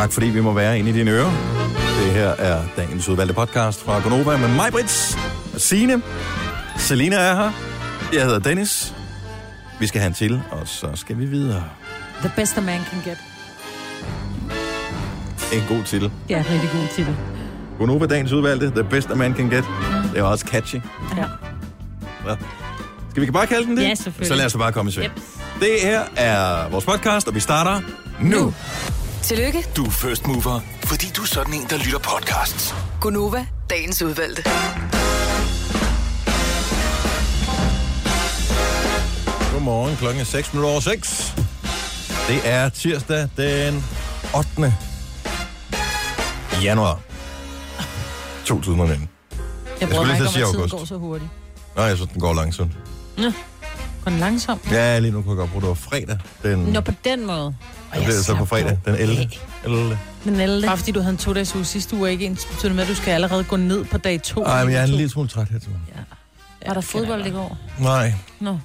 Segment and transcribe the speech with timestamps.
[0.00, 1.30] Tak fordi vi må være inde i dine ører.
[2.04, 5.18] Det her er dagens udvalgte podcast fra Gonova med mig, Brits,
[5.54, 6.02] og Signe.
[6.76, 7.50] Selina er her.
[8.12, 8.94] Jeg hedder Dennis.
[9.80, 11.64] Vi skal have en til, og så skal vi videre.
[12.20, 13.18] The best a man can get.
[15.52, 16.12] En god titel.
[16.28, 17.16] Ja, rigtig god titel.
[17.78, 18.70] Gonova, dagens udvalgte.
[18.70, 19.64] The best a man can get.
[20.12, 20.80] Det er også catchy.
[21.16, 21.24] Ja.
[22.26, 22.36] Ja.
[23.10, 23.82] Skal vi bare kalde den det?
[23.82, 24.28] Ja, selvfølgelig.
[24.28, 25.12] Så lad os bare komme i sving.
[25.16, 25.22] Yep.
[25.60, 27.80] Det her er vores podcast, og vi starter
[28.20, 28.38] nu.
[28.38, 28.54] nu.
[29.22, 32.74] Tillykke, Du er first mover, fordi du er sådan en, der lytter podcasts.
[33.00, 34.42] Gunova, dagens udvalgte.
[39.52, 41.34] Godmorgen, klokken er 6 minutter over 6.
[42.28, 43.84] Det er tirsdag den
[44.36, 44.74] 8.
[46.62, 47.00] januar
[48.46, 49.08] 2019.
[49.80, 50.72] Jeg skulle bruger lige mig til ikke at om, sige august.
[50.72, 51.30] går så hurtigt.
[51.76, 52.72] Nå, jeg synes, den går langsomt.
[54.04, 54.70] Går den langsomt?
[54.72, 56.18] Ja, lige nu kunne jeg godt bruge, det var fredag.
[56.42, 57.54] Den, Nå, på den måde.
[57.94, 59.30] den blev det så på fredag, den 11.
[59.64, 59.98] 11.
[60.24, 60.66] Den 11.
[60.66, 62.94] Bare fordi du havde en to-dages uge sidste uge, ikke ens betydende med, at du
[62.94, 64.42] skal allerede gå ned på dag to.
[64.44, 65.86] Ej, men jeg er en lille smule træt her til morgen.
[66.66, 67.58] Var der fodbold i går?
[67.78, 68.58] Nej, Nå.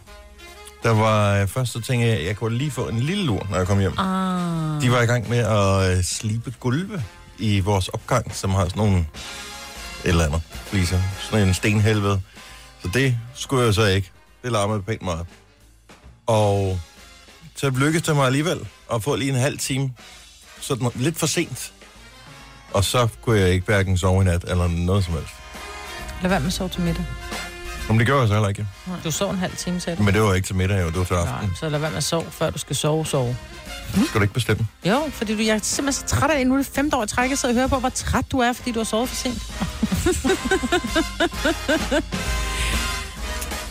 [0.84, 3.48] der var øh, først så tænkte jeg, at jeg kunne lige få en lille lur,
[3.50, 3.98] når jeg kom hjem.
[3.98, 4.82] Ah.
[4.82, 7.04] De var i gang med at øh, slibe gulve
[7.40, 9.06] i vores opgang, som har sådan nogle et
[10.04, 11.00] eller andet fliser.
[11.20, 12.22] Sådan en stenhelvede.
[12.84, 14.12] Så det skulle jeg så ikke.
[14.46, 15.26] Det larmede pænt meget.
[16.28, 16.80] Og
[17.56, 19.94] så lykkedes det mig alligevel at få lige en halv time.
[20.62, 21.74] Sådan lidt for sent.
[22.74, 25.30] Og så kunne jeg ikke hverken sove i nat eller noget som helst.
[26.22, 27.06] Lad være med at sove til middag.
[27.88, 28.68] Men det gjorde jeg så heller ikke.
[29.04, 30.04] Du sov en halv time, sagde du.
[30.04, 30.88] Men det var ikke til middag, jo.
[30.88, 31.52] det var til Nej, aften.
[31.60, 33.38] så lad være med at sove, før du skal sove, sove.
[34.08, 34.68] Skal du ikke bestemme?
[34.86, 36.48] Jo, fordi du, jeg er simpelthen så træt af det.
[36.48, 38.40] Nu er det femte år i træk, jeg sidder og hører på, hvor træt du
[38.40, 39.44] er, fordi du har sovet for sent.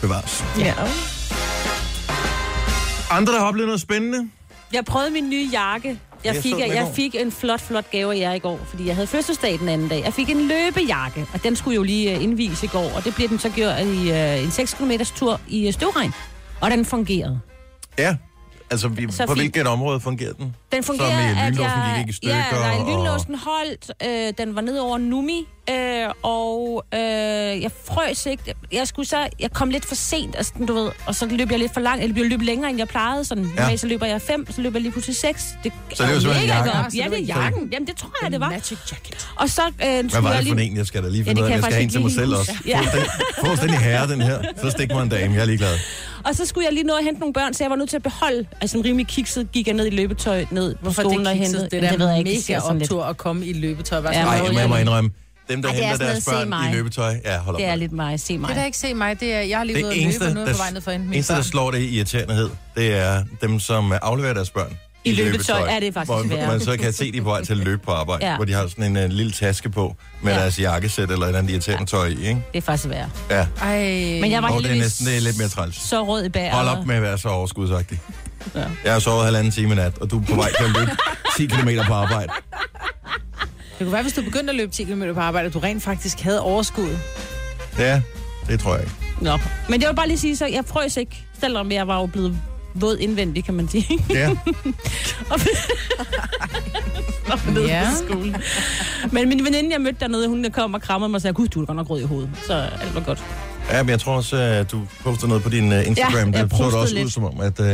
[0.01, 0.43] Bevares.
[0.59, 0.73] Ja.
[3.11, 4.29] Andre, der har oplevet noget spændende?
[4.73, 5.89] Jeg prøvede min nye jakke.
[6.23, 6.93] Jeg Jeg fik, jeg, går.
[6.93, 9.87] fik en flot, flot gave af jer i går, fordi jeg havde fødselsdag den anden
[9.87, 10.01] dag.
[10.05, 13.15] Jeg fik en løbejakke, og den skulle jo lige uh, indvise i går, og det
[13.15, 16.13] blev den så gjort i uh, en 6 km tur i uh, støvregn.
[16.61, 17.39] Og den fungerede.
[17.97, 18.15] Ja.
[18.71, 19.39] Altså, vi, Så på fint.
[19.41, 20.55] hvilket område fungerer den?
[20.71, 21.95] Den fungerer, Som i at lynlåsen jeg...
[22.05, 23.91] gik i stykker, Ja, nej, og- lynlåsen holdt.
[24.05, 25.47] Øh, den var ned over Numi.
[25.69, 25.75] Øh,
[26.23, 26.99] og øh,
[27.61, 28.53] jeg frøs ikke.
[28.71, 31.59] Jeg, skulle så, jeg kom lidt for sent, altså, du ved, og så løb jeg
[31.59, 33.25] lidt for langt, eller jeg løb længere, end jeg plejede.
[33.25, 33.69] Sådan, Ja.
[33.69, 33.77] ja.
[33.77, 35.45] så løber jeg fem, så løber jeg lige pludselig seks.
[35.63, 36.73] Det, Så det var simpelthen jakken?
[36.83, 36.95] godt.
[36.95, 37.69] Ja, det er jakken.
[37.73, 38.49] Jamen, det tror jeg, det var.
[38.49, 39.27] Magic jacket.
[39.35, 40.71] Og så øh, Hvad skulle var jeg det for lige...
[40.71, 40.77] en?
[40.77, 42.01] Jeg skal da lige Ja, finde det ud af, jeg jeg skal have en til
[42.01, 42.53] mig selv også.
[42.67, 42.79] Ja.
[43.45, 44.39] Fuldstændig herre, den her.
[44.61, 45.73] Så stik mig en dame, jeg er ligeglad.
[46.25, 47.95] Og så skulle jeg lige nå at hente nogle børn, så jeg var nødt til
[47.97, 48.45] at beholde...
[48.61, 51.33] Altså, en rimelig kikset gik jeg ned i løbetøj ned på Hvorfor skolen det og
[51.37, 51.61] kikset?
[51.61, 51.81] hentede...
[51.81, 53.99] Det Jamen, er ved jeg ikke, mega optur at komme i løbetøj.
[53.99, 55.09] Hvad Ja, ja, Nej, jeg må indrømme,
[55.49, 57.59] dem, der Ej, er henter deres børn i løbetøj, ja, hold op.
[57.59, 57.77] Det er med.
[57.79, 58.19] lidt mig.
[58.19, 58.49] Se mig.
[58.49, 59.19] Det er ikke se mig.
[59.19, 60.71] Det er, jeg har lige Det været eneste, løbe, og nu er på der- vej
[60.71, 64.49] ned for mine eneste, der slår det i irriterendehed, det er dem, som afleverer deres
[64.49, 65.69] børn I løbetøj.
[65.69, 66.47] Ja, det er faktisk hvor værre.
[66.47, 68.35] man så kan se, de er på vej til at løbe på arbejde, Ja.
[68.35, 70.39] hvor de har sådan en uh, lille taske på med Ja.
[70.39, 72.29] deres jakkesæt eller et eller andet irriterende tøj i, ikke?
[72.51, 73.09] Det er faktisk værre.
[73.29, 73.77] Ja, Ej.
[74.21, 75.81] Men jeg var og det er næsten det er lidt mere træls.
[75.89, 76.51] så rød i bag.
[76.51, 77.99] Hold op med at være så overskudsagtig.
[78.55, 78.63] Ja.
[78.85, 80.91] Jeg har sovet halvanden time i nat, og du er på vej til at løbe
[81.37, 82.31] 10 km på arbejde.
[83.79, 85.83] Det kunne være, hvis du begyndte at løbe 10 km på arbejde, at du rent
[85.83, 86.89] faktisk havde overskud.
[87.79, 88.01] Ja,
[88.47, 88.95] det tror jeg ikke.
[89.21, 89.37] Nå.
[89.69, 92.37] Men det var bare lige sige, så jeg frøs ikke, selvom jeg var jo blevet
[92.73, 93.99] våd indvendig, kan man sige.
[94.09, 94.29] Ja,
[95.31, 95.39] Og-
[97.31, 97.87] Og Ja.
[97.89, 98.35] på skolen.
[99.11, 101.61] Men min veninde, jeg mødte dernede, hun kom og krammede mig og sagde, gud, du
[101.61, 102.29] er godt nok rød i hovedet.
[102.47, 103.23] Så alt var godt.
[103.71, 106.13] ja men jeg tror også, at du poster noget på din uh, Instagram.
[106.13, 107.13] Ja, jeg det så det postede også ud lidt.
[107.13, 107.65] som om, at, uh,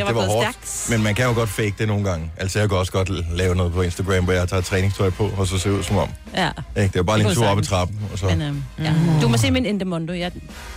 [0.00, 0.56] at var det var gået hårdt.
[0.66, 0.90] stærkt.
[0.90, 2.30] Men man kan jo godt fake det nogle gange.
[2.36, 5.46] Altså, jeg kan også godt lave noget på Instagram, hvor jeg tager træningstøj på, og
[5.46, 6.08] så ser ud som om.
[6.36, 6.50] Ja.
[6.76, 6.92] Ikke?
[6.92, 8.26] Det er bare lige en tur op ad trappen, og så...
[8.26, 8.94] Men, øhm, ja.
[9.22, 10.12] Du må se min Endemondo.
[10.12, 10.32] Jeg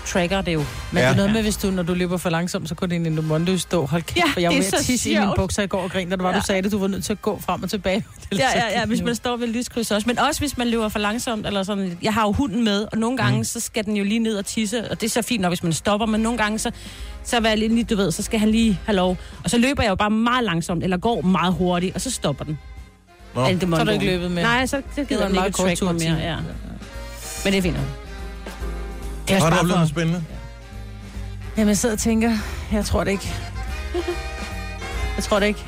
[0.06, 0.60] tracker det jo.
[0.92, 1.08] Men Ja.
[1.08, 3.58] det er noget med, hvis du, når du løber for langsomt, så kunne din Endomondo
[3.58, 3.86] stå.
[3.86, 5.82] Hold kæft, Ja, for jeg var er ved at tisse i mine bukser i går
[5.84, 6.40] og grine, da det var, Ja.
[6.40, 6.72] du sagde det.
[6.72, 8.06] Du var nødt til at gå frem og tilbage.
[8.32, 10.08] Det Ja, ja, ja, hvis man står ved lyskryds også.
[10.08, 11.98] Men også hvis man løber for langsomt, eller sådan.
[12.02, 13.44] Jeg har jo hunden med, og nogle gange, mm.
[13.44, 15.64] så skal den jo lige ned og tisse, og det er så fint nok, hvis
[15.64, 16.72] man stopper, men nogle gange, så,
[17.28, 19.18] så er jeg lige, du ved, så skal han lige have lov.
[19.44, 22.46] Og så løber jeg jo bare meget langsomt, eller går meget hurtigt, og så stopper
[22.46, 22.60] den.
[23.36, 23.46] Nå.
[23.46, 24.44] Alt det Så har du ikke løbet med.
[24.44, 26.18] Nej, så det gider var den en ikke track tur mig mere.
[26.18, 26.36] Ja.
[27.44, 27.86] Men det er fint nok.
[29.28, 30.24] Det er Har du oplevet noget spændende?
[31.58, 32.38] Jamen, jeg sidder og tænker,
[32.72, 33.34] jeg tror det ikke.
[35.16, 35.64] Jeg tror det ikke.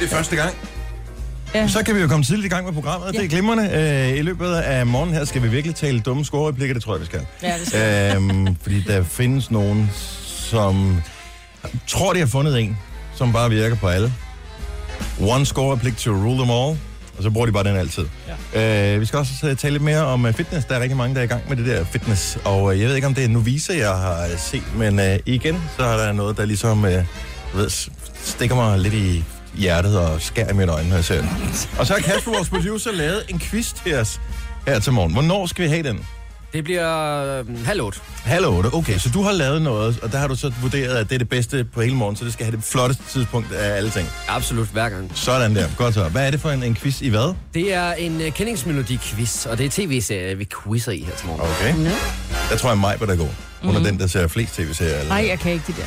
[0.00, 0.54] Det er første gang.
[1.54, 1.68] Ja.
[1.68, 3.12] Så kan vi jo komme tidligt i gang med programmet.
[3.14, 3.70] Det er glimrende.
[4.12, 6.74] Øh, I løbet af morgen her skal vi virkelig tale dumme scorereplikker.
[6.74, 7.20] Det tror jeg, vi skal.
[7.42, 8.16] Ja, det skal.
[8.16, 9.90] øhm, fordi der findes nogen,
[10.48, 11.02] som
[11.86, 12.78] tror, de har fundet en,
[13.16, 14.12] som bare virker på alle.
[15.20, 16.78] One score replik to rule them all.
[17.16, 18.04] Og så bruger de bare den altid.
[18.54, 18.94] Ja.
[18.94, 20.66] Øh, vi skal også øh, tale lidt mere om øh, fitness.
[20.66, 22.38] Der er rigtig mange, der er i gang med det der fitness.
[22.44, 24.76] Og øh, jeg ved ikke, om det er Novisa, jeg har set.
[24.76, 27.04] Men øh, igen, så er der noget, der ligesom øh,
[27.54, 27.70] ved,
[28.22, 29.24] stikker mig lidt i
[29.54, 31.30] hjertet og skær i mine øjne, når jeg ser den.
[31.78, 34.20] Og så har Kasper, vores producer, lavet en quiz til os
[34.66, 35.12] her til morgen.
[35.12, 36.06] Hvornår skal vi have den?
[36.52, 37.98] Det bliver øh, halv otte.
[38.24, 38.68] Halv otte.
[38.74, 41.18] Okay, så du har lavet noget, og der har du så vurderet, at det er
[41.18, 44.08] det bedste på hele morgen, så det skal have det flotteste tidspunkt af alle ting.
[44.28, 45.10] Absolut, hver gang.
[45.14, 45.66] Sådan der.
[45.76, 46.04] Godt så.
[46.08, 47.34] Hvad er det for en, en quiz i hvad?
[47.54, 51.40] Det er en uh, kendingsmelodi-quiz, og det er tv-serie, vi quizzer i her til morgen.
[51.42, 51.74] Okay.
[52.50, 53.34] Der tror jeg, mig, der går.
[53.62, 54.94] Hun er den, der ser flest tv-serier.
[54.98, 55.82] eller- Nej, jeg kan ikke det der.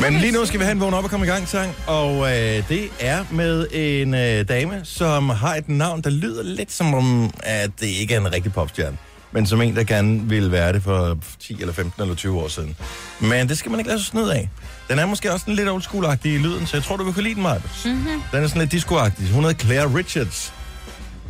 [0.00, 2.16] Men lige nu skal vi have en vågen op og komme i gang sang, og
[2.16, 6.94] øh, det er med en øh, dame, som har et navn, der lyder lidt som
[6.94, 8.96] om, at det ikke er en rigtig popstjerne,
[9.32, 12.48] men som en, der gerne ville være det for 10 eller 15 eller 20 år
[12.48, 12.76] siden.
[13.20, 14.48] Men det skal man ikke lade sig snyd af.
[14.90, 17.14] Den er måske også en lidt old school i lyden, så jeg tror, du vil
[17.14, 17.58] kunne lide den, Maja.
[17.84, 18.22] Mm-hmm.
[18.32, 19.32] Den er sådan lidt disco-agtig.
[19.32, 20.52] Hun hedder Claire Richards.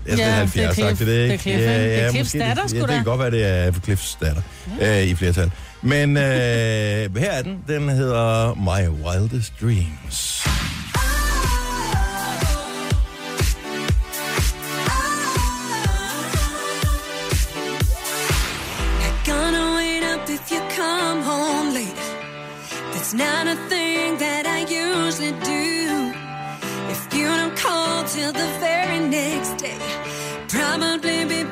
[0.06, 0.98] Er Ja, det er 70 Cliff.
[0.98, 1.42] det, Det er ikke?
[1.42, 1.68] Cliff, ikke?
[1.68, 2.94] Det er Cliffs datter, sgu ja, det da.
[2.94, 4.42] kan godt være, det er Cliffs datter
[4.80, 5.50] øh, i flertal.
[5.82, 6.22] Men øh,
[7.16, 7.64] her er den.
[7.68, 10.42] Den hedder My Wildest Dreams.
[23.06, 26.12] That's not a thing that I usually do.
[26.90, 29.78] If you don't call till the very next day,
[30.48, 31.44] probably be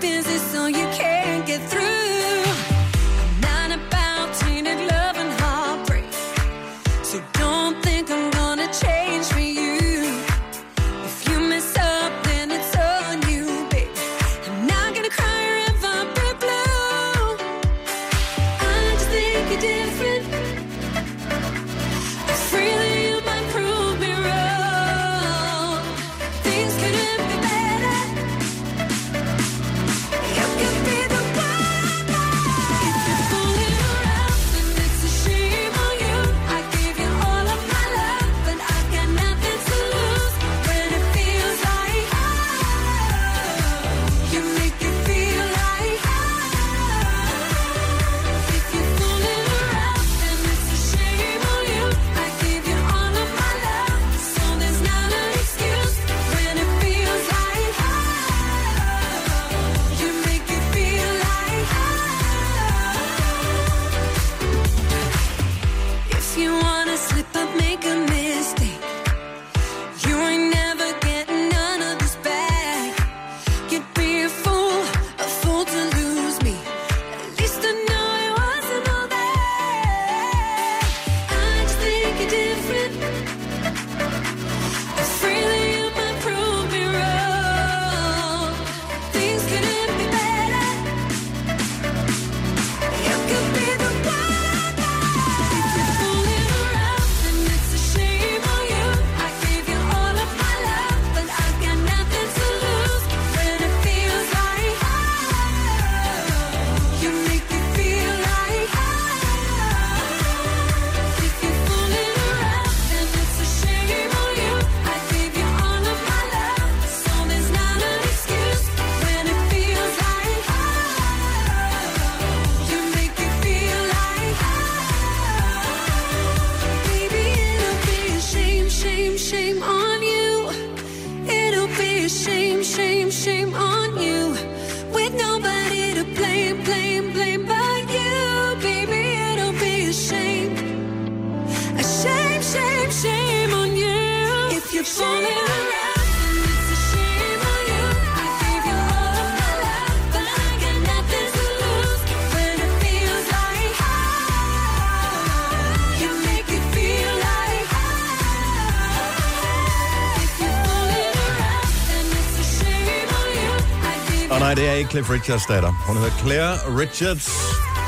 [164.94, 165.70] Cliff Richards datter.
[165.86, 167.28] Hun hedder Claire Richards.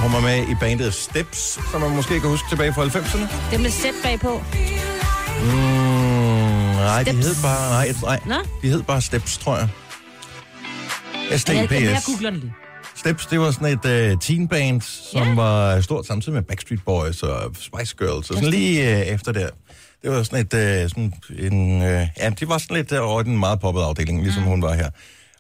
[0.03, 3.51] Hun var med i bandet Steps, som man måske kan huske tilbage fra 90'erne.
[3.51, 4.43] Det med sæt bagpå.
[5.41, 7.27] Mm, nej, de Steps.
[7.27, 8.35] hed bare, nej, nej, Nå?
[8.63, 9.69] de hed bare Steps, tror jeg.
[11.31, 12.07] Jeg, jeg, STPS.
[12.07, 12.53] googler den lige.
[12.97, 14.81] Steps, det var sådan et uh, teenband,
[15.13, 15.35] som Ja.
[15.35, 19.49] var stort samtidig med Backstreet Boys og Spice Girls, og sådan lige uh, efter der.
[20.03, 21.13] Det var sådan et, uh, sådan
[21.53, 21.83] en, uh,
[22.19, 24.49] ja, de var sådan lidt uh, over den meget poppede afdeling, ligesom mm.
[24.49, 24.91] hun var her.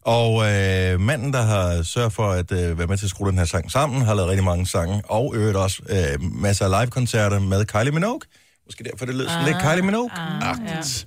[0.06, 3.38] Og uh, manden, der har sørget for at uh, være med til at skrue den
[3.38, 7.38] her sang sammen, har lavet rigtig mange sange, og øvrigt også uh, masser af live-koncerter
[7.38, 8.20] med Kylie Minogue.
[8.66, 11.06] Måske derfor, det lød sådan ah, lidt Kylie Minogue-agtigt.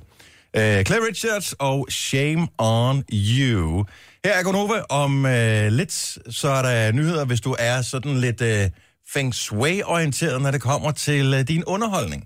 [0.57, 3.85] Uh, Claire Richards og Shame on You.
[4.25, 5.31] Her er Gonova om uh,
[5.67, 8.71] lidt, så er der nyheder, hvis du er sådan lidt uh,
[9.13, 12.23] feng shui-orienteret, når det kommer til uh, din underholdning.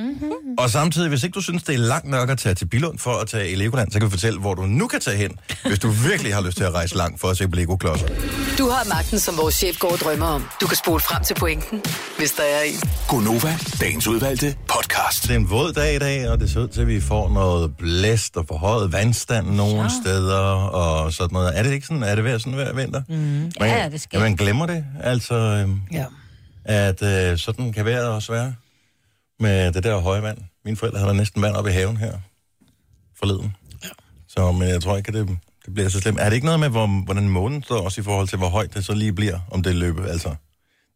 [0.00, 0.30] Mm-hmm.
[0.58, 3.10] Og samtidig, hvis ikke du synes, det er langt nok at tage til Bilund for
[3.12, 5.30] at tage i Legoland, så kan vi fortælle, hvor du nu kan tage hen,
[5.68, 8.06] hvis du virkelig har lyst til at rejse langt for at se på Lego-klodser.
[8.58, 10.44] Du har magten, som vores chef går og drømmer om.
[10.60, 11.82] Du kan spole frem til pointen,
[12.18, 12.80] hvis der er en.
[13.08, 15.22] Gonova, dagens udvalgte podcast.
[15.22, 17.28] Det er en våd dag i dag, og det ser ud til, at vi får
[17.28, 19.88] noget blæst og forhøjet vandstand nogle ja.
[20.02, 21.58] steder og sådan noget.
[21.58, 22.02] Er det ikke sådan?
[22.02, 23.02] Er det ved sådan hver vinter?
[23.08, 23.14] Mm.
[23.14, 24.20] Man, Ja, det sker.
[24.20, 26.04] Man glemmer det, altså, øhm, Ja.
[26.64, 28.54] at øh, sådan kan vejret også være
[29.40, 30.38] med det der høje vand.
[30.64, 32.12] Mine forældre havde næsten vand op i haven her
[33.18, 33.56] forleden.
[33.84, 33.88] Ja.
[34.28, 36.20] Så men jeg tror ikke, at det, det bliver så slemt.
[36.20, 38.74] Er det ikke noget med, hvor, hvordan månen står også i forhold til, hvor højt
[38.74, 40.06] det så lige bliver, om det løber?
[40.06, 40.34] Altså,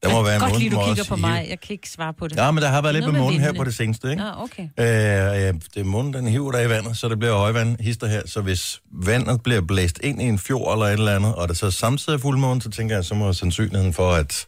[0.03, 1.47] der må være en Godt lige, du kigger på mig.
[1.49, 2.37] Jeg kan ikke svare på det.
[2.37, 4.23] Ja, men der har været lidt med med månen her på det seneste, ikke?
[4.23, 4.63] Nå, okay.
[4.63, 8.07] Øh, ja, det er månen, den hiver der i vandet, så det bliver højvand, hister
[8.07, 8.23] her.
[8.27, 11.57] Så hvis vandet bliver blæst ind i en fjord eller et eller andet, og det
[11.57, 14.47] så samtidig er fuldmåne, så tænker jeg, så må sandsynligheden for at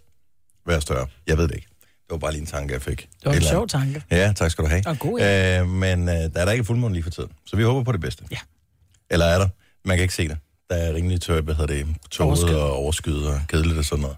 [0.67, 1.07] være større.
[1.27, 1.69] Jeg ved det ikke.
[2.07, 2.99] Det var bare lige en tanke, jeg fik.
[2.99, 4.03] Det var en sjov tanke.
[4.11, 4.83] Ja, tak skal du have.
[4.87, 7.63] Og god, øh, Men øh, der er der ikke fuldmåne lige for tiden, så vi
[7.63, 8.25] håber på det bedste.
[8.31, 8.37] Ja.
[9.11, 9.49] Eller er der?
[9.85, 10.37] Man kan ikke se det.
[10.71, 14.17] Der er rimelig tør, hvad hedder det, tåget og overskyet og kedeligt og sådan noget.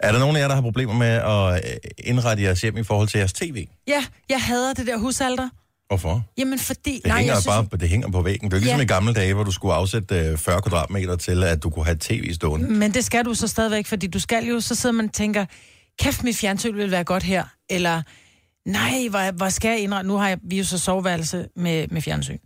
[0.00, 2.82] Er der nogen af jer, der har problemer med at øh, indrette jeres hjem i
[2.84, 3.66] forhold til jeres tv?
[3.88, 5.48] Ja, jeg hader det der husalter.
[5.88, 6.22] Hvorfor?
[6.38, 6.94] Jamen fordi...
[6.94, 7.68] Det, nej, hænger jeg synes...
[7.70, 8.50] bare, det hænger på væggen.
[8.50, 8.76] Det er jo ikke Ja.
[8.76, 11.84] ligesom i gamle dage, hvor du skulle afsætte øh, 40 kvadratmeter til, at du kunne
[11.84, 12.70] have tv stående.
[12.70, 15.46] Men det skal du så stadigvæk, fordi du skal jo, så sidder man og tænker,
[16.00, 17.44] kæft, mit fjernsyn vil være godt her.
[17.70, 18.02] Eller,
[18.66, 20.08] nej, hvor, hvor skal jeg indrette?
[20.08, 22.38] Nu har jeg, vi jo så soveværelse med, med fjernsyn.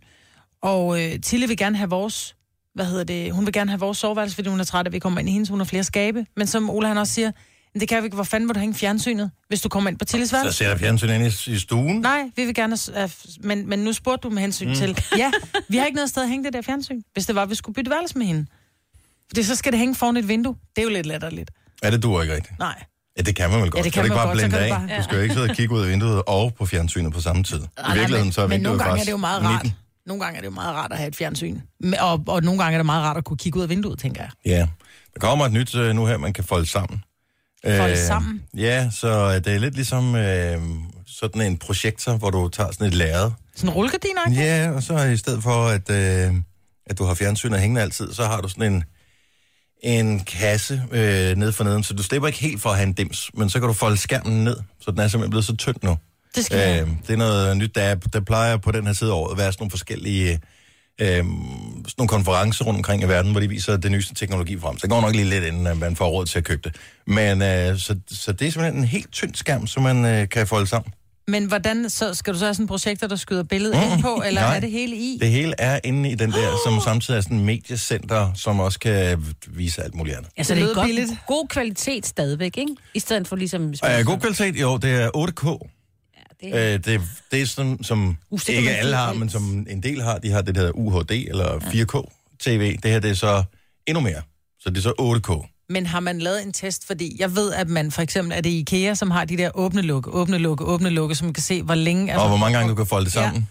[0.61, 2.35] Og øh, Tille vil gerne have vores,
[2.75, 4.99] hvad hedder det, hun vil gerne have vores soveværelse, fordi hun er træt at vi
[4.99, 6.25] kommer ind i hendes, hun har flere skabe.
[6.37, 7.31] Men som Ola han også siger,
[7.79, 10.05] det kan vi ikke, hvor fanden må du hænge fjernsynet, hvis du kommer ind på
[10.05, 10.57] Tilles Så værelse?
[10.57, 12.01] ser jeg fjernsyn ind i, i stuen.
[12.01, 12.77] Nej, vi vil gerne...
[13.39, 14.75] Men, men nu spurgte du med hensyn mm.
[14.75, 14.97] til...
[15.17, 15.31] Ja,
[15.69, 17.73] vi har ikke noget sted at hænge det der fjernsyn, hvis det var, vi skulle
[17.73, 18.45] bytte værelse med hende.
[19.29, 20.55] Fordi så skal det hænge foran et vindue.
[20.75, 21.51] Det er jo lidt latterligt.
[21.83, 22.59] Er det du ikke rigtigt?
[22.59, 22.83] Nej.
[23.17, 23.83] Ja, det kan man vel godt.
[23.83, 24.87] det kan kan ikke man bare godt, så blende kan af?
[24.89, 27.21] bare- Du skal jo ikke sidde og kigge ud af vinduet og på fjernsynet på
[27.21, 27.57] samme tid.
[27.59, 29.65] I virkeligheden så er men, men vinduet nogle gange er det jo meget rart.
[30.05, 31.59] Nogle gange er det jo meget rart at have et fjernsyn.
[31.99, 34.21] Og, og nogle gange er det meget rart at kunne kigge ud af vinduet, tænker
[34.21, 34.29] jeg.
[34.45, 34.67] Ja.
[35.13, 37.03] Der kommer et nyt øh, nu her, man kan folde sammen.
[37.67, 38.41] Folde sammen?
[38.57, 40.61] Ja, så øh, det er lidt ligesom øh,
[41.07, 43.31] sådan en projektor, hvor du tager sådan et lærred.
[43.55, 44.41] Sådan en rullegardin, ikke?
[44.43, 46.33] Ja, og så i stedet for, at, øh,
[46.87, 48.83] at du har fjernsynet hængende altid, så har du sådan en,
[49.83, 52.93] en kasse øh, ned for neden, så du slipper ikke helt for at have en
[52.93, 55.75] dims, men så kan du folde skærmen ned, så den er simpelthen blevet så tynd
[55.83, 55.97] nu.
[56.35, 56.81] Det skal jeg.
[56.81, 59.31] Øh, det er noget nyt, der, er, der plejer på den her side af året
[59.31, 60.39] at være sådan nogle forskellige
[61.01, 61.25] øh, sådan
[61.97, 64.77] nogle konferencer rundt omkring i verden, hvor de viser det nyeste teknologi frem.
[64.77, 66.75] Så det går nok lige lidt inden, man får råd til at købe det.
[67.07, 70.47] Men øh, så, så det er simpelthen en helt tynd skærm, som man øh, kan
[70.47, 70.93] folde sammen.
[71.27, 74.23] Men hvordan, så skal du så have sådan en projekter, der skyder billedet ind på,
[74.25, 74.55] eller Nej.
[74.55, 75.17] er det hele i?
[75.21, 78.79] Det hele er inde i den der, som samtidig er sådan en mediecenter, som også
[78.79, 80.31] kan vise alt muligt andet.
[80.37, 81.11] Altså, Det det er lyder godt, billigt.
[81.27, 82.75] god kvalitet stadigvæk, ikke?
[82.93, 83.61] I stedet for ligesom...
[83.69, 84.61] Øh, god kvalitet?
[84.61, 85.69] Jo, det er 8K.
[86.43, 87.01] Ja, det, Øh, det,
[87.31, 90.17] det er sådan, som Uh, kan ikke alle har, men som en del har.
[90.17, 92.77] De har det der UHD eller 4K-TV.
[92.83, 93.43] Det her, det er så
[93.87, 94.21] endnu mere.
[94.59, 95.51] Så det er så 8K.
[95.69, 96.87] Men har man lavet en test?
[96.87, 99.81] Fordi jeg ved, at man for eksempel er det IKEA, som har de der åbne
[99.81, 102.19] lukke, åbne lukke, åbne lukke, som man kan se, hvor længe...
[102.19, 103.21] Og hvor mange gange du kan folde det Ja.
[103.21, 103.49] sammen.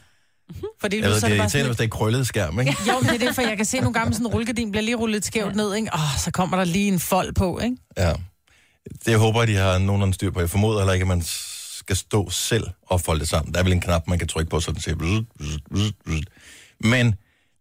[0.81, 2.77] Fordi Jeg ved, så det er irriterende, sådan- hvis det er krøllet skærm, ikke?
[2.89, 4.83] Jo, men det er det, for jeg kan se nogle gange, sådan en rullegardin bliver
[4.83, 5.89] lige rullet skævt ned, ikke?
[5.95, 7.77] Åh, så kommer der lige en fold på, ikke?
[7.97, 8.13] Ja.
[9.05, 10.41] Det jeg håber jeg, de har nogenlunde styr på.
[10.41, 11.23] Jeg formoder heller ikke, at man
[11.79, 13.55] skal stå selv og folde det sammen.
[13.55, 14.97] Der er vel en knap, man kan trykke på, så den siger...
[16.81, 17.15] Men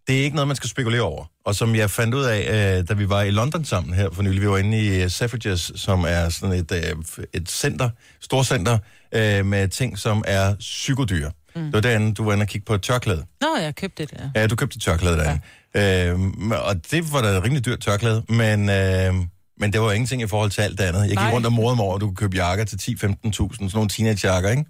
[0.08, 1.26] det er ikke noget, man skal spekulere over.
[1.46, 4.24] Og som jeg fandt ud af, øh, da vi var i London sammen her for
[4.24, 6.96] nylig, vi var inde i øh, Selfridges, som er sådan et, øh,
[7.34, 7.90] et center,
[8.22, 8.78] storcenter,
[9.16, 11.32] øh, med ting, som er psykodyre.
[11.56, 11.62] Mm.
[11.64, 13.26] Det var derinde, du var inde og kigge på et tørklæde.
[13.42, 14.42] Nå, jeg købte det, ja.
[14.42, 15.42] Ja, du købte et tørklæde derinde.
[15.76, 16.10] Ja.
[16.10, 19.14] Øhm, og det var da et rimelig dyrt tørklæde, men, øh,
[19.60, 21.00] men det var ingenting i forhold til alt det andet.
[21.00, 21.32] Jeg gik Nej.
[21.32, 24.50] rundt og morede mig over, at du kunne købe jakker til 10-15.000, sådan nogle teenage-jakker,
[24.50, 24.66] ikke?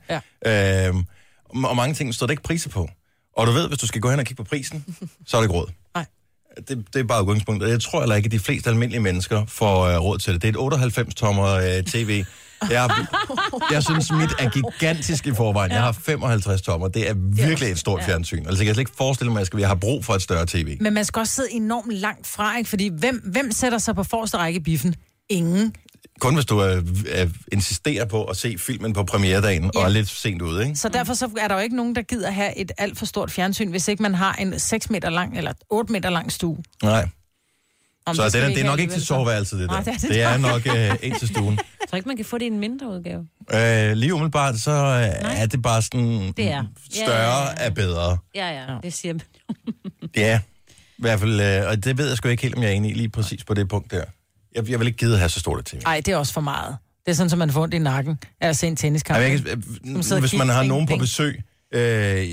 [0.46, 0.88] Ja.
[0.88, 1.06] Øhm,
[1.64, 2.90] og mange ting står der ikke priser på.
[3.38, 4.86] Og du ved, hvis du skal gå hen og kigge på prisen,
[5.28, 5.68] så er det ikke råd.
[5.96, 6.06] Nej.
[6.68, 7.70] Det, det er bare udgangspunktet.
[7.70, 10.42] Jeg tror heller ikke, at de fleste almindelige mennesker får øh, råd til det.
[10.42, 12.24] Det er et 98-tommer øh, tv.
[12.70, 12.90] Jeg,
[13.72, 15.72] jeg synes, mit er gigantisk i forvejen.
[15.72, 16.88] Jeg har 55 tommer.
[16.88, 17.14] Det er
[17.46, 18.46] virkelig et stort fjernsyn.
[18.48, 20.22] Altså, jeg kan slet ikke forestille mig, at jeg skal- jeg har brug for et
[20.22, 20.78] større tv.
[20.82, 22.70] Men man skal også sidde enormt langt fra, ikke?
[22.70, 24.96] Fordi hvem, hvem sætter sig på forreste række i biffen?
[25.30, 25.76] Ingen.
[26.20, 26.78] Kun hvis du øh,
[27.16, 29.80] øh, insisterer på at se filmen på premieredagen ja.
[29.80, 30.76] og er lidt sent ude, ikke?
[30.76, 33.32] Så derfor så er der jo ikke nogen, der gider have et alt for stort
[33.32, 36.58] fjernsyn, hvis ikke man har en 6 meter lang eller 8 meter lang stue.
[36.84, 37.10] Nej.
[38.06, 39.76] Om Så det, er, vi det er nok ikke til soveværelset, det der.
[39.76, 41.56] Nej, det er det det er nok øh, ind til stuen.
[41.56, 43.28] jeg tror ikke, man kan få det i en mindre udgave.
[43.54, 46.34] Øh, lige umiddelbart, så øh, er det bare sådan...
[46.38, 46.64] Det er.
[46.94, 47.54] Større Ja, ja, ja.
[47.58, 48.18] er bedre.
[48.36, 49.22] Ja, ja, det siger man.
[50.16, 50.40] Ja,
[50.70, 52.92] i hvert fald, øh, og det ved jeg sgu ikke helt, om jeg er enig
[52.92, 54.04] i lige præcis på det punkt der.
[54.56, 55.82] Jeg, jeg vil ikke gide at have så stort et tv.
[55.86, 56.78] Ej, det er også for meget.
[57.06, 59.18] Det er sådan, at man får ondt i nakken af at se en tenniskamp.
[59.18, 59.64] Ej, jeg kan,
[60.12, 61.42] og hvis man har nogen på besøg,
[61.74, 62.30] øh,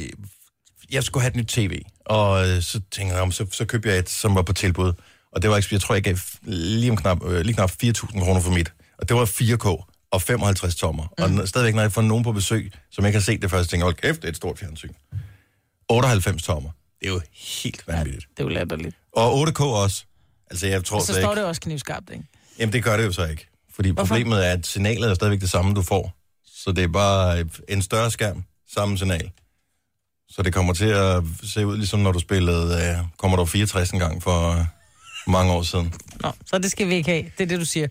[0.93, 3.89] jeg skulle have et nyt tv, og øh, så tænkte jeg, "Nå, så, så købte
[3.89, 4.93] jeg et, som var på tilbud.
[5.33, 8.41] Og det var jeg tror, jeg gav lige, om knap, øh, lige knap 4.000 kroner
[8.41, 8.73] for mit.
[8.99, 11.29] Og det var 4K og 55 tommer.
[11.29, 11.39] Mm.
[11.39, 13.87] Og stadigvæk, når jeg får nogen på besøg, som ikke har set det først, tænker
[13.87, 14.93] jeg, kæft, det er et stort fjernsyn.
[15.89, 16.71] 98 tommer.
[17.01, 17.21] Det er jo
[17.63, 18.27] helt vanvittigt.
[18.37, 18.97] Det er jo latterligt.
[19.13, 20.05] Og 8K også.
[20.51, 21.41] Altså, jeg tror Og så slet står ikke...
[21.41, 22.25] det også knivskarpt, ikke?
[22.59, 23.47] Jamen, det gør det jo så ikke.
[23.75, 24.07] Fordi Hvorfor?
[24.15, 26.17] problemet er, at signalet er stadigvæk det samme, du får.
[26.47, 29.31] Så det er bare en større skærm, samme signal.
[30.29, 33.99] Så det kommer til at se ud, ligesom når du spillede uh, Commodore 64 en
[33.99, 35.95] gang for uh, mange år siden.
[36.21, 37.23] Nå, så det skal vi ikke have.
[37.39, 37.87] Det er det, du siger.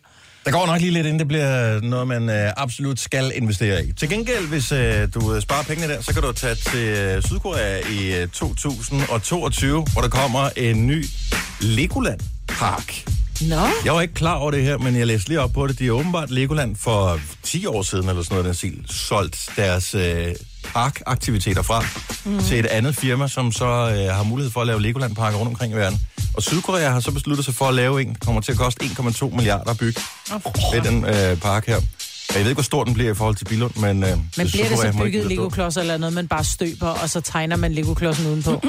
[0.46, 3.92] Der går nok lige lidt, inden det bliver noget, man uh, absolut skal investere i.
[3.94, 4.80] Til gengæld, hvis uh,
[5.14, 9.86] du uh, sparer pengene der, så kan du tage til uh, Sydkorea i uh, 2022,
[9.94, 11.06] hvor der kommer en ny
[12.50, 13.04] Legoland-park.
[13.42, 13.86] Nå?
[13.86, 15.80] Jeg var ikke klar over det her, men jeg læste lige op på det.
[15.80, 19.96] De har åbenbart Legoland for 10 år siden, eller sådan noget, den stil, solgt deres
[19.96, 21.84] øh, parkaktiviteter fra
[22.26, 22.40] mm.
[22.40, 25.74] til et andet firma, som så øh, har mulighed for at lave Legoland-parker rundt omkring
[25.74, 26.00] i verden.
[26.34, 29.36] Og Sydkorea har så besluttet sig for at lave en, kommer til at koste 1,2
[29.36, 30.02] milliarder at bygge
[30.74, 31.80] ved den øh, park her.
[32.34, 34.04] Jeg ved ikke, hvor stor den bliver i forhold til Billund, men...
[34.04, 35.26] Øh, Men bliver det så bygget.
[35.26, 38.62] Lego-klodser eller noget, man bare støber, og så tegner man Lego-klodsen udenpå?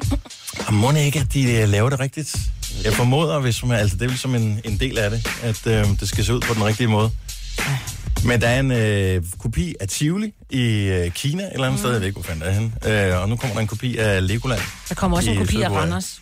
[0.67, 2.37] Og må det ikke, at de øh, laver det rigtigt?
[2.85, 5.67] Jeg formoder, hvis man, altså det er vel som en, en del af det, at
[5.67, 7.11] øh, det skal se ud på den rigtige måde.
[8.25, 11.83] Men der er en øh, kopi af Tivoli i øh, Kina, et eller andet mm.
[11.83, 13.13] sted, jeg ved ikke, hvor fanden det er henne.
[13.13, 14.61] Øh, og nu kommer der en kopi af Legoland.
[14.89, 15.81] Der kommer også en kopi af Sydkorea.
[15.83, 16.21] Randers.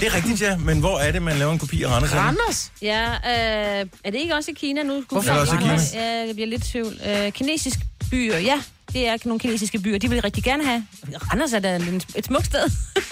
[0.00, 2.10] Det er rigtigt, ja, men hvor er det, man laver en kopi af Randers?
[2.10, 2.22] henne?
[2.22, 2.72] Randers?
[2.82, 5.04] Ja, øh, er det ikke også i Kina nu?
[5.10, 5.94] Hvorfor Er det også i Randers?
[5.94, 7.00] Ja, jeg bliver lidt tvivl.
[7.06, 7.78] Øh, kinesisk
[8.10, 8.60] byer, ja.
[8.94, 9.98] Det er nogle kinesiske byer.
[9.98, 10.82] De vil rigtig gerne have.
[11.30, 12.60] Randers er da en- et smukt sted.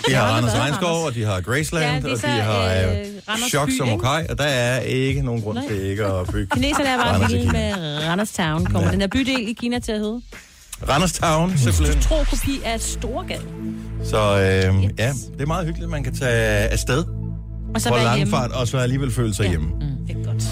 [0.09, 2.63] De har Randers Regnskov, og de har Graceland, Ja, det er og så, de har
[2.65, 3.97] øh, øh, Randers Shok by, som ikke?
[4.09, 5.69] Okai, og der er ikke nogen grund Nej.
[5.69, 7.73] til ikke at bygge Kineserne er bare vilde med
[8.09, 8.65] Randers Town.
[8.67, 8.93] Kommer Ja.
[8.93, 10.21] den her bydel i Kina til at hedde?
[10.89, 12.01] Randers Town, simpelthen.
[12.03, 13.43] Tro kopi af Storgade.
[14.05, 17.05] Så øh, ja, det er meget hyggeligt, man kan tage afsted
[17.75, 18.33] Og så på være hjemme.
[18.33, 19.69] langfart, og så alligevel føle sig hjemme.
[20.09, 20.43] Det er godt.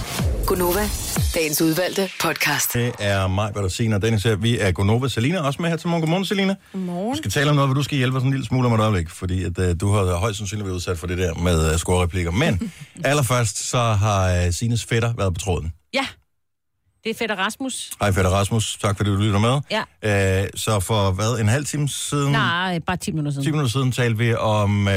[0.51, 0.89] Gunova,
[1.35, 2.75] dagens udvalgte podcast.
[2.75, 4.37] Det er mig, Bertelsina og Dennis her.
[4.37, 5.09] Vi er Gonova.
[5.09, 6.03] Selina er også med her til morgen.
[6.03, 6.55] Godmorgen, Selina.
[6.73, 7.13] Godmorgen.
[7.13, 8.81] Vi skal tale om noget, hvor du skal hjælpe os en lille smule om et
[8.81, 11.79] øjeblik, fordi at, uh, du har højst sandsynligt været udsat for det der med uh,
[11.79, 12.31] scorereplikker.
[12.31, 12.73] Men
[13.05, 15.73] allerførst, så har uh, Sines fætter været på tråden.
[15.95, 16.07] Ja.
[17.05, 17.91] Det er Fætter Rasmus.
[18.01, 18.79] Hej, fætter Rasmus.
[18.83, 19.61] Tak, fordi du lytter med.
[19.71, 20.43] Ja.
[20.43, 23.45] Uh, så for hvad, en halv time siden, Nej, bare 10 minutter siden.
[23.45, 24.93] 10 minutter siden, talte vi om, uh,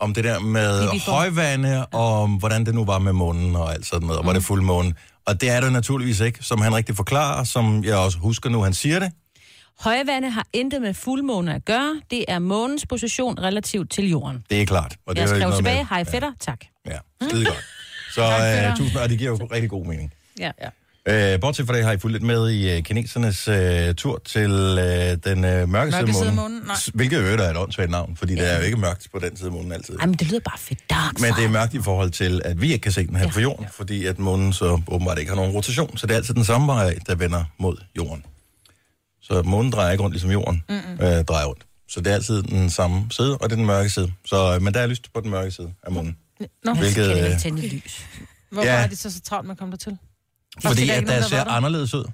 [0.00, 3.86] om det der med højvande, og om hvordan det nu var med månen og alt
[3.86, 4.44] sådan noget, og var det Mm.
[4.44, 4.94] fuld måne.
[5.26, 8.62] Og det er det naturligvis ikke, som han rigtig forklarer, som jeg også husker nu,
[8.62, 9.12] han siger det.
[9.80, 12.00] Højvande har intet med fuldmåne at gøre.
[12.10, 14.44] Det er månens position relativt til jorden.
[14.50, 14.96] Det er klart.
[15.06, 16.58] Og det Jeg skrev tilbage, med- hej fætter, tak.
[16.86, 17.64] Ja, skide godt.
[18.14, 18.22] Så
[18.70, 20.12] uh, tusind, og det giver jo rigtig god mening.
[20.38, 20.50] Ja.
[20.62, 20.68] ja.
[21.10, 24.50] Uh, bortset fra det har I fulgt lidt med i uh, kinesernes uh, tur til
[24.52, 26.62] uh, den uh, mørke, Mørke side af månen.
[26.66, 26.76] Nej.
[26.94, 29.46] Hvilket øvrigt er et åndssvagt navn, fordi det er jo ikke mørkt på den side
[29.46, 29.96] af månen altid.
[30.00, 32.60] Ej, men det lyder bare fedt dark Men det er mørkt i forhold til, at
[32.60, 33.30] vi ikke kan se den her Ja.
[33.30, 35.96] på jorden, fordi at månen så åbenbart ikke har nogen rotation.
[35.98, 38.24] Så det er altid den samme vej, der vender mod jorden.
[39.22, 41.62] Så månen drejer ikke rundt, ligesom jorden øh, drejer rundt.
[41.88, 44.12] Så det er altid den samme side, og det er den mørke side.
[44.26, 46.16] Så, øh, men der er lyst på den mørke side af månen.
[46.64, 48.06] Nå, Hvilket, øh, tænde lys?
[48.50, 48.74] hvorfor Ja.
[48.82, 49.98] er de så så travlt med at komme dertil?
[50.62, 51.50] Fordi er at der nogen, ser der?
[51.50, 52.04] anderledes ud.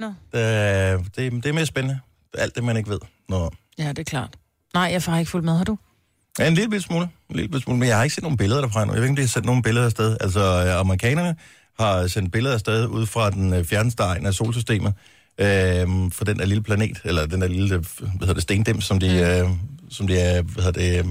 [0.00, 0.06] Nå.
[0.06, 2.00] Det, det, det er mere spændende.
[2.38, 2.98] Alt det, man ikke ved
[3.28, 3.52] noget om.
[3.78, 4.36] Ja, det er klart.
[4.74, 5.78] Nej, jeg har ikke fulgt med, har du?
[6.38, 7.08] Ja, en lille smule.
[7.30, 7.78] En lille smule.
[7.78, 8.94] Men jeg har ikke set nogen billeder derfra endnu.
[8.94, 10.16] Jeg ved ikke, om de har sendt nogle billeder afsted.
[10.20, 11.36] Altså, øh, amerikanerne
[11.80, 14.94] har sendt billeder afsted ud fra den øh, fjerneste egen af solsystemet.
[15.38, 18.84] Øh, for den der lille planet, eller den der lille øh, hvad hedder det, stendims,
[18.84, 19.48] som de, øh,
[19.90, 21.04] som de er, hvad hedder det, øh,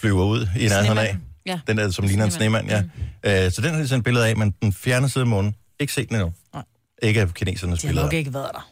[0.00, 1.16] flyver ud i nærheden af.
[1.46, 1.60] Ja.
[1.66, 2.82] Den der, som ligner en sneemand, ja.
[3.44, 5.92] Øh, så den har de sendt billeder af, men den fjerne side af månen, ikke
[5.92, 6.32] set den endnu.
[6.54, 6.62] Nej.
[7.02, 8.06] Ikke af kinesernes De har billeder.
[8.06, 8.68] nok ikke været der.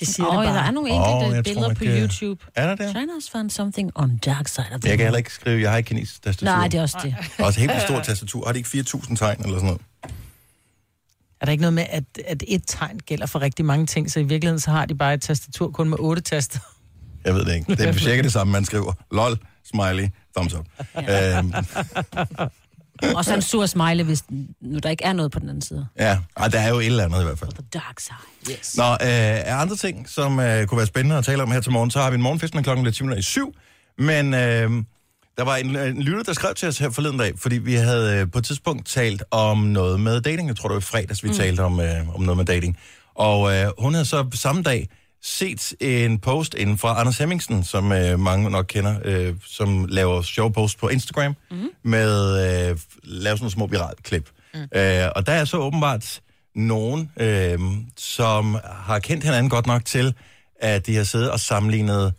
[0.00, 0.66] De siger Åh, det der bare.
[0.66, 2.44] er nogle enkelte jeg billeder tror på ikke- YouTube.
[2.54, 2.94] Er der det?
[2.96, 5.76] China's found something on dark side of the Jeg kan heller ikke skrive, jeg har
[5.76, 6.44] ikke kinesisk tastatur.
[6.56, 7.14] Nej, det er også det.
[7.38, 8.46] Også helt stort tastatur.
[8.46, 9.80] Har de ikke 4.000 tegn eller sådan noget?
[11.40, 14.20] Er der ikke noget med, at, at et tegn gælder for rigtig mange ting, så
[14.20, 16.58] i virkeligheden så har de bare et tastatur kun med otte taster?
[17.24, 17.76] Jeg ved det ikke.
[17.76, 18.92] Det er cirka det samme, man skriver.
[19.12, 20.66] LOL, smiley, thumbs up.
[20.96, 21.52] Øhm,
[23.16, 24.24] Og så en sur smiley, hvis
[24.60, 25.86] nu der ikke er noget på den anden side.
[25.98, 27.50] ja, Ej, der er jo et eller andet i hvert fald.
[27.52, 28.56] The dark side.
[28.58, 28.76] Yes.
[28.76, 31.72] Nå, øh, er andre ting, som øh, kunne være spændende at tale om her til
[31.72, 33.54] morgen, så har vi en morgenfest, når klokken bliver 10 minutter i syv.
[33.98, 34.70] Men øh,
[35.38, 38.20] der var en, en lytter, der skrev til os her forleden dag, fordi vi havde
[38.20, 40.48] øh, på et tidspunkt talt om noget med dating.
[40.48, 41.34] Jeg tror, det var i fredags, vi mm.
[41.34, 42.78] talte om, øh, om noget med dating.
[43.14, 44.88] Og øh, hun havde så samme dag
[45.22, 50.22] set en post inden fra Anders Hemmingsen, som øh, mange nok kender, øh, som laver
[50.22, 51.70] sjove posts på Instagram, mm.
[51.84, 52.36] med
[52.70, 54.30] øh, laver sådan nogle små viralklip.
[54.54, 54.60] Mm.
[54.60, 56.20] Øh, og der er så åbenbart
[56.54, 57.58] nogen, øh,
[57.96, 60.14] som har kendt hinanden godt nok til,
[60.60, 62.14] at de har siddet og sammenlignet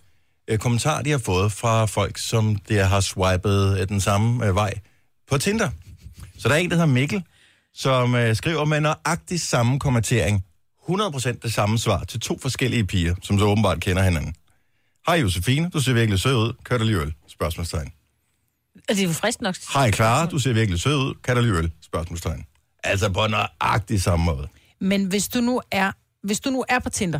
[0.47, 4.55] øh, kommentarer, de har fået fra folk, som de har swipet øh, den samme øh,
[4.55, 4.73] vej
[5.29, 5.69] på Tinder.
[6.37, 7.23] Så der er en, der hedder Mikkel,
[7.73, 10.45] som øh, skriver med nøjagtig samme kommentering,
[10.89, 14.35] 100% det samme svar til to forskellige piger, som så åbenbart kender hinanden.
[15.07, 16.53] Hej Josefine, du ser virkelig sød ud.
[16.65, 17.13] Kan du lide øl?
[17.27, 17.91] Spørgsmålstegn.
[18.75, 19.55] Og det er jo frisk nok.
[19.73, 21.13] Hej Clara, du ser virkelig sød ud.
[21.23, 21.71] Kan du lide øl?
[21.81, 22.45] Spørgsmålstegn.
[22.83, 24.47] Altså på nøjagtig samme måde.
[24.81, 25.91] Men hvis du nu er,
[26.23, 27.19] hvis du nu er på Tinder,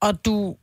[0.00, 0.56] og du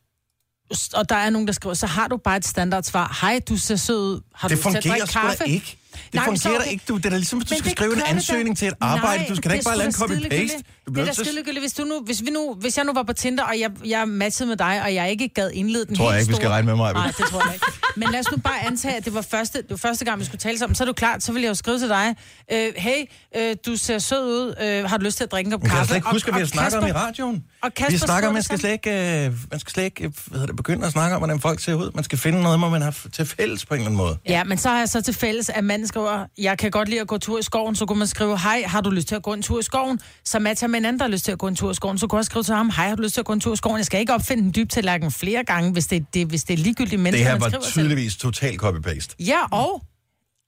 [0.93, 3.17] og der er nogen, der skriver, så har du bare et standardsvar.
[3.21, 4.21] Hej, du ser sød ud.
[4.35, 5.77] Har Det du fungerer sgu da ikke.
[5.93, 6.83] Det Nej, fungerer da ikke.
[6.87, 8.11] Du, det er da ligesom, hvis du Men skal skrive en det da.
[8.11, 9.17] ansøgning til et arbejde.
[9.17, 10.61] Nej, du skal da ikke bare lade en copy-paste.
[10.87, 12.93] Du Det er da at- skidegyldigt, hvis, du nu, hvis, vi nu, hvis jeg nu
[12.93, 15.95] var på Tinder, og jeg, jeg matchede med dig, og jeg ikke gad indlede den
[15.95, 16.93] Tror jeg ikke, vi skal store- regne med mig?
[16.93, 17.65] Nej, det tror jeg ikke.
[17.95, 20.25] Men lad os nu bare antage, at det var første, det var første gang, vi
[20.25, 20.75] skulle tale sammen.
[20.75, 22.15] Så er du klart, så vil jeg jo skrive til dig.
[22.51, 23.03] Øh, hey,
[23.37, 24.53] øh, du ser sød ud.
[24.61, 25.87] Øh, har du lyst til at drikke en kop Man kan kaffe?
[25.87, 27.43] slet ikke Og- huske, hvad vi har snakket om i radioen.
[27.63, 30.13] og Kasper Vi snakker om, man skal slet ikke, øh, man skal slet ikke hvad
[30.39, 31.91] hedder det, begynde at snakke om, hvordan folk ser ud.
[31.95, 34.17] Man skal finde noget, hvor man har til fælles på en eller anden måde.
[34.27, 37.01] Ja, men så har jeg så til fælles, at manden skriver, jeg kan godt lide
[37.01, 39.23] at gå tur i skoven, så kunne man skrive, hej, har du lyst til at
[39.23, 39.99] gå en tur i skoven?
[40.25, 41.97] Så matcher med en anden, der har lyst til at gå en tur i skoven,
[41.97, 43.53] så kunne jeg skrive til ham, hej, har du lyst til at gå en tur
[43.53, 43.77] i skoven?
[43.77, 46.57] Jeg skal ikke opfinde en dyb tallerken flere gange, hvis det, det, hvis det er
[46.57, 49.15] ligegyldigt mennesker, Det her var tydeligvis total copy-paste.
[49.19, 49.81] Ja, og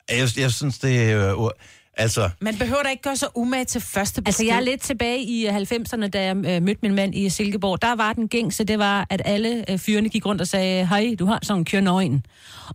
[0.09, 1.39] Jeg, jeg synes, det er...
[1.43, 1.49] Øh,
[1.97, 4.27] altså, man behøver da ikke gøre sig umage til første besked.
[4.27, 7.29] Altså, jeg er lidt tilbage i øh, 90'erne, da jeg øh, mødte min mand i
[7.29, 7.81] Silkeborg.
[7.81, 11.15] Der var den gængse, det var, at alle øh, fyrene gik rundt og sagde, hej,
[11.19, 12.25] du har sådan en kørnøgen.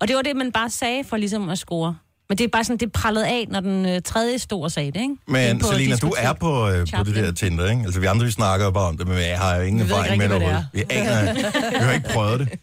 [0.00, 1.96] Og det var det, man bare sagde for ligesom at score.
[2.28, 4.92] Men det er bare sådan, det prallede af, når den øh, tredje stod og sagde
[4.92, 5.16] det, ikke?
[5.28, 7.82] men på Selina, du er på, øh, på det der Tinder, ikke?
[7.84, 10.28] Altså, vi andre, vi snakker bare om det, men jeg har jo ingen erfaring med
[10.28, 10.68] det overhovedet.
[10.72, 11.32] Vi aner,
[11.70, 12.48] vi har ikke prøvet det.
[12.50, 12.58] det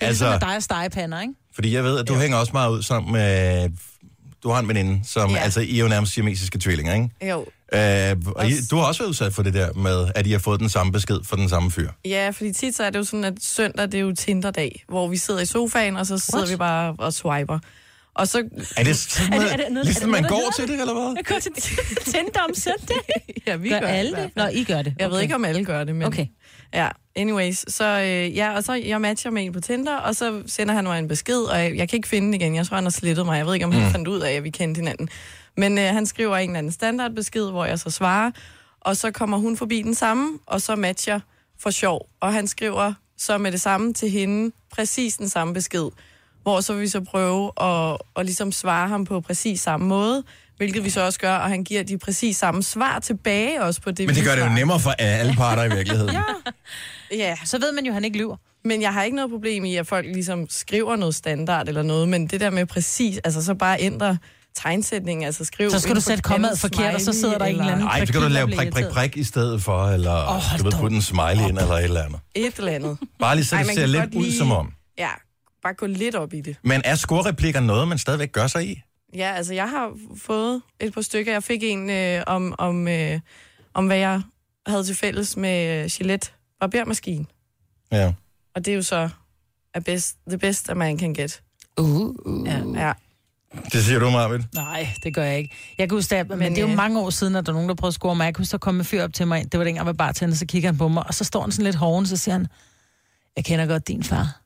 [0.00, 0.26] er altså...
[0.26, 1.34] Altså, dig og stegepander, ikke?
[1.54, 3.68] fordi jeg ved, at du hænger også meget ud sammen med...
[4.42, 5.30] Du har en veninde, som...
[5.30, 5.38] Ja.
[5.38, 7.30] Altså, I er jo nærmest siamesiske tvillinger, ikke?
[7.30, 7.46] Jo.
[7.72, 10.38] Øh, og I, du har også været udsat for det der med, at I har
[10.38, 11.90] fået den samme besked fra den samme fyr.
[12.04, 15.08] Ja, fordi tit så er det jo sådan, at søndag det er jo Tinder-dag, hvor
[15.08, 16.50] vi sidder i sofaen, og så sidder What?
[16.50, 17.58] vi bare og swiper.
[18.18, 18.38] Og så,
[18.76, 20.80] Er det sådan Er det- er det noget- ligesom er det man går til det,
[20.80, 21.14] eller hvad?
[21.16, 21.52] Jeg går til
[22.12, 22.96] Tinder om søndag.
[23.46, 24.30] ja, vi Gør gør, alle det?
[24.36, 24.94] Nå, I gør det.
[24.98, 26.06] Jeg ved ikke, om alle gør det, men...
[26.06, 26.26] Okay.
[26.74, 27.74] Ja, anyways.
[27.74, 30.84] Så øh, ja, og så jeg matcher med en på Tinder, og så sender han
[30.84, 32.54] mig en besked, og jeg, jeg kan ikke finde den igen.
[32.54, 33.38] Jeg tror, han har slettet mig.
[33.38, 33.90] Jeg ved ikke, om han Mm.
[33.90, 35.08] fandt ud af, at vi kendte hinanden.
[35.56, 38.30] Men øh, han skriver en eller anden standardbesked, hvor jeg så svarer,
[38.80, 41.20] og så kommer hun forbi den samme, og så matcher
[41.60, 42.08] for sjov.
[42.20, 45.84] Og han skriver så med det samme til hende, præcis den samme besked,
[46.48, 50.22] hvor så vil vi så prøve at, at ligesom svare ham på præcis samme måde,
[50.56, 53.90] hvilket vi så også gør, og han giver de præcis samme svar tilbage også på
[53.90, 56.14] det, Men det gør det jo nemmere for alle parter i virkeligheden.
[56.20, 56.22] ja.
[57.16, 58.36] Ja, Så ved man jo, at han ikke lyver.
[58.64, 62.08] men jeg har ikke noget problem i, at folk ligesom skriver noget standard eller noget,
[62.08, 64.18] men det der med præcis, altså så bare ændre
[64.56, 65.70] tegnsætningen, altså skriv...
[65.70, 67.84] Så skal du sætte et kommaet andet forkert, og så sidder der en eller anden-
[67.86, 70.72] Nej, så kan du lave prik, prik, prik, i stedet for, eller oh, du ved,
[70.72, 72.20] putte en smiley ind, eller et eller andet.
[72.34, 72.98] Et eller andet.
[73.20, 74.72] Bare lige så Ej, det ser lidt ud lige- som om.
[74.98, 75.08] Ja,
[75.62, 76.56] bare gå lidt op i det.
[76.62, 78.82] Men er scorereplikker noget, man stadigvæk gør sig i?
[79.14, 81.32] Ja, altså jeg har fået et par stykker.
[81.32, 83.20] Jeg fik en øh, om, om, øh,
[83.74, 84.22] om, hvad jeg
[84.66, 87.26] havde til fælles med øh, Gillette barbermaskine.
[87.92, 88.12] Ja.
[88.54, 89.08] Og det er jo så
[89.74, 91.42] er best, the best, a man can get.
[91.76, 92.46] Uh, uh.
[92.46, 92.92] Ja, ja.
[93.72, 94.44] Det siger du, Marvind.
[94.54, 95.54] Nej, det gør jeg ikke.
[95.78, 97.52] Jeg kan huske, at, men, men det er jo øh, mange år siden, at der
[97.52, 98.24] er nogen, der prøvede at score mig.
[98.24, 99.52] Jeg kan huske, der kom en fyr op til mig.
[99.52, 101.52] Det var dengang, jeg var bartender, så kigger han på mig, og så står han
[101.52, 102.46] sådan lidt hoven, så siger han,
[103.36, 104.40] jeg kender godt din far.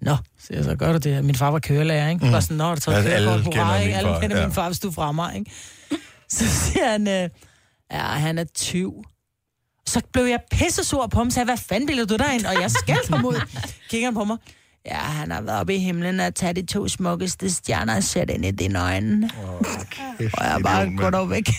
[0.00, 1.24] Nå, siger jeg så, gør du det?
[1.24, 2.26] Min far var kørelærer, ikke?
[2.26, 2.32] Mm.
[2.32, 3.96] Var sådan, nå, du tager Altså, alle kender hurra, min ikke?
[3.96, 4.46] Alle far, kender ja.
[4.46, 5.50] min far, hvis du er mig, ikke?
[6.28, 7.30] Så siger han, øh,
[7.92, 9.04] ja, han er 20.
[9.86, 12.46] Så blev jeg pissesur på ham, sagde, hvad fanden ville du derind?
[12.46, 13.40] Og jeg skældte ham ud.
[13.90, 14.36] Kigger han på mig.
[14.86, 18.30] Ja, han har været oppe i himlen og taget de to smukkeste stjerner og sæt
[18.30, 19.30] ind i dine øjne.
[20.32, 21.50] Og jeg bare, gå dog væk.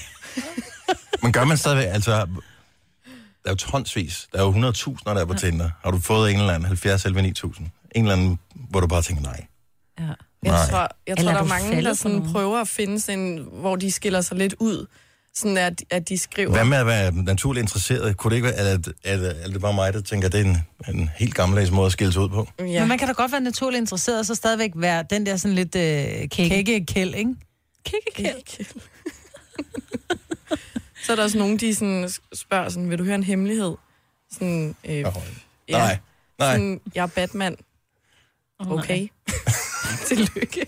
[1.23, 2.11] Men gør man stadigvæk, altså...
[2.11, 4.27] Der er jo tonsvis.
[4.31, 5.69] Der er jo 100.000, der er på Tinder.
[5.83, 7.67] Har du fået en eller anden 70 11 9000?
[7.95, 9.45] En eller anden, hvor du bare tænker, nej.
[9.99, 10.03] Ja.
[10.03, 10.69] Jeg Nej.
[10.69, 13.91] tror, jeg tror der er mange, der sådan prøver at finde sådan, en, hvor de
[13.91, 14.85] skiller sig lidt ud.
[15.33, 16.51] Sådan at, at de skriver...
[16.51, 18.17] Hvad med at være naturligt interesseret?
[18.17, 20.41] Kunne det ikke være, at, at, at, at det bare mig, der tænker, at det
[20.41, 20.57] er en,
[20.99, 22.47] en helt gammeldags måde at skille sig ud på?
[22.59, 22.79] Ja.
[22.79, 25.55] Men man kan da godt være naturligt interesseret, og så stadigvæk være den der sådan
[25.55, 27.35] lidt øh, kække-kæld, ikke?
[27.85, 28.65] Kikkekæld.
[31.05, 33.75] så er der også nogen, de sådan spørger sådan, vil du høre en hemmelighed?
[34.31, 35.77] Sådan, øh, Ja.
[35.77, 35.97] Nej,
[36.39, 36.51] nej.
[36.53, 37.55] Sådan, jeg er Batman.
[38.59, 39.07] Okay.
[40.07, 40.65] Tillykke.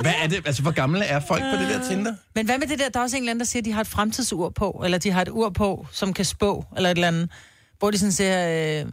[0.00, 0.46] Hvad er det?
[0.46, 2.14] Altså, hvor gamle er folk på det der Tinder?
[2.34, 3.72] Men hvad med det der, der er også en eller anden, der siger, at de
[3.72, 6.94] har et fremtidsur på, eller de har et ur på, som kan spå, eller et
[6.94, 7.30] eller andet,
[7.78, 8.86] hvor de sådan siger, øh,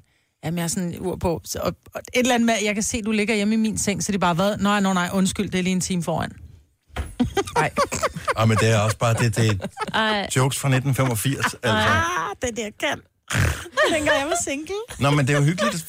[0.46, 2.74] jamen jeg har sådan et ur på, så, og, og et eller andet med, jeg
[2.74, 4.58] kan se, du ligger hjemme i min seng, så de bare, hvad?
[4.58, 6.32] Nej, nej, nej, undskyld, det er lige en time foran.
[7.58, 7.72] Nej.
[8.38, 11.54] Ah, men det er også bare, det, det er Ej, jokes fra 1985.
[11.54, 11.70] Altså.
[11.70, 13.02] Ah, det der kan.
[13.94, 14.76] Dengang jeg var single.
[15.00, 15.86] Nå, men det er jo hyggeligt,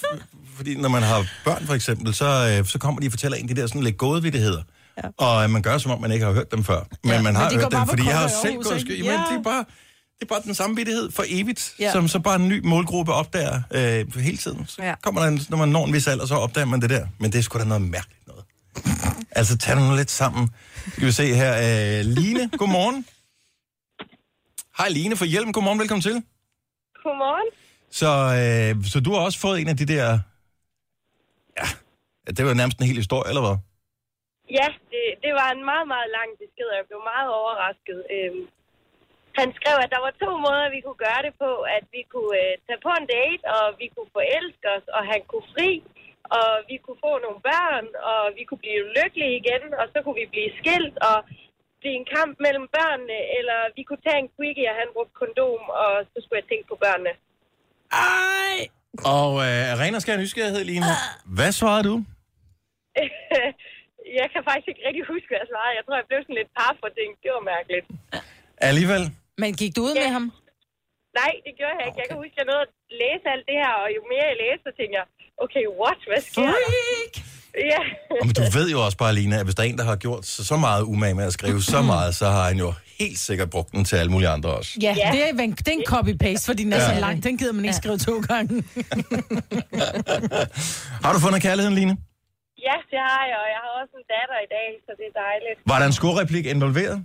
[0.57, 3.49] fordi når man har børn for eksempel, så, øh, så kommer de og fortæller en
[3.49, 4.62] de der sådan lidt gådevidtigheder.
[5.05, 5.09] Ja.
[5.19, 6.81] Og øh, man gør som om, man ikke har hørt dem før.
[7.05, 8.79] Men Ja, man men har de går hørt dem, fordi jeg har selv Aarhus, gået
[8.79, 8.90] ikke?
[8.92, 9.01] sky.
[9.01, 9.12] Men Ja.
[9.31, 9.64] det er bare...
[10.21, 11.92] Det er bare den samme vittighed for evigt, ja.
[11.92, 14.66] Som så bare en ny målgruppe opdager øh, hele tiden.
[14.66, 14.95] Så ja.
[15.03, 17.07] Kommer der, en, når man når en vis alder, så opdager man det der.
[17.19, 18.45] Men det er sgu da noget mærkeligt noget.
[19.38, 20.51] altså, tag nu lidt sammen.
[20.92, 21.53] Skal vi se her.
[21.99, 23.05] Øh, Line, godmorgen.
[24.79, 26.23] Hej Line fra Hjelm, godmorgen, velkommen til.
[27.03, 27.47] Godmorgen.
[27.90, 28.09] Så,
[28.79, 30.19] øh, så du har også fået en af de der...
[31.61, 31.66] Ja,
[32.37, 33.57] det var nærmest en hel historie, eller hvad?
[34.59, 37.99] Ja, det, det var en meget, meget lang besked, og jeg blev meget overrasket.
[38.14, 38.42] Øhm,
[39.38, 41.51] han skrev, at der var to måder, vi kunne gøre det på.
[41.77, 45.21] At vi kunne øh, tage på en date, og vi kunne forelske os, og han
[45.31, 45.71] kunne fri,
[46.38, 50.19] og vi kunne få nogle børn, og vi kunne blive lykkelige igen, og så kunne
[50.23, 51.19] vi blive skilt, og
[51.81, 55.62] blive en kamp mellem børnene, eller vi kunne tage en quickie, og han brugte kondom,
[55.83, 57.12] og så skulle jeg tænke på børnene.
[57.92, 58.57] Ej!
[59.17, 60.87] Og øh, Arena skal have nysgerrighed, Line.
[61.39, 61.95] Hvad svarede du?
[64.21, 65.73] jeg kan faktisk ikke rigtig huske, hvad jeg svarede.
[65.79, 67.11] Jeg tror, jeg blev sådan lidt par for ting.
[67.23, 67.87] Det var mærkeligt.
[68.69, 69.03] Alligevel.
[69.43, 70.25] Men gik du ud med ham?
[71.21, 71.99] Nej, det gjorde jeg ikke.
[72.03, 74.39] Jeg kan huske, at jeg nåede at læse alt det her, og jo mere jeg
[74.45, 75.07] læste, så tænkte jeg,
[75.45, 75.99] okay, what?
[76.11, 76.71] Hvad sker der?
[77.73, 77.83] Ja.
[78.21, 79.97] Og men du ved jo også bare, Line, at hvis der er en, der har
[79.97, 83.19] gjort så, så meget umage med at skrive så meget, så har han jo helt
[83.19, 84.73] sikkert brugt den til alle mulige andre også.
[84.83, 85.11] Ja, Ja.
[85.13, 86.95] det er, en, det er en copy-paste, fordi den er Ja.
[86.95, 87.23] så lang.
[87.25, 88.55] Den gider man ikke skrive to gange.
[91.05, 91.95] Har du fundet kærligheden, Line?
[92.69, 95.15] ja, det har jeg, og jeg har også en datter i dag, så det er
[95.27, 95.57] dejligt.
[95.71, 96.97] Var der en skorreplik involveret?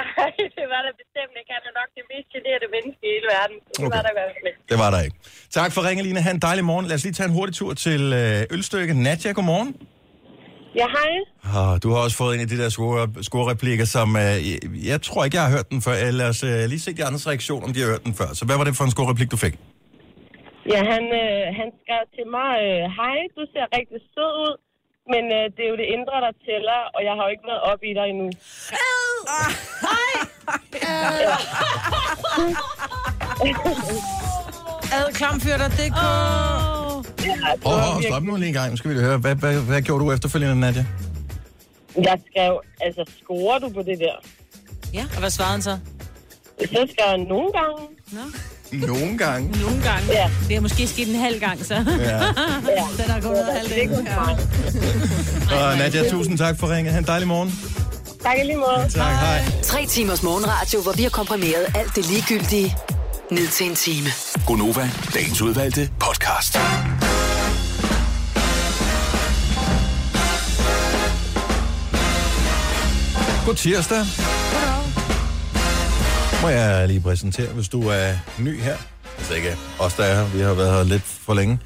[0.00, 1.50] Nej, det var der bestemt ikke.
[1.56, 3.56] Han er nok det mest generede menneske i hele verden.
[3.66, 3.96] Så det Okay.
[3.96, 4.60] var der i hvert fald ikke.
[4.72, 5.16] Det var der ikke.
[5.58, 6.20] Tak for ringen, Line.
[6.26, 6.86] Ha' en dejlig morgen.
[6.90, 8.92] Lad os lige tage en hurtig tur til øh, Ølstykke.
[9.06, 9.70] Nadja, godmorgen.
[10.80, 11.12] Ja, hej.
[11.58, 14.58] Oh, du har også fået en af de der score- scorereplikker, som øh, jeg,
[14.90, 15.94] jeg tror ikke, jeg har hørt den før.
[16.20, 18.28] Lad os øh, lige se de andres reaktion, om de har hørt den før.
[18.38, 19.54] Så hvad var det for en scorereplik, du fik?
[20.72, 24.54] Ja, han, øh, han skrev til mig, øh, hej, du ser rigtig sød ud,
[25.12, 27.62] men øh, det er jo det indre, der tæller, og jeg har jo ikke været
[27.72, 28.28] op i dig endnu.
[29.38, 29.50] Ad
[33.52, 33.62] klamfyrter.dk.
[37.64, 38.70] Åh, oh, oh, stop nu lige en gang.
[38.70, 39.18] Nu skal vi lige høre.
[39.18, 40.84] Hvad, hvad, hvad gjorde du efterfølgende, Nadja?
[41.96, 44.14] Jeg skrev, altså, scorer du på det der?
[45.14, 45.78] Og hvad svarede han så?
[46.60, 47.88] Så skrev jeg nogle gange.
[48.86, 49.60] Nogle gange.
[49.60, 50.12] nogle gange.
[50.12, 50.30] Ja.
[50.48, 51.74] Det er måske sket en halv gang, så.
[51.74, 51.80] Ja.
[52.98, 54.38] Den er gået er ikke hos mig.
[55.52, 56.92] Og Nadja, tusind tak for ringet.
[56.92, 57.52] Ha' en dejlig morgen.
[58.22, 58.88] Tak i lige måde.
[58.90, 59.40] Tak, hej.
[59.62, 62.76] Tre timers morgenradio, hvor vi har komprimeret alt det ligegyldige
[63.32, 64.08] ned til en time.
[64.46, 66.58] Gonova, dagens udvalgte podcast.
[73.46, 74.04] God tirsdag.
[76.42, 78.76] Må jeg lige præsentere, hvis du er ny her.
[79.18, 80.24] Altså ikke os, der er her.
[80.24, 81.58] Vi har været her lidt for længe.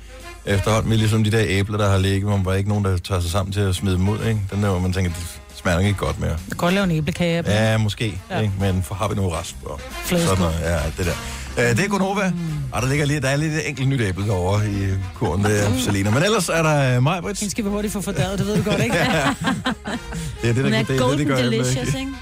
[0.44, 2.84] Efterhånden, vi er ligesom de der æbler, der har ligget, hvor man bare ikke nogen,
[2.84, 4.18] der tager sig sammen til at smide dem ud.
[4.18, 4.40] Ikke?
[4.50, 6.30] Den der, hvor man tænker, det smager ikke godt mere.
[6.30, 7.42] Jeg kan godt lave en æblekage.
[7.46, 7.78] Ja.
[7.78, 8.20] Måske.
[8.30, 8.40] Ja.
[8.40, 8.52] Ikke?
[8.60, 10.60] Men for har vi nu rest og sådan noget.
[10.62, 11.35] Ja, det der.
[11.56, 12.30] Uh, det er Gunova.
[12.30, 12.38] Mm.
[12.72, 15.78] Og der, ligger lige, der er lidt enkelt nyt æble derovre i kurven, det er
[15.78, 16.10] Selina.
[16.10, 17.40] Men ellers er der uh, mig, Brits.
[17.40, 18.96] Den skal vi hurtigt få fordæret, det ved du godt, ikke?
[20.42, 21.98] Det er det, der, det, er det, golden det gør delicious, ikke?
[21.98, 22.12] ikke?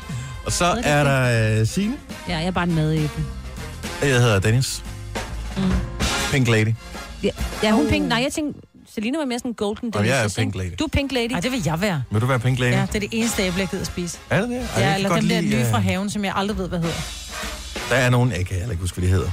[0.47, 1.97] Og så er der uh, Signe.
[2.29, 3.25] Ja, jeg er bare en madæble.
[4.03, 4.83] Jeg hedder Dennis.
[5.57, 5.62] Mm.
[6.33, 6.75] Pink Lady.
[7.23, 7.31] Ja,
[7.62, 8.09] ja hun pink.
[8.09, 8.61] Nej, jeg tænkte,
[8.94, 10.35] Selina var mere sådan golden Nå, jeg er delicious.
[10.35, 10.70] pink lady.
[10.79, 11.31] Du er pink lady.
[11.31, 12.03] Nej, det vil jeg være.
[12.11, 12.73] Vil du være Pink Lady?
[12.73, 14.18] Ja, det er det eneste æble, jeg gider spise.
[14.31, 14.68] Er det det?
[14.77, 16.94] Ej, Ja, eller dem der nye øh, fra haven, som jeg aldrig ved, hvad hedder.
[17.90, 19.31] Der er nogen, jeg kan heller ikke huske, hvad de hedder.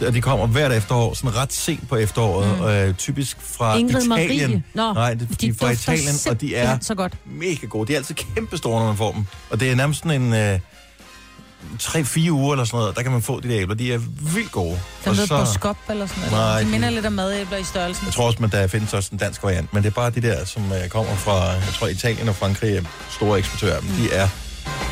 [0.00, 2.64] Der, de kommer hvert efterår, sådan ret sent på efteråret, mm.
[2.64, 4.50] øh, typisk fra Ingrid Italien.
[4.50, 4.62] Marie.
[4.74, 7.14] Nå, Nej, de, de er fra Italien, og de er så godt.
[7.26, 7.88] mega gode.
[7.88, 9.24] De er altid kæmpe store, når man får dem.
[9.50, 10.58] Og det er nærmest sådan en øh,
[11.82, 13.74] 3-4 uger eller sådan noget, der kan man få de der æbler.
[13.74, 13.98] De er
[14.34, 14.80] vildt gode.
[15.06, 16.60] Og ved så- på skop eller sådan Nej, noget.
[16.60, 18.06] De de- minder lidt om madæbler i størrelsen.
[18.06, 20.22] Jeg tror også, at der findes også en dansk variant, men det er bare de
[20.22, 23.80] der, som øh, kommer fra, jeg tror, Italien og Frankrig er store eksportører.
[23.80, 23.86] Mm.
[23.88, 24.28] De er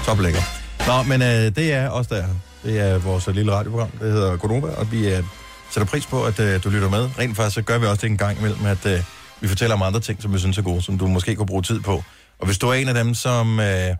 [0.05, 0.43] toplækre.
[0.87, 2.25] Nå, men øh, det er også der.
[2.63, 5.25] Det er vores lille radioprogram, der hedder Godova, og vi øh,
[5.71, 7.11] sætter pris på, at øh, du lytter med.
[7.19, 9.01] Rent faktisk så gør vi også det en gang imellem, at øh,
[9.41, 11.63] vi fortæller om andre ting, som vi synes er gode, som du måske kunne bruge
[11.63, 12.03] tid på.
[12.39, 13.97] Og hvis du er en af dem, som øh,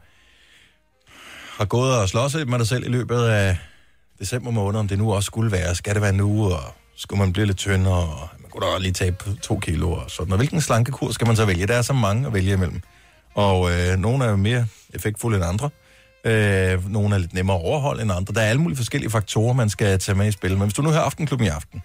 [1.59, 3.59] har gået og slås lidt med dig selv i løbet af
[4.19, 7.33] december måned, om det nu også skulle være, skal det være nu, og skulle man
[7.33, 10.33] blive lidt tyndere, og man kunne da lige tabe to kilo og sådan.
[10.33, 11.67] Og hvilken slankekur skal man så vælge?
[11.67, 12.81] Der er så mange at vælge imellem.
[13.35, 15.71] Og øh, nogle er jo mere effektfulde end andre.
[16.25, 18.35] Øh, nogle er lidt nemmere at overholde end andre.
[18.35, 20.51] Der er alle mulige forskellige faktorer, man skal tage med i spil.
[20.51, 21.83] Men hvis du nu hører Aftenklubben i aften,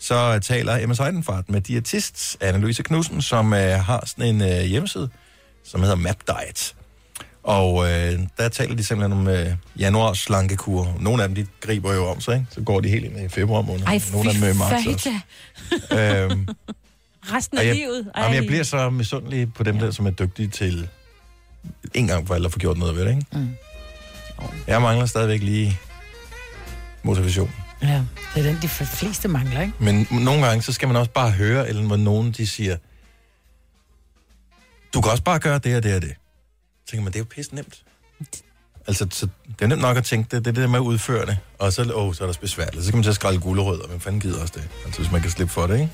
[0.00, 5.08] så taler Emma Seidenfart med diætist Anne-Louise Knudsen, som øh, har sådan en øh, hjemmeside,
[5.64, 6.74] som hedder Map Diet.
[7.42, 9.46] Og øh, der taler de simpelthen om øh,
[9.78, 10.96] januars slankekur.
[11.00, 12.46] Nogle af dem, de griber jo om sig, ikke?
[12.50, 13.86] Så går de helt ind i februar måned.
[13.86, 15.10] Ej, Nogle af dem i marts også.
[15.98, 16.48] Øhm,
[17.32, 18.10] Resten af jeg, livet.
[18.14, 18.22] Ej.
[18.22, 20.88] Jamen, jeg bliver så misundelig på dem der, som er dygtige til
[21.94, 23.26] en gang for alle at få gjort noget ved det, ikke?
[23.32, 23.48] Mm.
[24.66, 25.80] Jeg mangler stadigvæk lige
[27.02, 27.50] motivation.
[27.82, 28.02] Ja,
[28.34, 29.72] det er den, de fleste mangler, ikke?
[29.78, 32.76] Men nogle gange, så skal man også bare høre, eller hvor nogen de siger,
[34.94, 36.14] du kan også bare gøre det og det og det.
[36.86, 37.82] Så tænker man, det er jo pisse nemt.
[38.86, 40.82] Altså, så det er nemt nok at tænke det, det er det der med at
[40.82, 41.38] udføre det.
[41.58, 42.84] Og så, oh, så er der besværligt.
[42.84, 43.86] Så kan man til at skrælle gulerødder.
[43.86, 44.68] Hvem fanden gider også det?
[44.84, 45.90] Altså, hvis man kan slippe for det, ikke?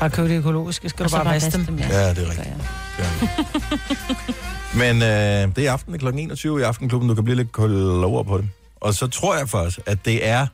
[0.00, 1.66] Bare købe det økologiske, skal Og du så bare bare vaske dem.
[1.66, 2.56] dem, Ja, det er rigtigt.
[2.98, 3.04] Ja.
[4.76, 5.08] Men øh,
[5.56, 6.06] det er i aften kl.
[6.06, 7.08] 21 i Aftenklubben.
[7.08, 8.48] Du kan blive lidt klogere på det.
[8.80, 10.46] Og så tror jeg faktisk, at det er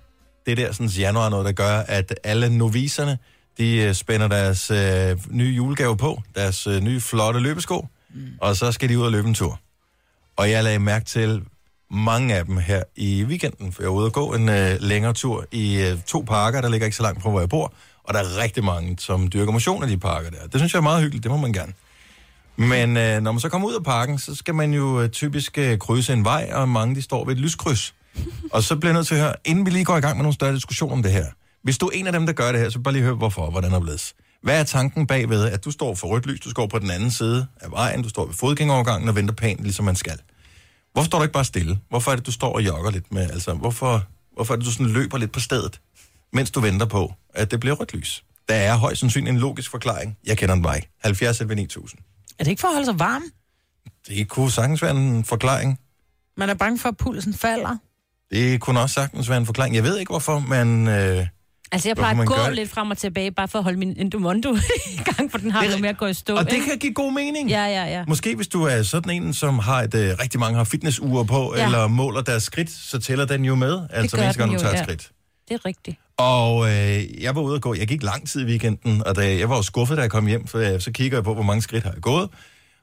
[0.47, 3.19] det der sådan, januar noget, der gør, at alle noviserne,
[3.59, 8.27] de øh, spænder deres øh, nye julegave på, deres øh, nye flotte løbesko, mm.
[8.41, 9.61] og så skal de ud og løbe en tur.
[10.37, 11.43] Og jeg lagde mærke til
[11.91, 15.13] mange af dem her i weekenden, for jeg var ude og gå en øh, længere
[15.13, 17.73] tur i øh, to parker, der ligger ikke så langt fra, hvor jeg bor,
[18.05, 20.47] og der er rigtig mange, som dyrker motion i de parker der.
[20.47, 21.73] Det synes jeg er meget hyggeligt, det må man gerne.
[22.57, 25.59] Men øh, når man så kommer ud af parken, så skal man jo øh, typisk
[25.59, 27.95] øh, krydse en vej, og mange de står ved et lyskryds.
[28.53, 30.23] Og så bliver jeg nødt til at høre, inden vi lige går i gang med
[30.23, 31.27] nogle større diskussioner om det her.
[31.63, 33.51] Hvis du er en af dem, der gør det her, så bare lige hør, hvorfor,
[33.51, 34.15] hvordan er blevet.
[34.43, 37.11] Hvad er tanken bagved, at du står for rødt lys, du står på den anden
[37.11, 40.19] side af vejen, du står ved fodgængerovergangen og venter pænt, ligesom man skal?
[40.93, 41.79] Hvorfor står du ikke bare stille?
[41.89, 43.31] Hvorfor er det, du står og jogger lidt med?
[43.31, 45.81] Altså, hvorfor, hvorfor er det, du sådan løber lidt på stedet,
[46.33, 48.25] mens du venter på, at det bliver rødt lys?
[48.49, 50.17] Der er højst sandsynligt en logisk forklaring.
[50.27, 50.89] Jeg kender den bare ikke.
[51.05, 52.01] 70 9000.
[52.39, 53.23] Er det ikke for at holde sig varm?
[54.09, 55.79] Det kunne sagtens være en forklaring.
[56.37, 57.77] Man er bange for, at pulsen falder.
[58.31, 59.75] Det kunne også sagtens være en forklaring.
[59.75, 60.89] Jeg ved ikke, hvorfor man...
[60.89, 61.27] Øh,
[61.73, 62.55] Altså, jeg plejer at gå det?
[62.55, 64.55] lidt frem og tilbage, bare for at holde min endomondo
[64.95, 66.37] i gang, for den har Det noget med at gå i stå.
[66.37, 66.67] og det ikke?
[66.67, 67.49] kan give god mening.
[67.51, 68.05] Ja, ja, ja.
[68.09, 71.55] Måske hvis du er sådan en, som har et, øh, rigtig mange har fitnessure på,
[71.57, 71.65] ja.
[71.65, 73.81] Eller måler deres skridt, så tæller den jo med.
[73.91, 74.83] Altså hver gang, du jo, tager et ja.
[74.85, 75.11] skridt.
[75.49, 75.97] Det er rigtigt.
[76.19, 79.39] Og øh, jeg var ude at gå, jeg gik lang tid i weekenden, og da,
[79.39, 81.43] jeg var jo skuffet, da jeg kom hjem, for øh, så kigger jeg på, hvor
[81.43, 82.31] mange skridt har jeg gået.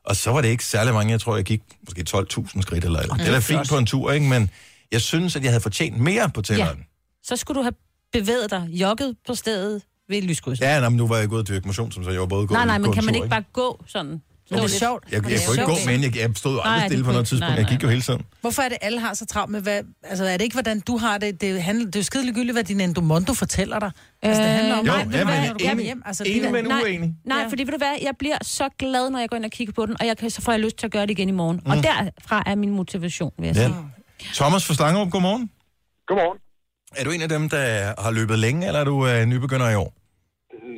[0.05, 2.99] Og så var det ikke særlig mange, jeg tror, jeg gik måske 12.000 skridt eller
[2.99, 3.15] eller.
[3.15, 4.25] Det er da fint på en tur, ikke?
[4.25, 4.49] Men
[4.91, 6.77] jeg synes, at jeg havde fortjent mere på tælleren.
[6.77, 6.83] Ja.
[7.23, 7.73] Så skulle du have
[8.13, 10.59] bevæget dig, jogget på stedet ved et lyskryds.
[10.61, 12.47] Ja, nej, men nu var jeg gået og dyrke motion, som så jeg var både
[12.47, 14.21] gået nej, nej, men kan man tur, ikke bare gå sådan?
[14.51, 15.03] Men det er sjovt.
[15.11, 16.89] Jeg, jeg, jeg er kunne ikke gå, men jeg, jeg stod jo Nej, aldrig det
[16.89, 17.49] stille på noget tidspunkt.
[17.49, 18.21] Nej, Jeg nej, gik jo hele tiden.
[18.41, 19.81] Hvorfor er det, alle har så travlt med, hvad...
[20.03, 21.41] Altså, er det ikke, hvordan du har det?
[21.41, 23.91] Det, handler, det er jo skide ligegyldigt, hvad din endomondo fortæller dig.
[24.21, 25.17] Altså, det handler om, Jo, hvordan du
[25.59, 26.01] ja, har, men hjem.
[26.05, 27.13] Altså, enig, det, men nej, uenig.
[27.25, 27.47] Nej, Ja.
[27.47, 29.85] fordi ved du hvad, jeg bliver så glad, når jeg går ind og kigger på
[29.85, 31.61] den, og jeg kan, så får jeg lyst til at gøre det igen i morgen.
[31.65, 31.71] Mm.
[31.71, 33.63] Og derfra er min motivation, vil jeg Ja.
[33.63, 33.75] sige.
[34.33, 35.49] Thomas fra Slangerup, godmorgen.
[36.07, 36.37] Godmorgen.
[36.95, 39.75] Er du en af dem, der har løbet længe, eller er du øh, nybegynder i
[39.75, 39.93] år?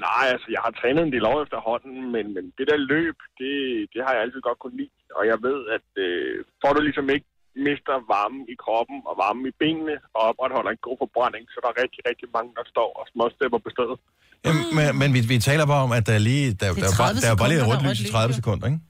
[0.08, 3.53] Nej, altså, jeg har trænet en del år efterhånden, men, men det der løb, det,
[3.93, 4.95] det har jeg altid godt kunne lide.
[5.17, 7.27] Og jeg ved, at øh, får du ligesom ikke
[7.67, 11.69] mister varmen i kroppen og varmen i benene og opretholder en god forbrænding, så der
[11.73, 13.97] er rigtig, rigtig mange, der står og småstepper på stedet.
[14.45, 16.45] Jamen, men men vi, vi taler bare om, at der er lige...
[16.60, 18.27] Der, er der, er bare, 30 der er bare lige rødt lys i rødt 30
[18.27, 18.39] lys, jo.
[18.41, 18.81] sekunder, ikke?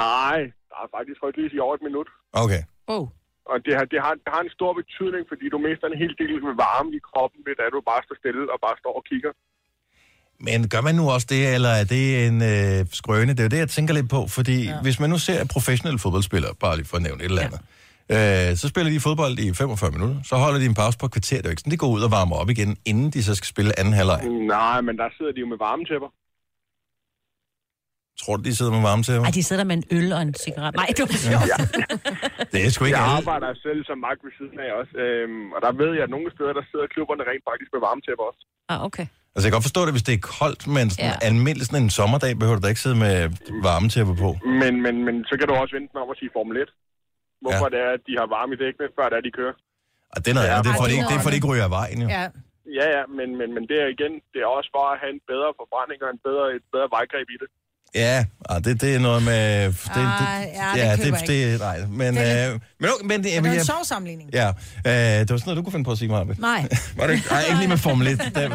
[0.00, 0.38] Nej,
[0.70, 2.08] der er faktisk rødt lys i over et minut.
[2.44, 2.62] Okay.
[2.94, 3.06] Oh.
[3.50, 6.14] Og det har, det, har, det har en stor betydning, fordi du mister en hel
[6.22, 9.04] del med varme i kroppen, ved at du bare står stille og bare står og
[9.10, 9.32] kigger.
[10.46, 13.32] Men gør man nu også det, eller er det en øh, skrøne?
[13.32, 14.80] Det er jo det, jeg tænker lidt på, fordi ja.
[14.82, 17.60] hvis man nu ser professionelle fodboldspillere, bare lige for at nævne et eller andet,
[18.10, 18.50] ja.
[18.50, 21.12] øh, så spiller de fodbold i 45 minutter, så holder de en pause på et
[21.12, 23.20] kvarter, det er jo ikke sådan, de går ud og varmer op igen, inden de
[23.28, 24.20] så skal spille anden halvleg.
[24.56, 26.10] Nej, men der sidder de jo med varmetæpper.
[28.22, 29.14] Tror du, de sidder med varme til?
[29.14, 30.72] Ej, de sidder der med en øl og en cigaret.
[30.82, 31.60] Nej, det var sjovt.
[32.52, 33.18] Det er sgu ikke Jeg alle.
[33.20, 36.28] arbejder selv som magt ved siden af også, øhm, og der ved jeg, at nogle
[36.36, 38.42] steder, der sidder klubberne rent faktisk med varmetæpper også.
[38.72, 39.06] Ah, okay.
[39.34, 41.26] Altså, jeg kan godt forstå det, hvis det er koldt, men sådan Ja.
[41.30, 43.14] almindeligt sådan en sommerdag behøver du da ikke sidde med
[43.66, 44.30] varmetæpper på.
[44.62, 46.70] Men, men, men så kan du også vente om at sige Formel 1.
[47.44, 47.70] Hvorfor ja.
[47.74, 49.54] det er, at de har varme i dækkene, før det er, de kører.
[50.14, 50.64] Og det er noget Ja, andet.
[50.66, 52.08] Det er for, det, det er det for, det ikke ryger af vejen, jo.
[52.18, 52.24] Ja,
[52.80, 55.22] Ja, ja, men, men, men det er igen, det er også bare at have en
[55.32, 57.48] bedre forbrænding og en bedre, et bedre vejgreb i det.
[57.94, 59.66] Ja, ah, det, det er noget med...
[59.66, 63.24] Det, det, Ej, ja, det det, det, nej, men, Det er øh, men, okay, men
[63.24, 64.30] det, men det er en sjov sammenligning.
[64.32, 66.36] Ja, øh, det var sådan noget, du kunne finde på at sige, Marbe.
[66.38, 66.68] Nej.
[66.96, 67.26] Var det ikke?
[67.30, 68.18] Nej, ikke lige med Formel 1.
[68.18, 68.52] Det,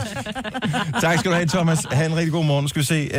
[1.01, 1.79] tak skal du have, Thomas.
[1.91, 2.67] Ha' en rigtig god morgen.
[2.67, 3.09] Skal vi se.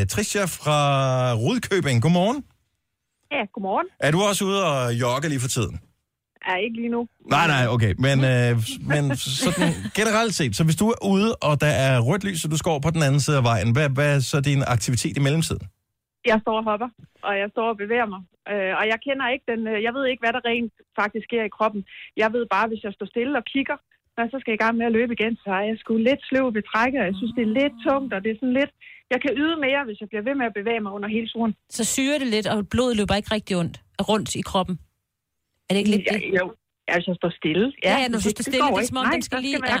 [0.00, 2.44] Øh, Tricia fra Rudkøbing, godmorgen.
[3.32, 3.86] Ja, godmorgen.
[4.00, 5.80] Er du også ude og jogge lige for tiden?
[6.52, 7.00] Er ikke lige nu.
[7.36, 7.92] Nej, nej, okay.
[8.06, 8.52] Men, øh,
[8.92, 9.02] men
[9.42, 9.70] sådan
[10.00, 12.70] generelt set, så hvis du er ude, og der er rødt lys, og du skal
[12.74, 15.64] over på den anden side af vejen, hvad, hvad er så din aktivitet i mellemtiden?
[16.30, 16.90] Jeg står og hopper,
[17.28, 18.20] og jeg står og bevæger mig.
[18.52, 21.42] Øh, og jeg kender ikke den, øh, jeg ved ikke, hvad der rent faktisk sker
[21.48, 21.80] i kroppen.
[22.22, 23.76] Jeg ved bare, hvis jeg står stille og kigger,
[24.16, 26.22] når så skal jeg i gang med at løbe igen, så er jeg sgu lidt
[26.28, 28.72] sløv ved trækket, og jeg synes, det er lidt tungt, og det er sådan lidt,
[29.12, 31.52] jeg kan yde mere, hvis jeg bliver ved med at bevæge mig under hele turen.
[31.78, 33.76] Så syrer det lidt, og blodet løber ikke rigtig ondt,
[34.10, 34.74] rundt i kroppen.
[35.68, 36.22] Er det ikke lidt ja, det?
[36.40, 36.44] Jo,
[36.88, 37.72] ja, jeg står stille.
[37.84, 38.86] Ja, ja, når du står stille, det er ikke.
[38.86, 39.58] som om, den skal lige...
[39.66, 39.78] Ja.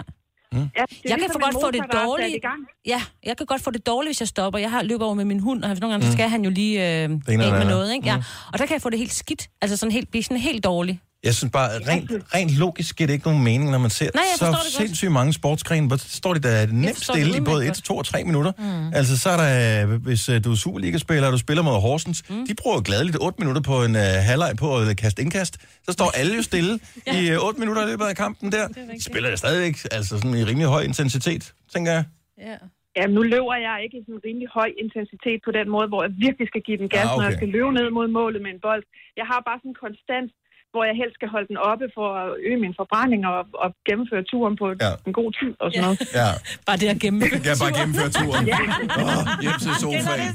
[0.52, 2.44] Ja, det Jeg kan ligesom få en godt få det dårligt.
[2.86, 4.58] Ja, jeg kan godt få det dårligt, hvis jeg stopper.
[4.58, 6.78] Jeg har løbet over med min hund, og nogle gange, så skal han jo lige
[6.80, 8.06] øh, af med noget, ikke?
[8.08, 8.16] Ja.
[8.52, 9.48] Og der kan jeg få det helt skidt.
[9.60, 11.00] Altså sådan helt, blive sådan helt dårlig.
[11.24, 14.10] Jeg synes bare, at rent, rent logisk giver det ikke nogen mening, når man ser
[14.14, 14.62] Nej, jeg så det godt.
[14.80, 18.06] sindssygt mange sportsgrene, hvor står de der nemt stille i både udmærket 1, 2 og
[18.06, 18.52] 3 minutter.
[18.58, 18.94] Mm.
[18.94, 19.50] Altså, så er der,
[19.92, 22.46] øh, hvis øh, du er Superliga-spiller, og du spiller mod Horsens, mm.
[22.46, 24.00] de bruger gladeligt 8 minutter på en uh,
[24.30, 25.54] halvleg på at kaste indkast.
[25.86, 26.72] Så står alle jo stille
[27.06, 27.20] ja.
[27.20, 28.64] i uh, 8 minutter i løbet af kampen der.
[28.68, 32.04] De spiller det stadigvæk, altså sådan i rimelig høj intensitet, tænker jeg.
[32.48, 32.56] Ja.
[33.00, 36.00] Ja, nu løber jeg ikke i sådan en rimelig høj intensitet på den måde, hvor
[36.06, 37.16] jeg virkelig skal give den gas, Ah, okay.
[37.18, 38.82] når jeg skal løbe ned mod målet med en bold.
[39.20, 40.28] Jeg har bare sådan en konstant,
[40.72, 44.22] hvor jeg helst skal holde den oppe for at øge min forbrænding og, og gennemføre
[44.32, 44.76] turen på Ja.
[44.86, 44.90] ja.
[45.08, 45.98] en god tid og sådan noget.
[46.20, 46.28] Ja,
[46.68, 47.40] Bare det at gennemføre.
[47.50, 48.44] jeg bare gennemføre turen.
[48.52, 48.58] Ja.
[49.02, 50.32] Oh, hjem til sofaen.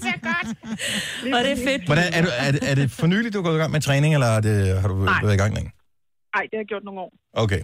[1.35, 1.81] Og det er fedt.
[1.89, 3.81] Hvordan, er, du, er, det, er det for nyligt, du er gået i gang med
[3.87, 5.19] træning, eller er det, har du Nej.
[5.23, 5.71] været i gang længe?
[6.35, 7.11] Nej, det har jeg gjort nogle år.
[7.43, 7.61] Okay.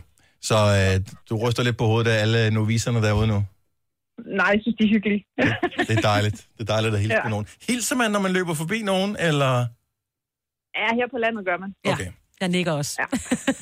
[0.50, 0.96] Så øh,
[1.30, 3.40] du ryster lidt på hovedet af alle noviserne derude nu?
[4.40, 5.22] Nej, jeg synes, de er hyggelige.
[5.90, 6.38] Det er dejligt.
[6.58, 7.20] Det er dejligt at hilse ja.
[7.20, 7.24] Ja.
[7.28, 7.48] på nogen.
[7.70, 9.52] Hilser man, når man løber forbi nogen, eller...
[10.82, 11.70] ja, her på landet gør man.
[11.86, 11.92] Ja.
[11.94, 12.10] Okay.
[12.42, 12.96] Jeg nikker også.
[13.00, 13.06] Ja.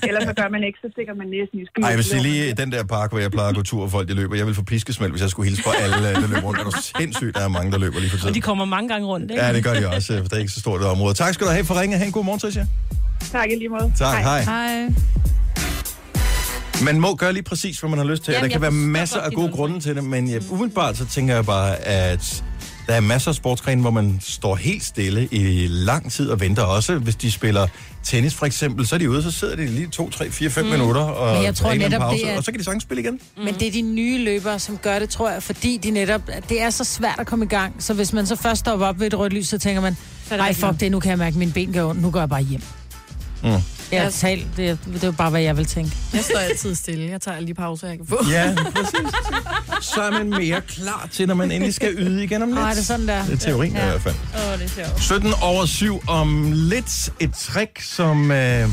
[0.08, 1.84] Ellers så gør man ikke, så stikker man næsen i skyen.
[1.84, 3.84] Ej, jeg vil sige lige, i den der park, hvor jeg plejer at gå tur,
[3.84, 6.28] og folk de løber, jeg vil få piskesmæld, hvis jeg skulle hilse på alle, der
[6.28, 6.60] løber rundt.
[6.60, 8.34] Er du sindssygt, der er mange, der løber lige for Og tiden.
[8.36, 9.44] de kommer mange gange rundt, ikke?
[9.46, 11.14] Ja, det gør de også, for det er ikke så stort et område.
[11.14, 11.98] Tak skal du have for ringe.
[11.98, 12.68] Ha' en god morgen, Tricia.
[13.32, 13.94] Tak i lige måde.
[13.98, 14.42] Tak, hej.
[14.42, 14.94] Hej.
[16.84, 18.32] Man må gøre lige præcis, hvad man har lyst til.
[18.32, 21.36] Jamen, der kan være masser af gode grunde til det, men jeg, umiddelbart så tænker
[21.36, 22.44] jeg bare, at
[22.88, 26.62] der er masser af sportsgrene, hvor man står helt stille i lang tid og venter.
[26.64, 27.68] Også hvis de spiller
[28.04, 30.66] tennis for eksempel, så er de ude, så sidder de lige 2, 3, 4, 5
[30.66, 30.72] mm.
[30.72, 33.04] minutter og, Men jeg tror netop, pause, det er- og så kan de sagtens spille
[33.04, 33.20] igen.
[33.38, 36.62] Men det er de nye løbere, som gør det, tror jeg, fordi de netop, det
[36.62, 37.76] er så svært at komme i gang.
[37.84, 39.98] Så hvis man så først stopper op ved et rødt lys, så tænker man,
[40.32, 42.30] nej fuck det, nu kan jeg mærke, at mine ben gør ondt, nu går jeg
[42.30, 42.62] bare hjem.
[43.44, 43.50] Mm.
[43.92, 45.92] Ja, tal, det, er- det er jo bare, hvad jeg vil tænke.
[46.14, 47.10] Jeg står altid stille.
[47.12, 48.18] Jeg tager alle de pauser, jeg kan få.
[48.32, 49.16] Ja, præcis.
[49.82, 52.60] Så er man mere klar til, når man endelig skal yde igen om lidt.
[52.60, 53.26] Nej, det er sådan der.
[53.26, 53.84] Det er teorien ja.
[53.86, 54.16] i hvert fald.
[54.36, 55.02] Åh, oh, det er sjovt.
[55.04, 58.32] 17 over 7 om lidt et trick, som...
[58.32, 58.70] Øh,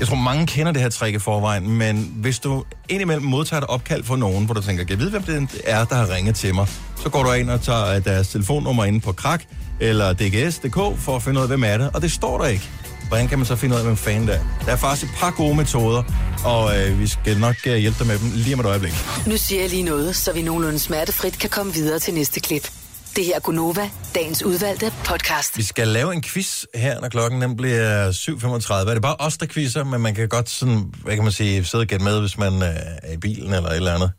[0.00, 3.66] jeg tror, mange kender det her trick i forvejen, men hvis du indimellem modtager et
[3.66, 6.34] opkald fra nogen, hvor du tænker, kan jeg vide, hvem det er, der har ringet
[6.34, 6.66] til mig,
[7.02, 9.42] så går du ind og tager øh, deres telefonnummer inde på krak
[9.80, 12.68] eller dgs.dk for at finde ud af, hvem er det, og det står der ikke.
[13.08, 14.40] Hvordan kan man så finde ud af, hvem fanden det er?
[14.64, 16.02] Der er faktisk et par gode metoder,
[16.44, 18.92] og øh, vi skal nok øh, hjælpe dig med dem lige om et øjeblik.
[19.26, 22.70] Nu siger jeg lige noget, så vi nogenlunde smertefrit kan komme videre til næste klip.
[23.16, 25.58] Det her er Gunova, dagens udvalgte podcast.
[25.58, 28.72] Vi skal lave en quiz her, når klokken den bliver 7.35.
[28.72, 31.64] Er det bare os, der quizzer, men man kan godt sådan, hvad kan man sige,
[31.64, 32.68] sidde og gætte med, hvis man øh,
[33.02, 34.12] er i bilen eller et eller andet.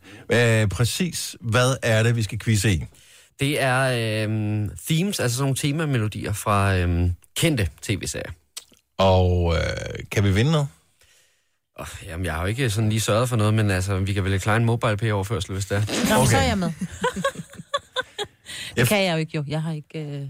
[0.62, 2.84] Øh, præcis, hvad er det, vi skal quizze i?
[3.40, 3.80] Det er
[4.24, 8.30] øhm, themes, altså sådan nogle temamelodier fra øhm, kendte tv-serier.
[9.00, 9.60] Og øh,
[10.10, 10.68] kan vi vinde noget?
[11.76, 14.24] Oh, jamen, jeg har jo ikke sådan lige sørget for noget, men altså, vi kan
[14.24, 16.14] vel klare en mobile pay overførsel, hvis det er.
[16.14, 16.30] Nå, okay.
[16.30, 16.72] så er jeg med.
[18.76, 19.44] Det kan jeg jo ikke, jo.
[19.48, 19.98] Jeg har ikke...
[19.98, 20.20] Øh,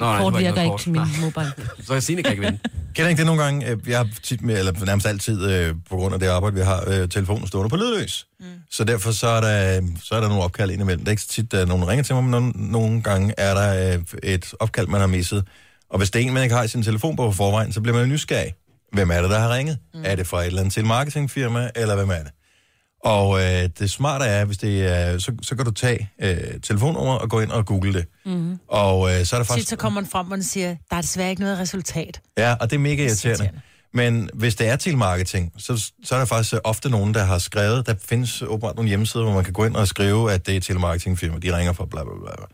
[0.00, 1.52] Nå, nej, kort virker ikke til min mobile.
[1.86, 2.58] Så Signe kan ikke vinde.
[2.94, 3.66] Kender ikke det nogle gange?
[3.68, 6.62] Øh, Jeg har tit med, eller nærmest altid, øh, på grund af det arbejde, vi
[6.62, 8.26] har, øh, telefonen stående på lydløs.
[8.40, 8.46] Mm.
[8.70, 11.00] Så derfor så er, der, så er der nogle opkald indimellem.
[11.00, 13.54] Det er ikke så tit, at nogen ringer til mig, men nogle, nogle gange er
[13.54, 15.44] der øh, et opkald, man har misset.
[15.90, 17.96] Og hvis det er en, man ikke har i sin telefon på forvejen, så bliver
[17.96, 18.54] man jo nysgerrig.
[18.92, 19.78] Hvem er det, der har ringet?
[19.94, 20.00] Mm.
[20.04, 22.32] Er det fra et eller andet telemarketingfirma, eller hvem er det?
[23.04, 27.12] Og øh, det smarte er, hvis det er, så, så kan du tage øh, telefonnummer
[27.12, 28.06] og gå ind og google det.
[28.26, 28.58] Mm.
[28.68, 29.68] Og øh, så er der faktisk...
[29.68, 32.20] så kommer man frem, og den siger, der er desværre ikke noget resultat.
[32.38, 33.28] Ja, og det er mega irriterende.
[33.28, 33.60] irriterende.
[33.94, 37.38] Men hvis det er telemarketing, så, så er der faktisk øh, ofte nogen, der har
[37.38, 40.52] skrevet, der findes åbenbart nogle hjemmesider, hvor man kan gå ind og skrive, at det
[40.52, 42.46] er et telemarketingfirma, de ringer fra bla bla bla.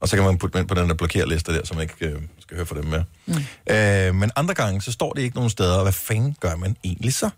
[0.00, 2.06] Og så kan man putte dem ind på den der blokerliste der, så man ikke
[2.06, 3.04] øh, skal høre fra dem mere.
[3.26, 3.34] Mm.
[3.70, 6.76] Øh, men andre gange, så står det ikke nogen steder, og hvad fanden gør man
[6.84, 7.30] egentlig så?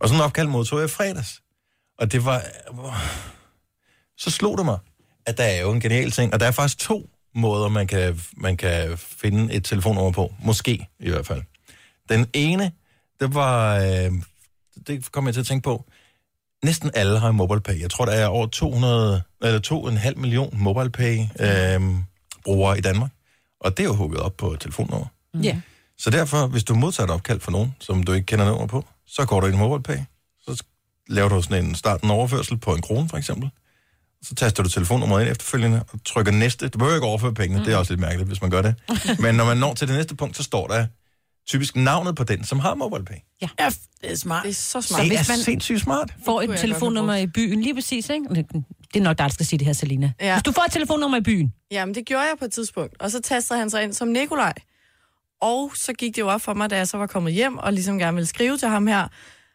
[0.00, 1.40] Og sådan en opkald modtog jeg i fredags.
[1.98, 2.36] Og det var...
[2.36, 2.92] øh,
[4.18, 4.78] Så slog det mig,
[5.26, 8.20] at der er jo en genial ting, og der er faktisk to måder, man kan,
[8.36, 10.34] man kan finde et telefonnummer på.
[10.42, 11.42] Måske i hvert fald.
[12.08, 12.72] Den ene,
[13.20, 13.76] det var...
[13.78, 14.12] Øh,
[14.86, 15.84] det kom jeg til at tænke på.
[16.64, 17.80] Næsten alle har en MobilePay.
[17.80, 21.80] Jeg tror, der er over 200, eller 2,5 million MobilePay øh,
[22.44, 23.10] brugere i Danmark.
[23.60, 25.06] Og det er jo hugget op på et telefonnummer.
[25.42, 25.60] Ja.
[25.98, 28.84] Så derfor, hvis du modtager et opkald fra nogen, som du ikke kender nummer på,
[29.06, 29.98] så går du ind i MobilePay.
[30.40, 30.62] Så
[31.08, 33.50] laver du sådan en starten overførsel på en krone, for eksempel.
[34.22, 36.68] Så taster du telefonnummeret ind efterfølgende og trykker næste.
[36.68, 37.64] Du behøver ikke overføre pengene, mm.
[37.64, 38.74] det er også lidt mærkeligt, hvis man gør det.
[39.22, 40.86] Men når man når til det næste punkt, så står der
[41.48, 43.14] typisk navnet på den, som har MobilePay.
[43.42, 43.48] ja,
[44.00, 44.42] det er smart.
[44.44, 45.00] Det er så smart.
[45.02, 46.14] Det hvis er man- sindssygt smart.
[46.24, 48.26] får et telefonnummer i byen, lige præcis, ikke?
[48.94, 50.12] Det er nok dig, der skal sige det her, Selina.
[50.20, 50.34] Ja.
[50.34, 51.52] Hvis du får et telefonnummer i byen.
[51.70, 53.02] Jamen, det gjorde jeg på et tidspunkt.
[53.02, 54.52] Og så tastede han sig ind som Nikolaj.
[55.40, 57.72] Og så gik det jo op for mig, da jeg så var kommet hjem, og
[57.72, 59.08] ligesom gerne ville skrive til ham her,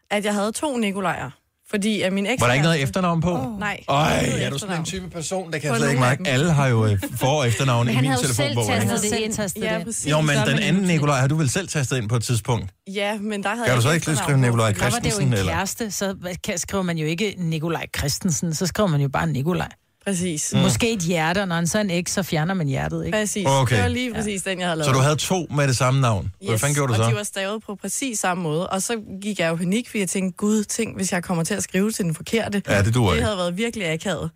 [0.10, 1.32] at jeg havde to Nikolajer.
[1.70, 2.42] Fordi at min eks...
[2.42, 3.32] Var der ikke noget efternavn på?
[3.34, 3.60] Oh.
[3.60, 3.80] Nej.
[3.90, 6.28] Ej, Noget er du sådan en type person, der kan jeg slet ikke mærke.
[6.28, 8.76] Alle har jo øh, for- og efternavn i han min havde jo selv telefonbog.
[8.76, 8.88] ikke?
[8.90, 9.20] tastet det
[9.60, 9.64] ind.
[9.64, 9.86] Ja, det.
[9.86, 10.12] præcis.
[10.12, 12.70] Jo, men den anden Nikolaj har du vel selv tastet ind på et tidspunkt?
[12.94, 15.06] Ja, men der havde Kan jeg du så ikke skrive Nikolaj fordi- Der var det
[15.06, 19.02] jo Christensen, en kæreste, så kan- skriver man jo ikke Nikolaj Christensen, så skriver man
[19.02, 19.68] jo bare Nikolaj.
[20.08, 20.54] Præcis.
[20.54, 20.60] Mm.
[20.60, 23.18] Måske et hjerte, og når han så er en eks, så fjerner man hjertet, ikke?
[23.18, 23.46] Præcis.
[23.48, 23.76] Okay.
[23.76, 24.86] Det var lige præcis den, jeg havde lavet.
[24.86, 26.32] Så du havde to med det samme navn?
[26.48, 27.10] Hvad fanden gjorde du og så?
[27.12, 28.70] de var stavet på præcis samme måde.
[28.70, 31.44] Og så gik jeg jo i panik, fordi jeg tænkte, gud, tænk, hvis jeg kommer
[31.44, 32.62] til at skrive til den forkerte.
[32.68, 33.26] Ja, det duer Det ikke.
[33.26, 34.30] havde været virkelig akavet.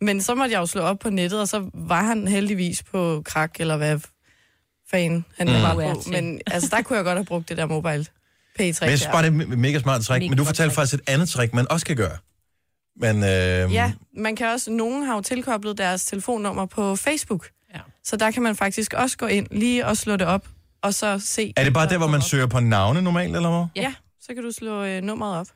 [0.00, 3.22] Men så måtte jeg jo slå op på nettet, og så var han heldigvis på
[3.24, 3.98] krak, eller hvad
[4.90, 5.52] fanden han Mm.
[5.62, 6.02] var på.
[6.10, 8.06] Men altså, der kunne jeg godt have brugt det der mobile
[8.58, 10.20] pay 3 Men jeg synes bare, det er et mega smart trick.
[10.22, 12.16] Mega Men du fortalte faktisk et andet trick, man også kan gøre.
[13.00, 17.48] Men øh, Ja, man kan også, nogen har jo tilkoblet deres telefonnummer på Facebook.
[17.74, 17.80] Ja.
[18.04, 20.48] Så der kan man faktisk også gå ind lige og slå det op,
[20.82, 21.52] og så se...
[21.56, 22.22] er det bare der, hvor man op.
[22.22, 23.82] søger på navne normalt, eller hvad?
[23.84, 25.46] Ja, så kan du slå øh, nummeret op.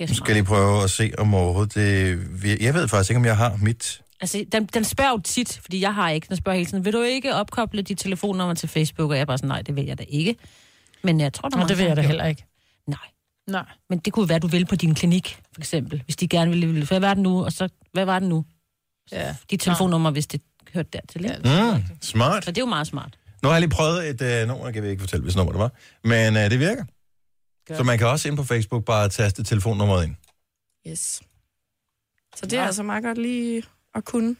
[0.00, 2.60] Nu skal jeg lige prøve at se, om overhovedet det...
[2.60, 4.00] Jeg ved faktisk ikke, om jeg har mit...
[4.20, 6.26] Altså, den, den spørger jo tit, fordi jeg har ikke.
[6.28, 9.10] Den spørger hele tiden, vil du ikke opkoble dit telefonnummer til Facebook?
[9.10, 10.36] Og jeg er bare sådan, nej, det vil jeg da ikke.
[11.02, 12.44] Men jeg tror, der er Nå, det vil jeg da heller ikke.
[12.86, 12.98] Nej,
[13.46, 13.64] Nej.
[13.90, 16.02] men det kunne være, du vil på din klinik, for eksempel.
[16.04, 17.44] Hvis de gerne ville, ville hvad var det nu?
[17.44, 18.44] Og så, hvad var det nu?
[19.12, 19.36] Ja.
[19.50, 20.42] Dit telefonnummer, hvis det
[20.74, 21.24] hørte dertil.
[21.24, 21.36] Ikke?
[21.74, 22.44] Mm, smart.
[22.44, 23.18] Så det er jo meget smart.
[23.42, 25.58] Nu har jeg lige prøvet et øh, nummer, jeg kan ikke fortælle, hvis nummer det
[25.60, 25.72] var.
[26.04, 26.84] Men øh, det virker.
[27.66, 27.76] Godt.
[27.76, 30.14] Så man kan også ind på Facebook bare taste telefonnummeret ind.
[30.88, 31.22] Yes.
[32.36, 33.62] Så det er altså meget godt lige
[33.94, 34.36] at kunne.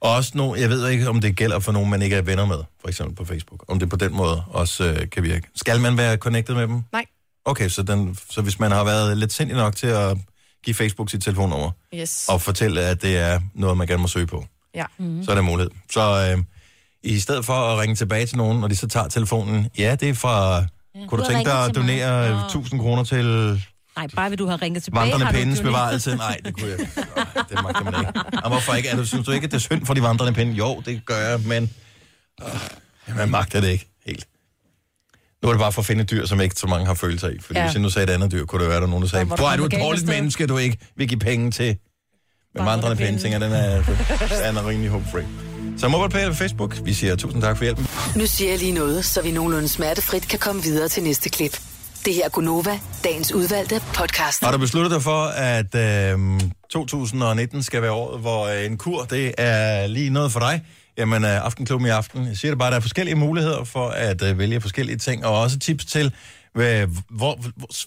[0.00, 2.46] Og også no, jeg ved ikke, om det gælder for nogen, man ikke er venner
[2.46, 3.64] med, for eksempel på Facebook.
[3.68, 5.48] Om det på den måde også øh, kan virke.
[5.54, 6.82] Skal man være connected med dem?
[6.92, 7.06] Nej.
[7.46, 10.18] Okay, så, den, så hvis man har været lidt sindig nok til at
[10.64, 12.26] give Facebook sit telefonnummer, Yes.
[12.28, 14.44] og fortælle, at det er noget, man gerne må søge på,
[14.74, 14.84] Ja.
[14.98, 15.24] mm.
[15.24, 15.70] så er der mulighed.
[15.92, 16.44] Så øh,
[17.02, 20.08] i stedet for at ringe tilbage til nogen, når de så tager telefonen, ja, det
[20.08, 20.56] er fra...
[20.56, 21.74] Ja, kunne du du har tænke dig at mig.
[21.74, 22.44] donere Nå.
[22.46, 23.24] 1000 kroner til
[23.96, 25.00] Nej, bare vil du have ringet tilbage.
[25.02, 26.16] vandrende har du pindes bevarelse?
[26.16, 26.92] Nej, det kunne jeg ikke.
[27.16, 28.20] Nej, det magter man ikke.
[28.44, 28.88] Og hvorfor ikke?
[28.88, 30.52] Er du, synes du ikke, at det er synd for de vandrende pinde?
[30.52, 31.70] Jo, det gør jeg, men
[32.42, 33.88] øh, man magter det ikke.
[35.42, 37.28] Nu er det bare for at finde et dyr, som ikke så mange har følelser
[37.28, 37.36] i.
[37.40, 37.64] Fordi ja.
[37.64, 39.08] Hvis jeg nu sagde et andet dyr, kunne det være, at der er nogen, der
[39.08, 41.76] sagde, hvor du er du et dårligt afsted." menneske, du ikke vil give penge til.
[42.54, 43.18] Men Vandrende pinde.
[43.18, 43.82] tænker, den er,
[44.48, 45.26] den er rimelig hope-free.
[45.78, 46.76] Så MobilePay på Facebook.
[46.84, 47.86] Vi siger tusind tak for hjælpen.
[48.16, 51.60] Nu siger jeg lige noget, så vi nogenlunde smertefrit kan komme videre til næste klip.
[52.04, 54.44] Det her er Gunova, dagens udvalgte podcast.
[54.44, 56.18] Har du besluttet dig for, at øh,
[56.70, 60.62] 2019 skal være året, hvor øh, en kur, det er lige noget for dig?
[60.98, 62.26] Jamen, øh, Aftenklubben i aften.
[62.26, 65.40] Jeg siger det bare, der er forskellige muligheder for at øh, vælge forskellige ting, og
[65.40, 66.14] også tips til,
[66.56, 67.38] hvor, hvor,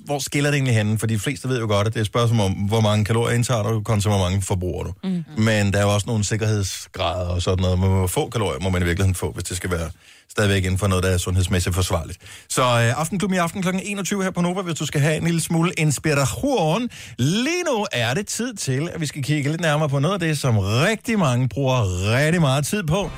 [0.06, 1.00] hvor skiller det egentlig henne?
[1.00, 3.36] For de fleste ved jo godt, at det er et spørgsmål om, hvor mange kalorier
[3.36, 4.94] indtager du, kontra hvor mange forbruger du.
[5.04, 5.24] Mm.
[5.38, 7.80] Men der er jo også nogle sikkerhedsgrader og sådan noget.
[7.80, 9.90] Hvor få kalorier må man i virkeligheden få, hvis det skal være
[10.30, 12.20] stadigvæk inden for noget, der er sundhedsmæssigt forsvarligt.
[12.50, 13.70] Så øh, Aftenklubben i aften kl.
[13.84, 16.90] 21 her på Nova, hvis du skal have en lille smule inspiration.
[17.18, 20.20] Lige nu er det tid til, at vi skal kigge lidt nærmere på noget af
[20.20, 23.12] det, som rigtig mange bruger rigtig meget tid på.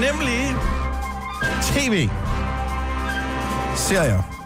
[0.00, 0.54] Nemlig
[1.62, 2.08] tv.
[3.76, 4.37] Serier.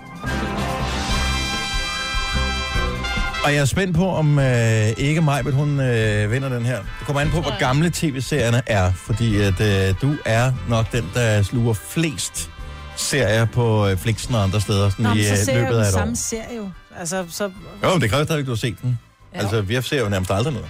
[3.44, 6.76] Og jeg er spændt på, om øh, ikke mig, men hun øh, vinder den her.
[6.76, 11.10] Det kommer an på, hvor gamle tv-serierne er, fordi at, øh, du er nok den,
[11.14, 12.50] der sluger flest
[12.96, 15.62] serier på øh, Flixen og andre steder sådan Nå, i men så øh, ser jeg
[15.62, 15.98] løbet jo af den et år.
[15.98, 16.70] samme serie jo.
[16.98, 17.50] Altså, så...
[17.84, 18.98] Jo, men det kræver stadig, at du har set den.
[19.34, 19.38] Ja.
[19.40, 20.68] Altså, vi ser jo nærmest aldrig noget.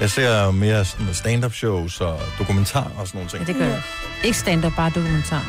[0.00, 3.42] Jeg ser mere sådan stand-up shows og dokumentar og sådan nogle ting.
[3.42, 3.82] Ja, det gør jeg.
[4.24, 5.44] Ikke stand-up, bare dokumentar.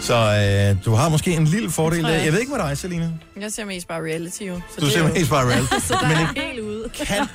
[0.00, 2.16] Så øh, du har måske en lille fordel tror der.
[2.16, 2.24] jeg.
[2.24, 3.10] Jeg ved ikke med dig, Selina.
[3.40, 4.54] Jeg ser mest bare reality jo.
[4.74, 5.74] Så Du det ser er jo- mest bare reality.
[5.88, 6.88] Så der Men er jeg helt ude.
[6.94, 7.26] Kan,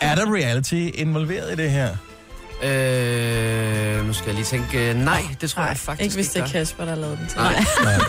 [0.00, 1.88] er der reality involveret i det her?
[2.62, 4.90] Øh, nu skal jeg lige tænke.
[4.90, 6.46] øh, Nej, det tror Nej, jeg faktisk ikke hvis det er.
[6.46, 7.38] Kasper, der har lavet den til.
[7.38, 7.64] Nej.
[7.84, 7.94] Nej.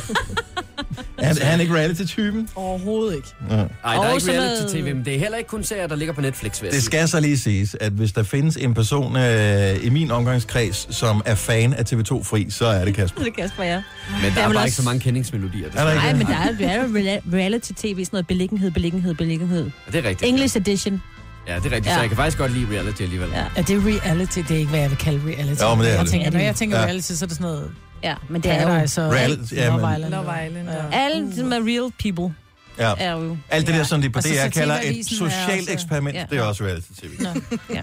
[1.17, 2.49] Er, er han ikke reality-typen?
[2.55, 3.27] Overhovedet ikke.
[3.49, 3.55] Ja.
[3.55, 6.21] Nej, der er ikke reality-tv, men det er heller ikke kun serier, der ligger på
[6.21, 6.85] Netflix, vil jeg Det sige.
[6.85, 11.21] skal så lige siges, at hvis der findes en person øh, i min omgangskreds, som
[11.25, 13.19] er fan af TV2 Fri, så er det Kasper.
[13.23, 13.75] Det er Kasper, ja.
[13.75, 15.69] Men der er er bare også- ikke så mange kendingsmelodier.
[15.69, 19.13] Det Er der ikke Nej, men der er, der er reality-tv, sådan noget beliggenhed, beliggenhed,
[19.15, 19.69] beliggenhed.
[19.91, 20.29] det er rigtigt.
[20.29, 21.01] English edition.
[21.47, 21.85] Ja, det er rigtigt.
[21.85, 21.93] Ja.
[21.93, 23.29] Så jeg kan faktisk godt lide reality alligevel.
[23.33, 23.45] Ja.
[23.55, 24.39] Er det reality?
[24.39, 25.61] Det er ikke, hvad jeg vil kalde reality.
[25.63, 26.09] Jo, men det er jeg det.
[26.11, 26.83] Tænker, når jeg tænker Ja.
[26.83, 27.71] reality, så er det sådan noget...
[28.03, 30.13] Ja, men det er jo Paradise og Reality, ja, men- Love Island.
[30.13, 30.69] Love Island.
[30.69, 30.99] Ja.
[30.99, 32.35] alle som er real people.
[32.81, 32.93] Ja.
[32.97, 33.37] er jo...
[33.49, 36.25] Alt det der, som de på DR kalder et socialt også- eksperiment, Ja.
[36.29, 37.23] det er også reality-tv.
[37.23, 37.29] Nå,
[37.73, 37.81] ja.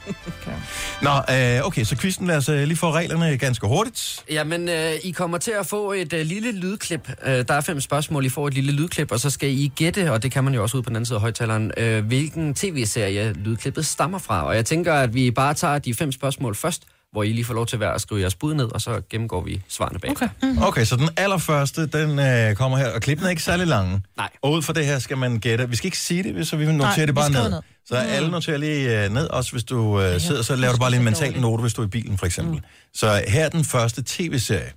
[1.03, 4.25] Nå, øh, okay, så quizzen lad os øh, lige få reglerne ganske hurtigt.
[4.31, 7.11] Jamen, øh, I kommer til at få et øh, lille lydklip.
[7.27, 10.13] Øh, der er fem spørgsmål, I får et lille lydklip, og så skal I gætte,
[10.13, 12.55] og det kan man jo også ud på den anden side af højtaleren, øh, hvilken
[12.55, 14.45] tv-serie lydklippet stammer fra.
[14.47, 16.83] Og jeg tænker, at vi bare tager de fem spørgsmål først,
[17.13, 19.41] hvor I lige får lov til hver at skrive jeres bud ned, og så gennemgår
[19.41, 20.11] vi svarene bag.
[20.11, 20.29] Okay.
[20.63, 24.03] Okay, så den allerførste, den øh, kommer her, og klippen er ikke særlig lange.
[24.17, 24.31] Nej.
[24.43, 25.69] Og ud fra det her skal man gætte.
[25.71, 27.51] Vi skal ikke sige det, så vi noterer Nej, det bare ned.
[27.51, 27.63] ned.
[27.87, 30.91] Så alle noterer lige øh, ned, også hvis du øh, sidder, så laver du bare
[30.91, 32.55] lige en mental note, hvis du er i bilen, for eksempel.
[32.55, 32.61] Mm.
[32.95, 34.73] Så her er den første tv-serie.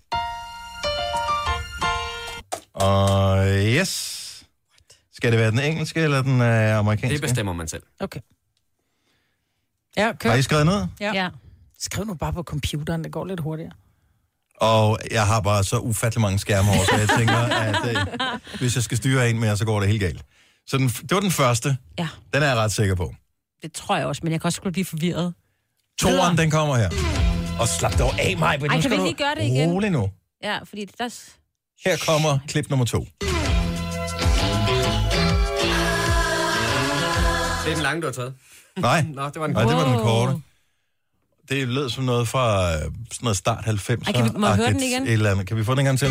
[2.74, 4.18] Og yes.
[5.14, 7.14] Skal det være den engelske eller den øh, amerikanske?
[7.14, 7.84] Det bestemmer man selv.
[8.00, 8.20] Okay.
[9.98, 10.30] Ja, kør.
[10.30, 10.86] Har I skrevet ned?
[11.00, 11.12] Ja.
[11.14, 11.30] ja.
[11.82, 13.72] Skriv nu bare på computeren, det går lidt hurtigere.
[14.58, 17.96] Og jeg har bare så ufattelig mange skærme over, så jeg tænker, at øh,
[18.60, 20.24] hvis jeg skal styre en mere, så går det helt galt.
[20.68, 21.78] Så den, det var den første.
[22.00, 22.08] Ja.
[22.34, 23.14] Den er jeg ret sikker på.
[23.62, 25.34] Det tror jeg også, men jeg kan også blive forvirret.
[26.00, 26.90] Toren, den kommer her.
[27.60, 28.58] Og slap dog af mig.
[28.62, 29.70] men nu Ej, kan vi lige gøre det igen?
[29.72, 30.10] Rolig nu.
[30.44, 31.10] Ja, fordi det der...
[31.10, 31.36] s-
[31.86, 33.00] Her kommer klip nummer to.
[33.00, 33.08] Det
[37.72, 38.34] er den lange, du har taget.
[38.78, 40.42] Nej, Nå, det var den Nej det var den korte.
[41.52, 42.92] Det lød som noget fra øh, sådan
[43.22, 43.92] noget start 90'er.
[44.06, 45.04] Ej, kan vi- må høre den igen?
[45.04, 45.48] Et eller andet.
[45.48, 46.08] Kan vi få den en gang til?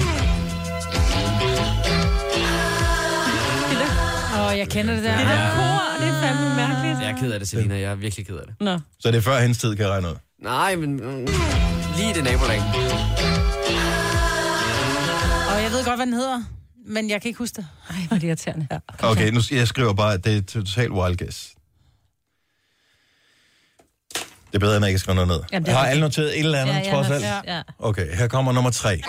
[4.41, 5.16] Åh, jeg kender det der.
[5.18, 6.99] Det der kor, det er fandme mærkeligt.
[7.03, 7.74] Jeg er ked af det, Selina.
[7.74, 8.55] Jeg er virkelig ked af det.
[8.61, 8.78] Nå.
[9.01, 10.14] Så det er før hendes tid, kan jeg regne ud.
[10.43, 11.26] Nej, men mm,
[11.97, 12.59] lige det nabolag.
[15.51, 16.43] Og jeg ved godt, hvad den hedder,
[16.86, 17.66] men jeg kan ikke huske det.
[17.91, 18.66] Ej, hvor er det irriterende.
[18.70, 18.78] Ja.
[19.03, 21.55] Okay, nu jeg skriver bare, at det er totalt wild guess.
[24.53, 25.40] Det er bedre, end at jeg ikke skriver noget ned.
[25.53, 27.24] Jamen, det er har alle noteret et eller andet, Ja, ja, trods alt?
[27.46, 27.62] Ja.
[27.78, 29.03] Okay, her kommer nummer tre.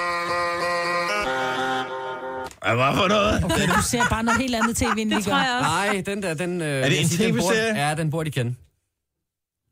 [2.65, 3.43] Hvad var for noget?
[3.43, 5.37] Okay, du ser bare noget helt andet tv, end vi Det tror gør.
[5.39, 5.61] jeg.
[5.61, 6.61] Nej, den der, den...
[6.61, 7.87] Øh, det jeg en TV-serie?
[7.87, 8.55] Ja, den burde de kende.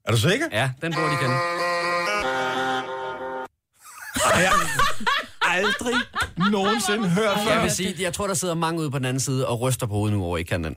[0.08, 0.46] Er du sikker?
[0.52, 1.36] Ja, den burde de kende.
[4.34, 4.50] Ej, jeg
[5.42, 5.96] har aldrig
[6.52, 7.62] nogensinde hørt Jeg før.
[7.62, 9.94] vil sige, jeg tror, der sidder mange ude på den anden side og ryster på
[9.94, 10.76] hovedet nu over, I kan den.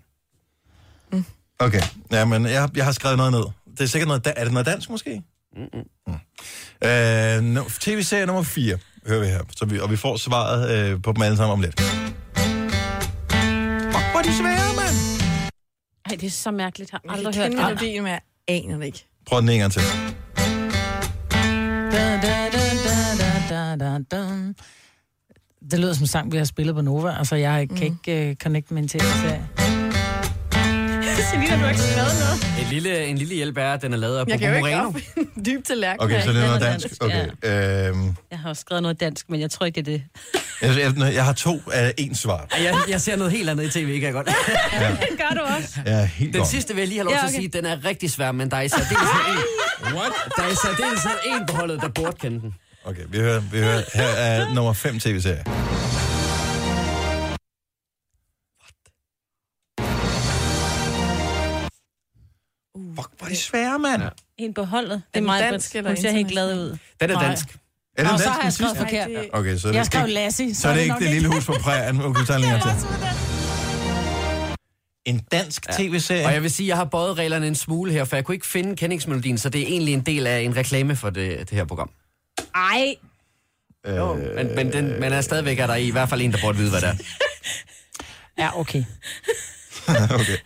[1.59, 1.82] Okay,
[2.12, 3.45] ja, men jeg, jeg har skrevet noget ned.
[3.73, 5.23] Det er sikkert noget, da- er det noget dansk måske?
[5.57, 5.85] Mm-mm.
[6.07, 6.14] Mm.
[6.89, 9.41] Øh, no, TV-serie nummer 4, hører vi her.
[9.57, 11.81] Så vi, og vi får svaret øh, på dem alle sammen om lidt.
[11.81, 11.95] Fuck,
[14.11, 14.97] hvor er de svære, mand!
[16.11, 16.93] Ej, det er så mærkeligt.
[16.93, 17.59] Jeg har aldrig kan hørt det.
[17.66, 19.07] melodien, men jeg aner det ikke.
[19.27, 19.83] Prøv den en gang til.
[21.93, 22.59] Da, da, da,
[23.49, 24.53] da, da, da, da.
[25.70, 27.14] Det lyder som en sang, vi har spillet på Nova.
[27.18, 29.49] Altså, jeg kan ikke uh, connecte med en tv-serie.
[31.31, 32.61] Selina, du har ikke skrevet noget.
[32.61, 34.55] En lille, en lille hjælp er, at den er lavet af Jeg Bobo kan jo
[34.55, 34.89] ikke Moreno.
[34.89, 34.97] op
[35.37, 36.01] en dyb tallerken.
[36.05, 36.87] Okay, så det er noget dansk.
[37.01, 37.27] Okay.
[37.89, 39.99] Øhm, Jeg har også skrevet noget dansk, men jeg tror ikke, det er
[40.62, 40.79] det.
[40.79, 42.47] jeg, jeg, jeg har to af en svar.
[42.53, 44.27] Ej, Jeg, jeg ser noget helt andet i tv, kan jeg godt.
[45.01, 45.81] Det gør du også.
[45.87, 46.49] Er helt Den godt.
[46.51, 47.39] sidste vil jeg lige have lov Ja, til at okay.
[47.41, 50.12] sige, den er rigtig svær, men der er i særdeleshed en, What?
[50.37, 52.55] der er i særdeleshed en på holdet, der burde kende den.
[52.85, 53.83] Okay, vi hører, vi hører.
[53.95, 55.45] Her er nummer 5 tv-serie.
[63.47, 64.03] Fuck, hvor er de svære, mand.
[64.03, 64.09] Ja.
[64.38, 65.03] En på holdet.
[65.14, 66.78] Det er mig, dansk eller Hun ser helt glad ud.
[67.01, 67.47] Den er dansk.
[67.99, 69.09] Er det Og en så dansk har jeg skrevet forkert.
[69.32, 71.47] Okay, så er Jeg det, skrev ikke, Lassie, så er det ikke det lille hus
[71.47, 72.01] på prærien.
[72.01, 72.70] Okay, en gang til.
[75.07, 76.26] En dansk tv-serie?
[76.26, 78.34] Og jeg vil sige, at jeg har bøjet reglerne en smule her, for jeg kunne
[78.34, 81.51] ikke finde kendingsmelodien, så det er egentlig en del af en reklame for det, det
[81.51, 81.90] her program.
[82.55, 82.95] Ej,
[83.86, 86.59] Øh, Men, men, den, men er stadigvæk er der i hvert fald en, der burde
[86.59, 86.95] vide, hvad det er.
[88.38, 88.84] Ja, okay.
[90.20, 90.38] okay.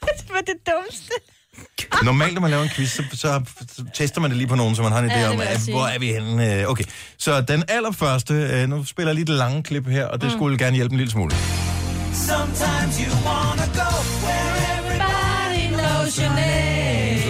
[0.00, 1.12] det var det dummeste.
[2.02, 3.40] Normalt, når man laver en quiz, så, så,
[3.94, 5.86] tester man det lige på nogen, så man har en idé Ja, om, at, hvor
[5.86, 6.54] er vi henne.
[6.60, 6.84] Øh, Okay,
[7.18, 10.38] så den allerførste, øh, nu spiller jeg lige det lange klip her, og det mm.
[10.38, 11.30] skulle gerne hjælpe en lille smule.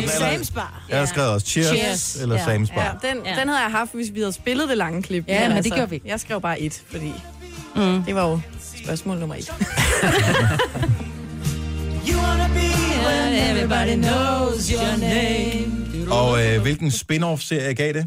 [0.08, 0.82] Sam's Bar.
[0.88, 2.16] Jeg har skrevet også Cheers, Cheers.
[2.16, 2.56] eller Ja.
[2.56, 2.98] Sam's Bar.
[3.02, 3.40] Ja, den, Ja.
[3.40, 5.24] den havde jeg haft, hvis vi havde spillet det lange klip.
[5.28, 6.08] Ja, men det gjorde vi ikke.
[6.08, 7.12] Jeg skrev bare et, fordi
[7.76, 8.02] mm.
[8.04, 8.40] det var jo
[8.84, 9.52] spørgsmål nummer et.
[13.50, 16.10] Everybody knows your name.
[16.12, 18.06] Og øh, hvilken spin-off-serie gav det?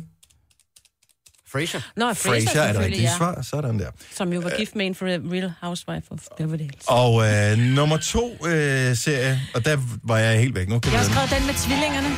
[1.52, 1.82] Frasier.
[1.96, 3.18] Nå, Fraser, Frasier er det rigtige ja.
[3.18, 3.42] svar.
[3.42, 3.90] Sådan der.
[4.16, 6.86] Som jo var gift med en for The Real Housewife of Beverly Hills.
[6.88, 10.80] Og øh, nummer to øh, serie, og der var jeg helt væk nu.
[10.80, 12.10] Kan Jeg har skrevet den med tvillingerne.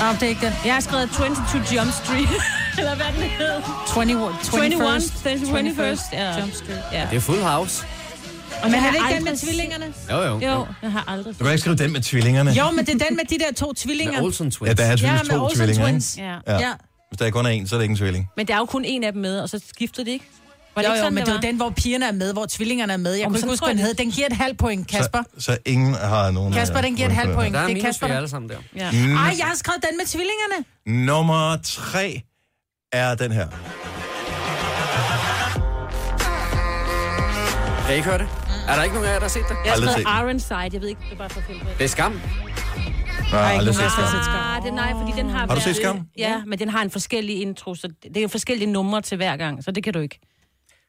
[0.00, 0.52] Nå, det er ikke den.
[0.64, 2.28] Jeg har skrevet 22 Jump Street.
[2.78, 3.56] Eller hvad den hed.
[3.96, 4.66] 21.
[4.66, 5.94] 21.
[5.94, 6.00] 21st.
[6.12, 6.40] Ja.
[6.40, 6.82] Jump Street.
[6.92, 7.06] Ja.
[7.10, 7.86] Det er Full House.
[8.62, 9.94] Og Men jeg er det ikke den med tvillingerne?
[10.10, 10.40] Jo, jo.
[10.40, 11.38] Jo, jeg har aldrig...
[11.38, 12.50] Du kan ikke skrive den med tvillingerne.
[12.50, 14.12] Jo, men det er den med de der to tvillinger.
[14.14, 14.76] Med Olsen Ja, Twins.
[14.76, 16.16] der er Ja, selvfølgelig med to Olsen tvillinger, Twins.
[16.18, 16.34] Ja.
[16.46, 16.58] Ja.
[16.58, 16.72] Ja.
[17.10, 18.28] Hvis der kun er en, så er det ikke en tvilling.
[18.36, 20.24] Men der er jo kun en af dem med, og så skiftede de ikke.
[20.74, 21.42] Var det jo, ikke jo, sådan, men det det er var?
[21.46, 23.12] jo den, hvor pigerne er med, hvor tvillingerne er med.
[23.14, 23.94] Jeg Om kunne ikke huske, hvad den hed.
[23.94, 25.22] Den giver et halvt point, Kasper.
[25.38, 26.52] Så, så ingen har nogen...
[26.52, 27.54] Kasper, øh, den giver et halvt point.
[27.54, 28.06] Der er Det er Kasper.
[28.06, 28.56] der- alle sammen der.
[28.76, 28.90] Ja.
[28.90, 29.16] Mm.
[29.16, 30.64] Ej, jeg har skrevet den med tvillingerne.
[31.06, 32.22] Nummer tre
[32.92, 33.46] er den her.
[37.86, 38.28] Kan I ikke høre det?
[38.68, 39.56] Er der ikke nogen af jer, der har set det?
[39.64, 40.70] Jeg har Aldrig skrevet set Iron Side.
[40.72, 41.58] Jeg ved ikke, det er bare for film.
[41.78, 42.20] Det er skam.
[43.32, 44.04] Aldrig der har skam.
[44.14, 44.34] set Skam.
[44.56, 46.00] Ah, det, nej, fordi den har Har du været- set Skam?
[46.18, 49.36] Ja, men den har en forskellig intro, så det er jo forskellige numre til hver
[49.36, 50.18] gang, så det kan du ikke.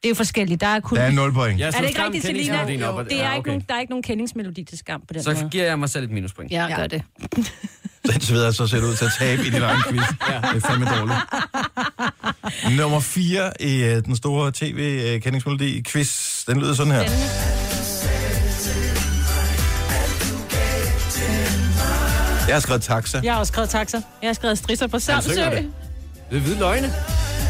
[0.04, 0.62] Det er jo forskelligt.
[0.62, 0.98] Der er kun...
[0.98, 1.60] Der er 0 point.
[1.60, 2.44] Jeg er det ikke rigtigt, Selina?
[2.44, 5.34] Det er ja, ikke nogen, der er ikke nogen kendingsmelodi til skam på den Så
[5.34, 5.50] måde.
[5.50, 6.52] giver jeg mig selv et minuspoint.
[6.52, 7.02] Ja, gør det.
[8.12, 10.02] Den sveder så ser det ud til at tabe i din egen quiz.
[10.30, 10.36] ja.
[10.54, 11.20] Det er fandme dårligt.
[12.80, 17.04] Nummer 4 i øh, den store tv-kendingsmelodi-quiz, den lyder sådan her.
[22.48, 23.20] Jeg har skrevet taxa.
[23.24, 24.02] Jeg har også skrevet taxa.
[24.22, 25.30] Jeg har skrevet strisser på Samsø.
[25.30, 25.72] det.
[26.30, 26.93] Det er hvide løgne.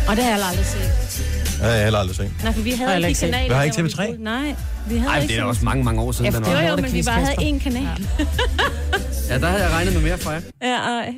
[0.07, 0.91] Og det har jeg aldrig set.
[1.45, 2.31] Det har jeg heller aldrig set.
[2.43, 3.31] Nej, for vi Har havde ikke ikke set.
[3.31, 3.47] kanaler.
[3.47, 4.11] Vi har ikke der, hvor TV3?
[4.11, 4.17] vi.
[4.23, 4.55] Nej,
[4.89, 6.61] vi havde Ej, ikke det er også mange, mange år siden, den Jo, var.
[6.61, 8.07] jo, men vi bare havde én kanal.
[9.29, 10.41] Ja, der havde jeg regnet med mere for jer.
[10.61, 11.13] Ja, ej.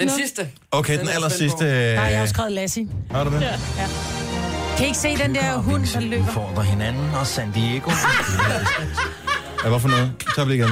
[0.00, 0.48] Den sidste.
[0.70, 1.64] Okay, den Den er aller sidste...
[1.64, 1.70] Nej,
[2.04, 2.88] jeg har Øh, skrevet Lassie.
[3.10, 3.40] har du det?
[4.76, 6.22] Kan I ikke se den der hund, der løber?
[6.28, 7.90] udfordrer hinanden, og San Diego...
[9.64, 10.12] Ja, hvorfor noget?
[10.20, 10.70] Så tager vi det igen.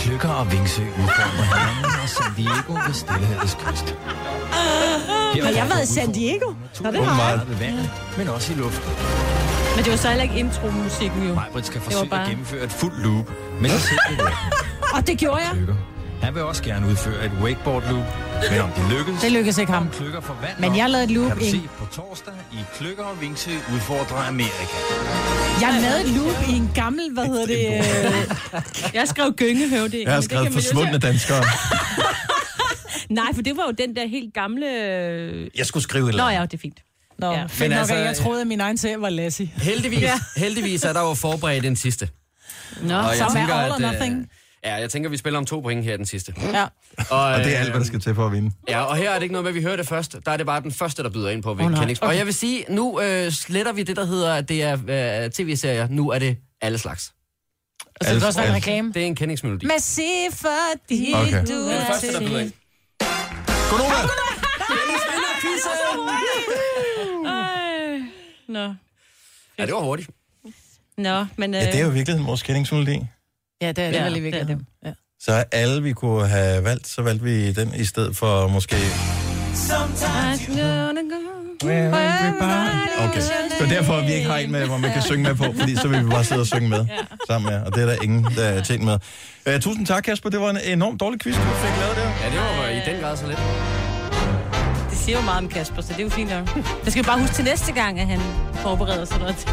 [0.00, 3.94] Kløkker og Vingsø udfordrer hinanden, og San Diego ved Stillehavets kyst.
[4.52, 6.46] Har jeg været i San Diego?
[6.80, 7.40] Nå, det har jeg.
[7.48, 8.90] Ved vandet, men også i luften.
[9.76, 11.34] Men det var så heller ikke intro-musikken jo.
[11.34, 13.30] Majbrit skal var forsøge bare- at gennemføre et fuldt loop,
[13.60, 14.18] men så det
[14.96, 15.50] Og det gjorde jeg.
[15.52, 15.74] Kløkker.
[16.22, 18.04] Han vil også gerne udføre et wakeboard loop,
[18.50, 19.20] men om det lykkes...
[19.22, 19.90] Det lykkedes ikke ham.
[19.90, 22.56] Kløkker får vand Men jeg lavede et loop Kan du i- se på torsdag i
[22.78, 24.76] Kløkker og Vingsø udfordrer Amerika.
[25.60, 27.66] Jeg lavede et loop i en gammel, hvad hedder det?
[27.66, 30.04] øh, Jeg skrev gyngehøvding.
[30.04, 31.42] Jeg har skrevet forsvundne danskere.
[33.10, 34.66] Nej, for det var jo den der helt gamle...
[35.56, 36.38] Jeg skulle skrive et eller Nå andet.
[36.40, 36.78] ja, det er fint.
[37.18, 37.38] Nå, Ja.
[37.38, 37.44] ja.
[37.60, 39.50] Men nok, altså, jeg troede, at min egen serie var Lassie.
[39.56, 40.04] Heldigvis,
[40.36, 42.08] heldigvis er der jo forberedt den sidste.
[42.82, 44.26] Nå, Og jeg Som er tænker, all or at, øh, nothing.
[44.64, 46.34] Ja, jeg tænker, vi spiller om to point her den sidste.
[46.52, 46.62] Ja.
[46.62, 46.68] Og,
[47.10, 48.52] Og det er alt, øh, hvad der skal til for at vinde.
[48.68, 50.16] Ja, og her er det ikke noget med, at vi hører det først.
[50.26, 51.80] Der er det bare den første, der byder ind på, hvilken nej.
[51.80, 52.00] kendings.
[52.00, 54.72] Og jeg vil sige, nu øh, sletter vi det, der hedder, at det er
[55.24, 55.88] øh, tv-serier.
[55.90, 57.12] Nu er det alle slags.
[57.84, 58.92] Og så kan det også en reklame.
[58.92, 59.66] Det er en kendingsmelodi.
[59.66, 61.46] Men se, fordi Okay.
[61.46, 62.52] du Det er det første, der byder ind.
[63.70, 64.08] Godnova!
[67.26, 68.00] Ej.
[68.48, 68.74] Nå.
[69.58, 70.10] Ja, det var hurtigt.
[70.98, 71.54] Nå, men...
[71.54, 72.98] Øh, Ja, det er jo i virkeligheden vores kendingsmelodi.
[73.60, 74.66] Ja, det er det Ja, vel i det er virkeligheden.
[74.84, 74.92] Ja.
[75.20, 78.76] Så alle vi kunne have valgt, så valgte vi den i stedet for måske...
[82.98, 83.20] Okay,
[83.58, 85.76] så derfor at vi ikke har en med, hvor man kan synge med på, fordi
[85.76, 86.86] så vil vi bare sidde og synge med
[87.26, 88.98] sammen med, og det er der ingen, der er tjent med.
[89.46, 90.30] Uh, tusind tak, Kasper.
[90.30, 92.02] Det var en enormt dårlig quiz, du fik lavet der.
[92.22, 93.38] Ja, det var i den grad så lidt.
[94.90, 96.56] Det siger jo meget om Kasper, så det er jo fint nok.
[96.84, 98.20] Jeg skal bare huske til næste gang, at han
[98.54, 99.48] forbereder sig noget.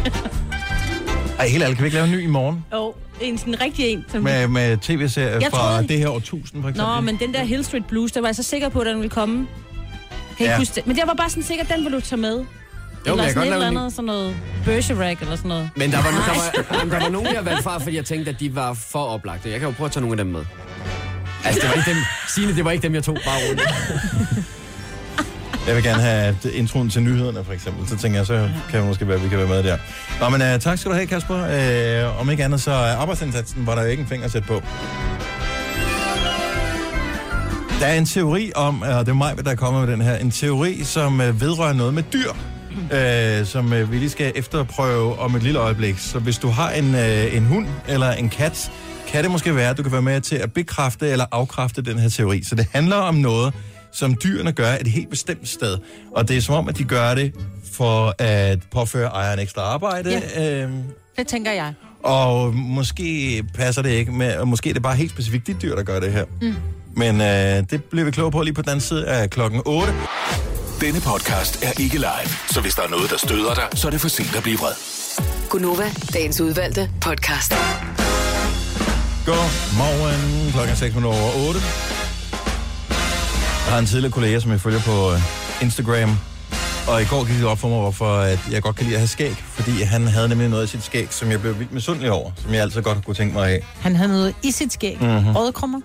[1.38, 2.64] Ej, helt ærligt, kan vi ikke lave en ny i morgen?
[2.72, 4.04] Jo, en sådan rigtig en.
[4.08, 6.94] Som Med, med tv-serier fra troede- det her årtusind, for eksempel.
[6.94, 8.96] Nå, men den der Hill Street Blues, der var jeg så sikker på, at den
[8.96, 9.46] ville komme.
[10.36, 10.52] Kan Ja.
[10.52, 10.58] ja.
[10.58, 10.86] huske det?
[10.86, 12.44] Men jeg var bare sådan sikker, at den ville du tage med.
[13.08, 15.70] Jo, eller sådan et eller andet, sådan noget Bergerac eller sådan noget.
[15.76, 18.30] Men der var, der, var, jamen, der var nogen, jeg valgte fra, fordi jeg tænkte,
[18.30, 19.50] at de var for oplagte.
[19.50, 20.44] Jeg kan jo prøve at tage nogle af dem med.
[21.44, 21.96] Altså, det var ikke dem,
[22.34, 23.60] Signe, det var ikke dem, jeg tog bare rundt.
[25.68, 27.88] Jeg vil gerne have introen til nyhederne, for eksempel.
[27.88, 29.76] Så tænker jeg, så kan vi måske være, vi kan være med der.
[30.20, 31.34] Nå, men uh, tak skal du have, Kasper.
[32.08, 34.62] Uh, om ikke andet, så uh, arbejdsindsatsen var der ikke en finger at sætte på.
[37.80, 40.00] Der er en teori om, øh, og det er mig, der er kommet med den
[40.00, 42.30] her, en teori, som vedrører noget med dyr,
[42.92, 45.98] øh, som vi lige skal efterprøve om et lille øjeblik.
[45.98, 48.70] Så hvis du har en, øh, en hund eller en kat,
[49.08, 51.98] kan det måske være, at du kan være med til at bekræfte eller afkræfte den
[51.98, 52.42] her teori.
[52.42, 53.54] Så det handler om noget,
[53.98, 55.78] som dyrene gør et helt bestemt sted.
[56.12, 57.34] Og det er som om, at de gør det
[57.72, 60.22] for at påføre ejeren ekstra arbejde.
[60.36, 60.62] Ja.
[60.62, 60.82] Øhm,
[61.18, 61.72] Det tænker jeg.
[62.04, 65.74] og måske passer det ikke med, og måske er det bare helt specifikt de dyr,
[65.76, 66.24] der gør det her.
[66.42, 66.54] Mm.
[66.96, 69.92] Men øh, det bliver vi klogere på lige på den anden side af klokken 8.
[70.80, 73.90] Denne podcast er ikke live, så hvis der er noget, der støder dig, så er
[73.90, 74.72] det for sent at blive vred.
[75.50, 77.52] Gunova, dagens udvalgte podcast.
[79.26, 81.60] Godmorgen, klokken er 6 minutter over 8.
[83.68, 85.20] Jeg har en tidligere kollega, som jeg følger på øh,
[85.62, 86.18] Instagram.
[86.88, 89.00] Og i går gik det op for mig, hvorfor at jeg godt kan lide at
[89.00, 89.30] have skæg.
[89.32, 92.30] Fordi han havde nemlig noget af sit skæg, som jeg blev vildt misundelig over.
[92.36, 93.64] Som jeg altid godt kunne tænke mig af.
[93.80, 94.96] Han havde noget i sit skæg.
[95.00, 95.10] Mhm.
[95.10, 95.36] Mm-hmm.
[95.36, 95.80] Rødkrummer.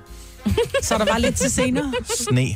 [0.84, 1.94] så der var lidt til senere.
[2.30, 2.56] Sne.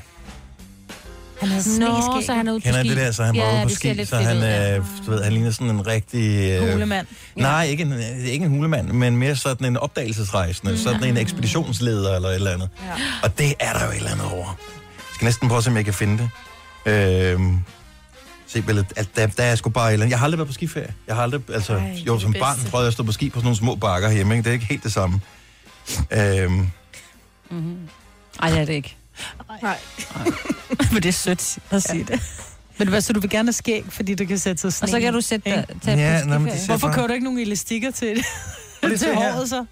[1.40, 2.26] Han havde sne i Nå, skæg.
[2.26, 2.90] så han er ude på Kender I ski.
[2.90, 4.78] det der, så han var ja, ude på ski, så han, ud, ja.
[4.78, 6.52] øh, du ved, han ligner sådan en rigtig...
[6.52, 7.08] Øh, Hulemand.
[7.36, 7.94] Nej, ikke en,
[8.26, 10.78] ikke en hulemand, men mere sådan en opdagelsesrejsende, mm.
[10.78, 12.70] sådan en ekspeditionsleder eller et eller andet.
[12.86, 12.92] Ja.
[13.24, 14.58] Og det er der jo et eller andet over.
[15.18, 16.30] Skal næsten prøve at se, om jeg kan finde det.
[16.94, 17.60] Øhm,
[18.48, 18.94] se billedet.
[18.96, 20.12] At der, der er sgu bare et eller andet.
[20.12, 20.94] Jeg har aldrig været på skiferie.
[21.08, 23.40] Jeg har aldrig, altså, Ej, jo, som barn prøvede jeg at stå på ski på
[23.40, 24.44] sådan nogle små bakker hjemme, ikke?
[24.44, 25.22] Det er ikke helt det samme.
[26.12, 26.70] Øhm,
[28.42, 28.96] Ej, det er det ikke.
[29.62, 29.78] Nej.
[30.94, 32.22] Men det er sødt at sige det.
[32.78, 34.90] Men hvad, så du vil gerne have skæg, fordi du kan sætte sig sne Og
[34.90, 36.60] så kan du sætte dig, Ja, på nå, skiferie.
[36.60, 38.26] ser Hvorfor kører du ikke nogen elastikker til det?
[38.82, 39.66] det til håret så?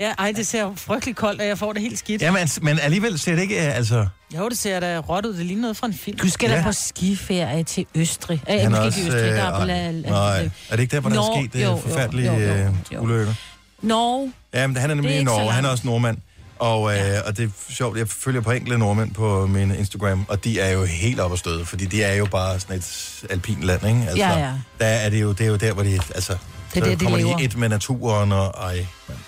[0.00, 2.22] Ja, ej, det ser frygtelig koldt, og jeg får det helt skidt.
[2.22, 4.06] ja, men, men alligevel ser det ikke, øh, altså...
[4.36, 5.34] Jo, det ser da råt ud.
[5.34, 6.18] Det ligner noget fra en film.
[6.18, 6.56] Du skal Ja.
[6.56, 8.42] da på skiferie til Østrig.
[8.50, 10.38] Øh, Han måske er ikke i Østrig, øh, der er på ej, la- Nej,
[10.68, 12.70] er det ikke der, hvor der er Norge, sket det jo, forfærdelige jo, jo, øh,
[12.92, 13.00] jo.
[13.00, 13.34] ulykker?
[13.82, 14.32] Norge.
[14.54, 15.52] Ja, men han er nemlig er i så Norge.
[15.52, 16.16] Han er også nordmand.
[16.58, 20.44] Og, øh, og det er sjovt, jeg følger på enkelte nordmænd på min Instagram, og
[20.44, 23.58] de er jo helt op at støde, fordi de er jo bare sådan et alpin
[23.62, 24.00] land, ikke?
[24.00, 24.52] Altså, Ja, ja.
[24.80, 26.40] Der er det, jo, det er jo der, hvor de, altså, Det
[26.74, 27.36] så er der, de kommer lever.
[27.36, 29.18] de i et med naturen, og ej, mand.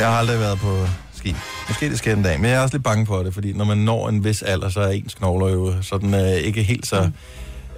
[0.00, 1.34] Jeg har aldrig været på ski.
[1.68, 3.64] Måske det sker en dag, men jeg er også lidt bange for det, fordi når
[3.64, 7.02] man når en vis alder, så er ens knogler jo sådan øh, ikke helt så
[7.02, 7.12] Mm.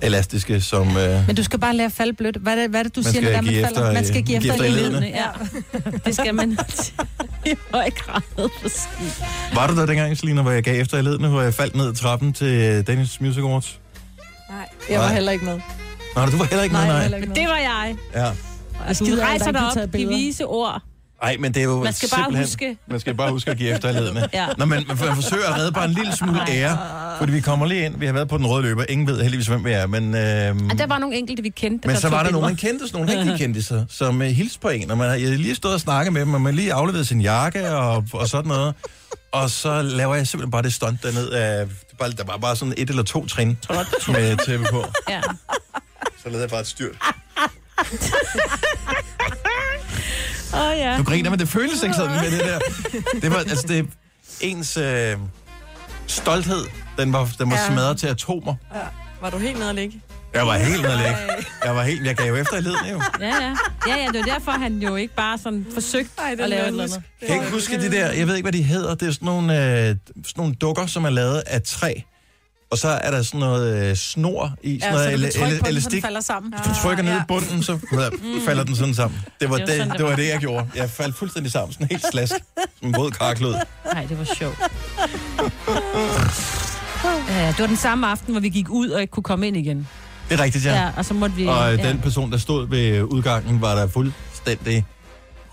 [0.03, 0.97] elastiske som...
[0.97, 2.37] Øh, Men du skal bare lære at falde blødt.
[2.37, 3.81] Hvad er det, hvad er det du Man siger, når man give falder?
[3.81, 5.07] efter, man skal give give efter, efter ledene.
[5.07, 5.25] Ja,
[6.07, 6.51] det skal man
[7.47, 9.25] i høj grad på ski.
[9.55, 11.89] var du der dengang, Selina, hvor jeg gav efter i ledene, hvor jeg faldt ned
[11.89, 13.81] ad trappen til Danish Music Awards?
[14.51, 14.59] Nej.
[14.91, 15.15] Jeg var Nej.
[15.15, 15.61] heller ikke med.
[16.17, 17.03] Nej, du var heller ikke Nej, med, nej.
[17.03, 17.37] heller ikke med.
[17.37, 17.97] Det var jeg.
[18.15, 18.31] Ja.
[18.89, 20.83] Altså, du rejser dig op, de vise ord.
[21.23, 23.75] Ej, men det er jo Man skal bare huske- Man skal bare huske at give
[23.75, 24.29] efter i ledene.
[24.33, 24.47] Ja.
[24.59, 26.79] Nå, men man, man forsøger at redde bare en lille smule ære,
[27.19, 27.99] fordi vi kommer lige ind.
[27.99, 28.85] Vi har været på den røde løber.
[28.89, 30.15] Ingen ved heldigvis, hvem vi er, men...
[30.17, 32.89] Øhm, Og der var nogle enkelte, vi kendte, men så var der nogen, man kendte,
[32.89, 35.75] sådan nogle rigtige kendte sig, som uh, hilste på en, og man jeg lige stået
[35.75, 38.75] og snakket med dem, og man lige afleveret sin jakke og, og sådan noget.
[39.33, 41.67] Og så laver jeg simpelthen bare det stunt derned af...
[41.67, 43.59] det Bare, der var bare sådan et eller to trin
[44.09, 44.85] med tæppe på.
[45.09, 45.21] Ja.
[46.23, 46.95] Så lavede jeg bare et styrt.
[50.55, 50.97] Oh, ja.
[50.99, 52.59] Du griner, men det føles ikke sådan med det der.
[53.21, 53.87] Det var, altså, det
[54.41, 55.17] ens øh,
[56.07, 56.65] stolthed,
[56.99, 57.67] den var, den var Ja.
[57.73, 58.55] smadret til atomer.
[59.21, 60.01] Var du helt nede at ligge?
[60.35, 61.17] Jeg var helt nede at.
[61.65, 63.03] Jeg var helt, jeg gav jo efter i ledene jo.
[63.21, 63.55] Ja, ja.
[63.87, 66.67] Ja, ja, det var derfor, han jo ikke bare sådan forsøgte Ej, at lave et
[66.67, 66.95] eller husk.
[66.97, 67.09] andet.
[67.21, 68.95] Jeg kan ikke huske de der, jeg ved ikke, hvad de hedder.
[68.95, 69.97] Det er sådan nogle, øh, sådan
[70.37, 71.93] nogle dukker, som er lavet af træ.
[72.75, 75.45] Og så er der sådan noget øh, snor i, sådan Ja, så noget du el-
[75.45, 76.03] el- på den, så den elastik.
[76.05, 76.53] falder sammen.
[76.53, 77.79] Hvis du trykker ned i bunden, så
[78.47, 79.21] falder den sådan sammen.
[79.41, 80.67] Det var Det var det, det, var det, jeg gjorde.
[80.77, 82.33] Jeg faldt fuldstændig sammen, sådan helt slask.
[82.79, 83.55] Som en våd karklud.
[83.95, 84.59] Nej, det var sjovt.
[87.29, 89.57] Ja, det var den samme aften, hvor vi gik ud og ikke kunne komme ind
[89.57, 89.89] igen.
[90.29, 90.73] Det er rigtigt, ja.
[90.83, 91.47] Ja, og så måtte vi...
[91.47, 91.89] Og øh, ja.
[91.89, 94.87] den person, der stod ved udgangen, var der fuldstændig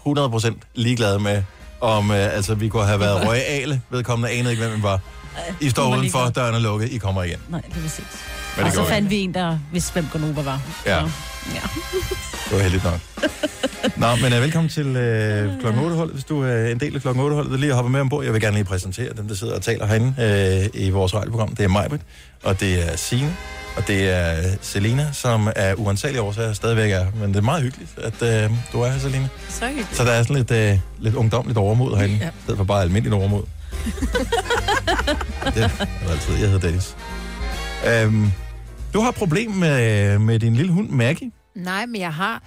[0.08, 1.44] 100% ligeglad med,
[1.82, 3.82] om øh, altså, vi kunne have været royale.
[3.90, 5.00] Vedkommende anede ikke, hvem vi var.
[5.62, 7.40] I står udenfor, døren er lukket, I kommer igen.
[7.50, 8.06] Nej, det var præcis.
[8.58, 10.62] Men Og det så går fandt vi en, der vidste, hvem Gonova var.
[10.86, 11.00] Ja.
[11.00, 11.12] Så,
[11.54, 11.62] ja.
[12.50, 13.00] Det var heldigt nok.
[13.98, 17.02] Nå, men uh, velkommen til uh, klokken 8 holdet hvis du er en del af
[17.02, 18.24] klokken 8 holdet lige har hoppet med ombord.
[18.24, 20.14] Jeg vil gerne lige præsentere dem, der sidder og taler herinde
[20.74, 21.56] uh, i vores radioprogram.
[21.56, 22.02] Det er Majbrit,
[22.44, 23.36] og det er Signe,
[23.78, 27.06] og det er Selina, som er uansagelige årsager stadigvæk er.
[27.20, 29.28] Men det er meget hyggeligt, at uh, du er her, Selina.
[29.50, 29.96] Så hyggeligt.
[29.96, 32.28] Så der er sådan lidt, uh, lidt ungdomligt overmod herinde, ja.
[32.28, 33.44] i stedet for bare almindeligt overmod.
[35.46, 36.34] det er der altid.
[36.34, 36.96] Jeg hedder Dennis.
[38.06, 38.32] Um,
[38.94, 41.32] du har problem med, med din lille hund, Maggie.
[41.56, 42.44] Nej, men jeg har...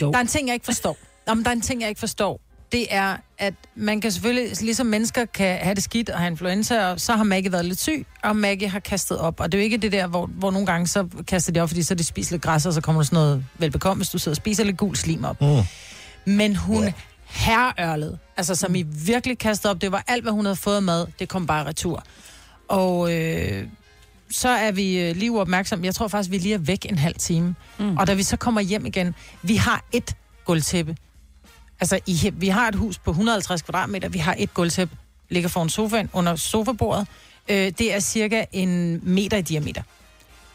[0.00, 0.10] Jo.
[0.10, 0.96] Der er en ting, jeg ikke forstår.
[1.26, 2.40] Om der er en ting, jeg ikke forstår.
[2.72, 6.86] Det er, at man kan selvfølgelig, ligesom mennesker kan have det skidt og have influenza,
[6.90, 9.40] og så har Maggie været lidt syg, og Maggie har kastet op.
[9.40, 11.68] Og det er jo ikke det der, hvor, hvor nogle gange så kaster de op,
[11.68, 14.18] fordi så de spiser lidt græs, og så kommer der sådan noget velbekomme, hvis du
[14.18, 15.40] sidder og spiser lidt gul slim op.
[15.40, 15.56] Mm.
[16.24, 16.92] Men hun ja.
[17.30, 21.06] Herreørlede, altså som I virkelig kastede op, det var alt, hvad hun havde fået mad,
[21.18, 22.04] det kom bare retur.
[22.68, 23.66] Og øh,
[24.30, 25.86] så er vi øh, lige uopmærksomme.
[25.86, 27.54] Jeg tror faktisk, vi lige er væk en halv time.
[27.78, 27.96] Mm.
[27.96, 30.96] Og da vi så kommer hjem igen, vi har et gulvtæppe.
[31.80, 34.96] Altså, i, vi har et hus på 150 kvadratmeter, vi har et gulvtæppe,
[35.28, 37.06] ligger foran sofaen, under sofabordet.
[37.48, 39.82] Øh, det er cirka en meter i diameter.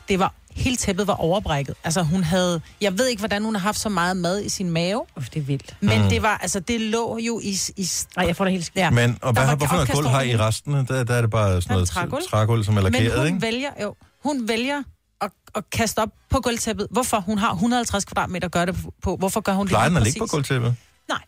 [0.09, 1.75] Det var, hele tæppet var overbrækket.
[1.83, 4.69] Altså, hun havde, jeg ved ikke, hvordan hun har haft så meget mad i sin
[4.69, 5.75] mave, Uff, det er vildt.
[5.81, 6.09] men Mm.
[6.09, 7.57] det var, altså, det lå jo i...
[7.77, 7.87] i
[8.17, 8.77] Nej, jeg får det helt skidt.
[8.83, 8.89] ja.
[8.89, 10.73] Men, og hvad, har, hvorfor noget gulv har I det resten?
[10.73, 12.23] Der, der er det bare sådan noget trægulv.
[12.29, 13.41] trægulv, som er Men lakeret, hun ikke?
[13.41, 14.83] vælger, jo, hun vælger
[15.21, 16.87] at, at kaste op på gulvtæppet.
[16.91, 17.19] Hvorfor?
[17.19, 19.15] Hun har 150 kvadratmeter at gøre det på.
[19.15, 20.75] Hvorfor gør hun det Plejer den lige at ligge på gulvtæppet?
[21.09, 21.19] Nej.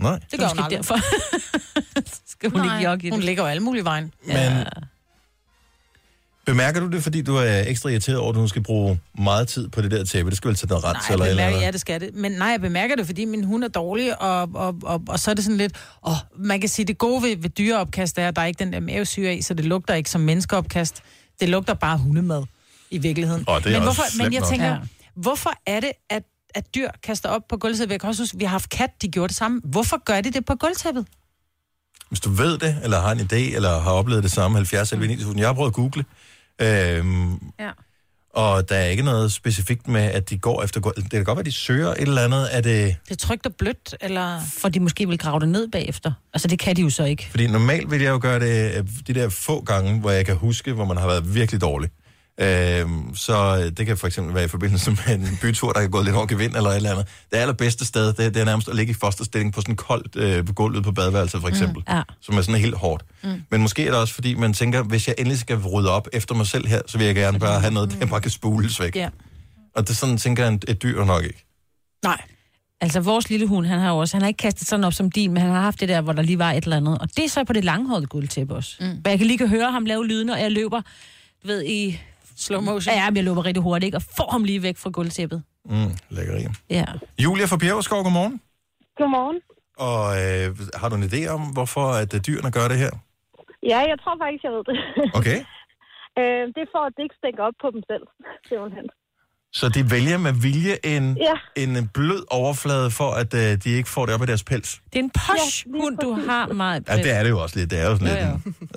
[0.00, 0.18] Nej.
[0.30, 0.76] Det gør hun aldrig.
[0.78, 0.96] derfor.
[2.32, 3.24] Skal hun Nej, ikke jogge i hun det?
[3.26, 4.12] ligger jo alle mulige vejen.
[4.26, 4.64] Men
[6.46, 9.68] bemærker du det, fordi du er ekstra irriteret over, at du skal bruge meget tid
[9.68, 10.30] på det der tæppe?
[10.30, 11.66] Det skal vel til noget ret Nej, eller eller bemærker, andet?
[11.66, 12.10] ja, det skal det.
[12.14, 15.30] Men nej, jeg bemærker det, fordi min hund er dårlig, og, og, og, og så
[15.30, 15.72] er det sådan lidt...
[16.06, 18.72] Åh, man kan sige, det gode ved, ved dyreopkast er, at der er ikke den
[18.72, 21.02] der mavesyre i, så det lugter ikke som menneskeopkast.
[21.40, 22.42] Det lugter bare hundemad
[22.90, 23.44] i virkeligheden.
[23.48, 24.48] Åh, det er men, også hvorfor, men jeg nok.
[24.50, 24.78] tænker,
[25.14, 26.22] hvorfor er det, at,
[26.54, 27.92] at dyr kaster op på gulvtæppet?
[27.92, 29.60] Jeg kan også huske, vi har haft kat, de gjorde det samme.
[29.64, 31.06] Hvorfor gør de det på gulvtæppet?
[32.08, 35.06] Hvis du ved det, eller har en idé, eller har oplevet det samme, 70 eller
[35.06, 35.38] 9000.
[35.40, 36.04] Jeg har prøvet at google,
[36.62, 37.70] Øhm, Ja.
[38.34, 40.80] og der er ikke noget specifikt med, at de går efter...
[40.80, 42.56] Det kan godt være, at de søger et eller andet.
[42.56, 42.96] Er det...
[43.04, 44.40] Det er trygt og blødt, eller...
[44.58, 46.12] For de måske vil grave det ned bagefter.
[46.34, 47.26] Altså, det kan de jo så ikke.
[47.30, 50.36] Fordi normalt vil jeg jo gøre det øh, de der få gange, hvor jeg kan
[50.36, 51.90] huske, hvor man har været virkelig dårlig.
[52.40, 56.02] Øhm, så det kan for eksempel være i forbindelse med en bytur, der kan gå
[56.02, 57.06] lidt over gevind eller et eller andet.
[57.30, 60.16] Det allerbedste sted, det, det er nærmest at ligge i fosterstilling på sådan en koldt
[60.16, 62.02] øh, på gulvet på badeværelset for eksempel, Mm, ja.
[62.20, 63.04] som er sådan helt hårdt.
[63.22, 63.42] Mm.
[63.50, 66.34] Men måske er det også, fordi man tænker, hvis jeg endelig skal rydde op efter
[66.34, 68.96] mig selv her, så vil jeg gerne bare have noget, der bare kan spules væk.
[68.96, 69.08] Ja.
[69.76, 71.44] Og det er sådan, tænker jeg, et dyr nok ikke.
[72.04, 72.20] Nej.
[72.80, 75.10] Altså, vores lille hund, han har jo også, han har ikke kastet sådan op som
[75.10, 76.98] din, men han har haft det der, hvor der lige var et eller andet.
[76.98, 78.76] Og det er så på det langhårede gulvtæppe også.
[78.80, 78.86] Mm.
[79.02, 80.80] Hvor jeg kan lige kan høre ham lave lyden, og jeg løber,
[81.42, 82.00] du ved, i...
[82.36, 82.94] Slow motion.
[82.94, 83.96] Ja, men jeg løber rigtig hurtigt, ikke?
[83.96, 85.42] Og får ham lige væk fra gulvtæppet.
[85.64, 86.42] Mm, lækkeri.
[86.70, 86.84] Ja.
[87.18, 88.40] Julia fra Bjergskov, godmorgen.
[88.98, 89.38] Godmorgen.
[89.88, 90.46] Og øh,
[90.80, 92.92] har du en idé om, hvorfor at øh, dyrene gør det her?
[93.72, 94.76] Ja, jeg tror faktisk, jeg ved det.
[95.18, 95.38] Okay.
[96.20, 98.04] øh, det er for, at det ikke stænker op på dem selv,
[98.48, 98.86] simpelthen.
[99.60, 101.36] Så de vælger med vilje en, Ja.
[101.62, 104.70] en blød overflade, for at øh, de ikke får det op i deres pels.
[104.92, 106.80] Det er en posh ja, hund, du har, meget.
[106.90, 107.68] Ja, det er det jo også lidt.
[107.72, 108.24] Det er jo sådan Ja, lidt...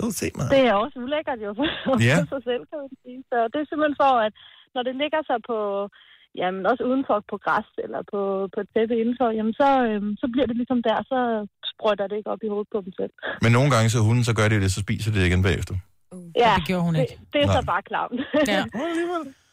[0.02, 0.06] ja.
[0.06, 0.46] en- se mig.
[0.56, 1.66] Det er også ulækkert jo for
[2.10, 2.18] Ja.
[2.34, 3.20] sig selv, kan man sige.
[3.32, 4.34] Så det er simpelthen for, at
[4.76, 5.58] når det ligger sig på,
[6.42, 8.22] jamen også udenfor på græs eller på,
[8.54, 11.20] på et tæppe indenfor, jamen så, øhm, så bliver det ligesom der, så
[11.72, 13.14] sprøjter det ikke op i hovedet på dem selv.
[13.44, 15.76] Men nogle gange så hunden, så gør de det, så spiser de det igen bagefter.
[16.44, 17.18] Ja, det gjorde hun det, ikke.
[17.34, 17.72] det er så Nej.
[17.72, 18.20] bare klamt.
[18.56, 18.62] Ja.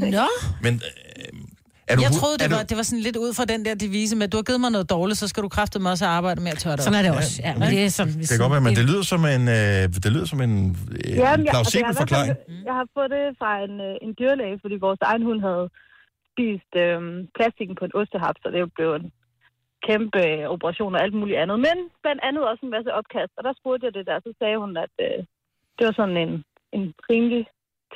[0.00, 0.26] Nå.
[0.66, 3.30] Men øh, er du, jeg troede, er det du- var, det var sådan lidt ud
[3.38, 5.48] fra den der devise med, at du har givet mig noget dårligt, så skal du
[5.56, 7.34] kraftedeme også arbejde med at tørre det Sådan er det også.
[7.46, 9.82] Ja, men det er sådan, Det kan godt være, men det lyder som en, øh,
[10.04, 10.54] det lyder som en
[10.96, 12.30] øh, Jamen, jeg, altså, jeg, plausibel hvert forklaring.
[12.68, 15.66] jeg har fået det fra en, øh, en dyrlæge, fordi vores egen hund havde
[16.30, 16.98] spist øh,
[17.36, 19.06] plastikken på en ostehaps, og det blev en
[19.88, 21.56] kæmpe øh, operation og alt muligt andet.
[21.66, 24.58] Men blandt andet også en masse opkast, og der spurgte jeg det der, så sagde
[24.62, 25.18] hun, at øh,
[25.76, 26.32] det var sådan en,
[26.76, 27.42] en rimelig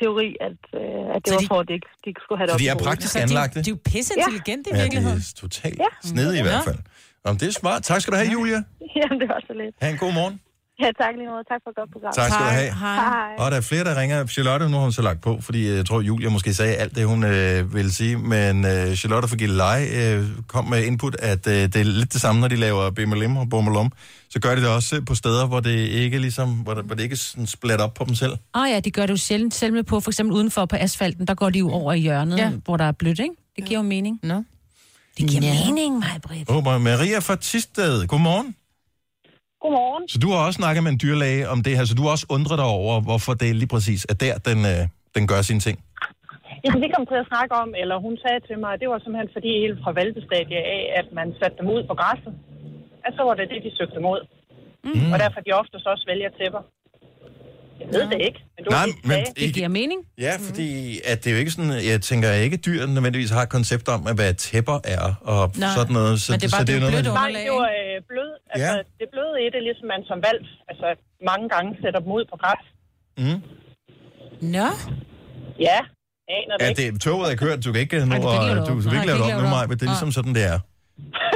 [0.01, 2.38] teori, at, øh, at det Så var de- for, at de ikke, de ikke skulle
[2.40, 3.57] have det Så op de i er praktisk Så de, anlagte.
[3.66, 5.18] de er jo pisse intelligente i Ja, det virkeligheden.
[5.18, 5.90] er totalt Ja.
[6.11, 6.43] snedigt i Ja.
[6.51, 6.80] hvert fald.
[7.24, 7.80] Jamen, det er smart.
[7.90, 8.61] Tak skal du have, Julia.
[9.01, 9.74] Jamen, det var så lidt.
[9.82, 10.34] Ha' en god morgen.
[10.81, 11.45] Ja, tak lige måde.
[11.49, 12.12] Tak for et godt program.
[12.14, 12.73] Tak skal du have.
[12.75, 13.35] Hej.
[13.39, 14.27] Og der er flere, der ringer.
[14.27, 17.07] Charlotte, nu har hun så lagt på, fordi jeg tror, Julia måske sagde alt det,
[17.07, 18.16] hun øh, ville sige.
[18.16, 22.20] Men øh, Charlotte fra Gilleleje øh, kom med input, at øh, det er lidt det
[22.20, 23.93] samme, når de laver bimmelim og bummelum.
[24.31, 26.95] Så gør de det også øh, på steder, hvor det ikke ligesom, hvor, der, hvor
[26.95, 28.33] det ikke sådan splat op på dem selv.
[28.55, 30.77] Åh oh, ja, de gør det jo sjældent selv med på, for eksempel udenfor på
[30.77, 32.51] asfalten, der går de jo over i hjørnet, Ja.
[32.64, 33.35] hvor der er blødt, ikke?
[33.57, 34.20] Det giver jo mening.
[34.23, 34.45] Nå.
[35.18, 35.64] Det giver Ja.
[35.66, 36.51] mening, mig, Britt.
[36.51, 38.55] Oh, Maria fra Tisted, godmorgen.
[39.63, 40.05] Godmorgen.
[40.13, 42.29] Så du har også snakket med en dyrlæge om det her, så du har også
[42.37, 44.83] undret dig over, hvorfor det lige præcis er der, den, øh,
[45.17, 45.77] den gør sine ting.
[46.65, 48.99] Jamen, vi kom til at snakke om, eller hun sagde til mig, at det var
[49.01, 52.33] simpelthen fordi helt fra valpestadiet af, at man satte dem ud på græsset.
[53.07, 54.21] At så var det det, de søgte mod.
[54.87, 55.13] Mm.
[55.13, 56.63] Og derfor de oftest også vælger tæpper.
[57.83, 59.47] Jeg ved det ikke, men du Nej, men sagde.
[59.47, 60.01] Det giver mening.
[60.26, 60.68] Ja, fordi
[61.11, 63.87] at det er jo ikke sådan, jeg tænker ikke, at dyr nødvendigvis har et koncept
[63.95, 66.14] om, at hvad tæpper er, og Nej, sådan noget.
[66.22, 67.53] Så, men det er bare- så det er jo noget, blødt man- Nej, underlag, det
[67.62, 68.30] var øh, blød.
[68.53, 68.83] Altså, Ja.
[69.01, 70.87] det bløde i det, ligesom man som valp, altså
[71.30, 72.64] mange gange sætter dem ud på græs.
[73.22, 73.39] Mm.
[74.57, 74.68] Nå.
[75.68, 75.78] Ja,
[76.37, 76.83] aner det Ja, ikke.
[76.93, 78.89] det, toget er kørt, du kan ikke, nå, du kan ikke lave det du, du
[78.91, 79.93] kan ikke lave det om nu, ikke men det er om.
[79.95, 80.59] ligesom sådan, det er.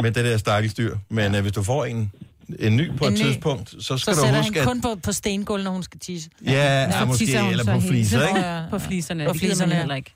[0.03, 0.92] Med det der stakkelsdyr.
[1.18, 2.12] Men øh, hvis du får en,
[2.59, 3.24] en ny på En et ny.
[3.24, 4.68] tidspunkt, så Så skal du sætter huske, han at...
[4.68, 6.30] kun på, på stengulv, når hun skal tisse.
[6.47, 8.40] Ja, ja, måske, tisser hun eller så på fliser, ikke?
[8.40, 8.62] Ja.
[8.70, 9.26] På fliserne.
[9.26, 9.78] På fliserne ja.
[9.78, 10.14] heller ikke.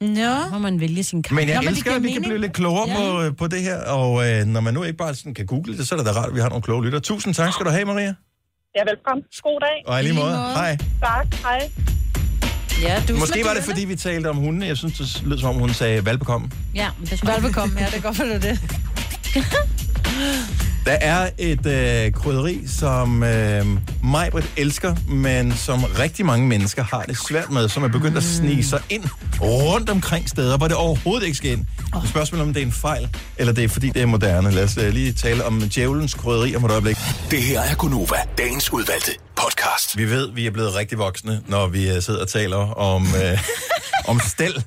[0.00, 0.48] Nå.
[0.52, 1.36] Må man vælge sin kamp.
[1.40, 2.30] Men jeg Nå, men det elsker, giver at vi kan mening.
[2.30, 2.96] blive lidt klogere Ja.
[2.96, 5.76] på, øh, på det her, og øh, når man nu ikke bare sådan kan google
[5.76, 6.98] det, så er det da rart, at vi har nogle kloge lytter.
[7.00, 8.14] Tusind tak skal du have, Maria.
[8.76, 9.24] Ja, velkommen.
[9.42, 9.92] God dag.
[9.92, 10.34] Og i lige måde.
[10.36, 10.76] Hej.
[11.00, 11.34] Tak.
[11.42, 11.70] Hej.
[12.82, 14.66] Ja, du Måske var det, fordi vi talte om hunde.
[14.66, 16.50] Jeg synes, det lød som om, hun sagde velbekomme.
[16.74, 18.60] Ja, men det skulle Velbekomme, ja, det er godt for det.
[20.86, 23.66] Der er et øh, krydderi, som øh,
[24.04, 28.22] Majbrit elsker, men som rigtig mange mennesker har det svært med, som er begyndt at
[28.22, 29.04] snige sig ind
[29.40, 31.64] rundt omkring steder, hvor det overhovedet ikke skal ind.
[31.92, 32.06] Oh.
[32.06, 34.50] Spørgsmålet om det er en fejl, eller det er fordi, det er moderne.
[34.50, 36.96] Lad os øh, lige tale om djævelens krydderi om et øjeblik.
[37.30, 39.98] Det her er Gunova, dagens udvalgte podcast.
[39.98, 43.38] Vi ved, vi er blevet rigtig voksne, når vi øh, sidder og taler om, øh,
[44.08, 44.64] om stel.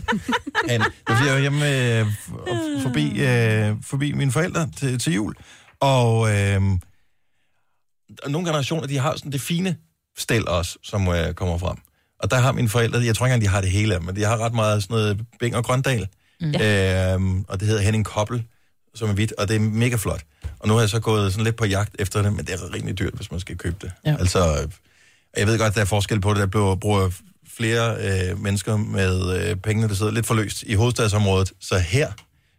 [0.68, 2.06] Han, jeg var hjemme øh,
[2.82, 5.34] forbi, øh, forbi mine forældre til, til jul,
[5.80, 6.62] og øh,
[8.22, 9.76] og nogle generationer, de har sådan det fine
[10.18, 11.76] stel også, som øh, kommer frem.
[12.18, 14.24] Og der har mine forældre, jeg tror ikke engang, de har det hele, men de
[14.24, 16.08] har ret meget sådan noget Bing og Grøndal.
[16.40, 16.54] Mm.
[16.54, 18.44] Øh, og det hedder Henning Koppel,
[18.94, 20.22] som er hvidt, og det er mega flot.
[20.58, 22.74] Og nu har jeg så gået sådan lidt på jagt efter det, men det er
[22.74, 23.92] rimelig dyrt, hvis man skal købe det.
[24.04, 24.16] Ja.
[24.18, 24.68] Altså,
[25.36, 26.40] jeg ved godt, der er forskel på det.
[26.40, 27.10] Der bliver, bruger
[27.56, 31.52] flere øh, mennesker med øh, pengene, der sidder lidt forløst i hovedstadsområdet.
[31.60, 32.12] Så her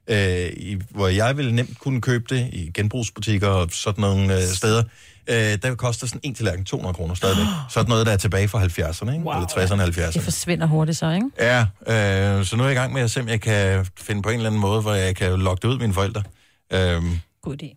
[0.10, 4.43] øh, i, hvor jeg ville nemt kunne købe det i genbrugsbutikker og sådan nogle øh,
[4.43, 4.84] steder,
[5.30, 7.45] øh, der koster sådan en tallerken 200 kroner stadigvæk.
[7.70, 9.26] Sådan noget, der er tilbage fra 70'erne, ikke?
[9.26, 9.34] Wow.
[9.36, 10.22] eller 60'erne og Det 70'erne.
[10.22, 11.30] forsvinder hurtigt så, ikke?
[11.39, 11.60] Ja,
[12.39, 14.30] øh, så nu er jeg i gang med at se, om jeg kan finde på
[14.30, 16.24] en eller anden måde, hvor jeg kan lokke det ud mine forældre.
[16.74, 17.76] Øhm, God idé.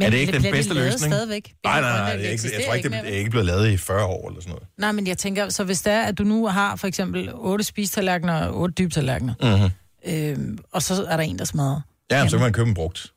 [0.00, 1.12] er det ikke den bliver de bedste løsning?
[1.14, 1.52] Stadigvæk?
[1.64, 3.76] Nej, nej, nej, det er ikke, jeg tror ikke, det er ikke blevet lavet i
[3.76, 4.66] 40 år eller sådan noget.
[4.78, 7.64] Nej, men jeg tænker, så hvis det er, at du nu har for eksempel otte
[7.64, 9.70] spistallerkener og otte dybtallerkener, Mm-hmm.
[10.06, 11.80] Øhm, og så er der en, der smadrer.
[12.10, 13.12] Ja, så kan man købe dem brugt.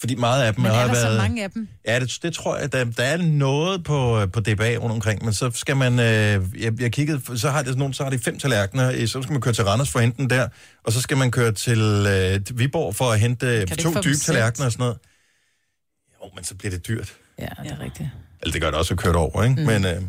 [0.00, 1.16] Fordi meget af dem Men har er der været...
[1.16, 1.68] så mange af dem?
[1.86, 5.34] Ja, det, det tror jeg, der, der er noget på, på DBA rundt omkring, men
[5.34, 8.18] så skal man, øh, jeg, jeg kiggede, så har det sådan nogle, så har de
[8.18, 10.48] fem tallerkener, øh, så skal man køre til Randers for at hente den der,
[10.84, 14.16] og så skal man køre til, øh, Viborg for at hente øh, ikke to dybe
[14.16, 14.98] tallerkener og sådan noget.
[16.24, 17.14] Jo, men så bliver det dyrt.
[17.38, 18.08] Ja, det er rigtigt.
[18.42, 19.60] Eller det gør det også at køre det over, ikke?
[19.60, 19.66] Mm.
[19.66, 20.02] Men øh,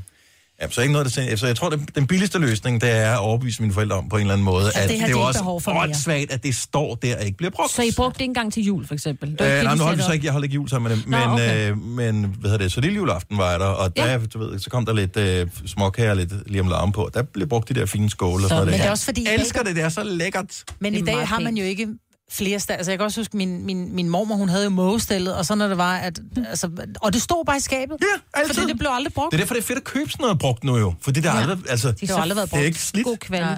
[0.61, 3.19] ja, så ikke noget, der Så jeg tror, det, den billigste løsning, det er at
[3.19, 5.21] overbevise mine forældre om på en eller anden måde, Ja, at det det er jo
[5.21, 7.71] også åndssvagt, at det står der og ikke bliver brugt.
[7.71, 9.31] Så I brugte det ikke engang til jul, for eksempel?
[9.31, 11.09] Det Øh, nej, nu holdt vi så ikke, jeg holdt ikke jul sammen med dem,
[11.11, 11.69] Nå, men, okay.
[11.71, 14.17] øh, men hvad hedder det, så lille juleaften var jeg der, og der, Ja.
[14.33, 17.23] du ved, så kom der lidt øh, småkager og lidt lige om larm på, der
[17.23, 18.65] blev brugt de der fine skåle og Så, sådan noget.
[18.67, 18.77] men der.
[18.77, 20.63] det er også fordi, jeg elsker det, det er så lækkert.
[20.79, 21.87] Men i dag har man jo ikke
[22.31, 22.77] flere steder.
[22.77, 25.55] Altså, jeg kan også huske, min, min, min mormor, hun havde jo mågestillet, og så
[25.55, 26.19] når det var, at...
[26.49, 26.69] Altså,
[27.01, 27.97] og det stod bare i skabet.
[28.01, 28.53] Ja, altid.
[28.53, 29.31] Fordi det blev aldrig brugt.
[29.31, 31.31] Det er derfor, det er fedt at købe sådan noget brugt nu jo, fordi det
[31.31, 31.49] har Ja.
[31.49, 32.65] aldrig, altså, Det har aldrig været det er brugt.
[32.65, 33.05] ikke slidt.
[33.05, 33.57] God kvalitet.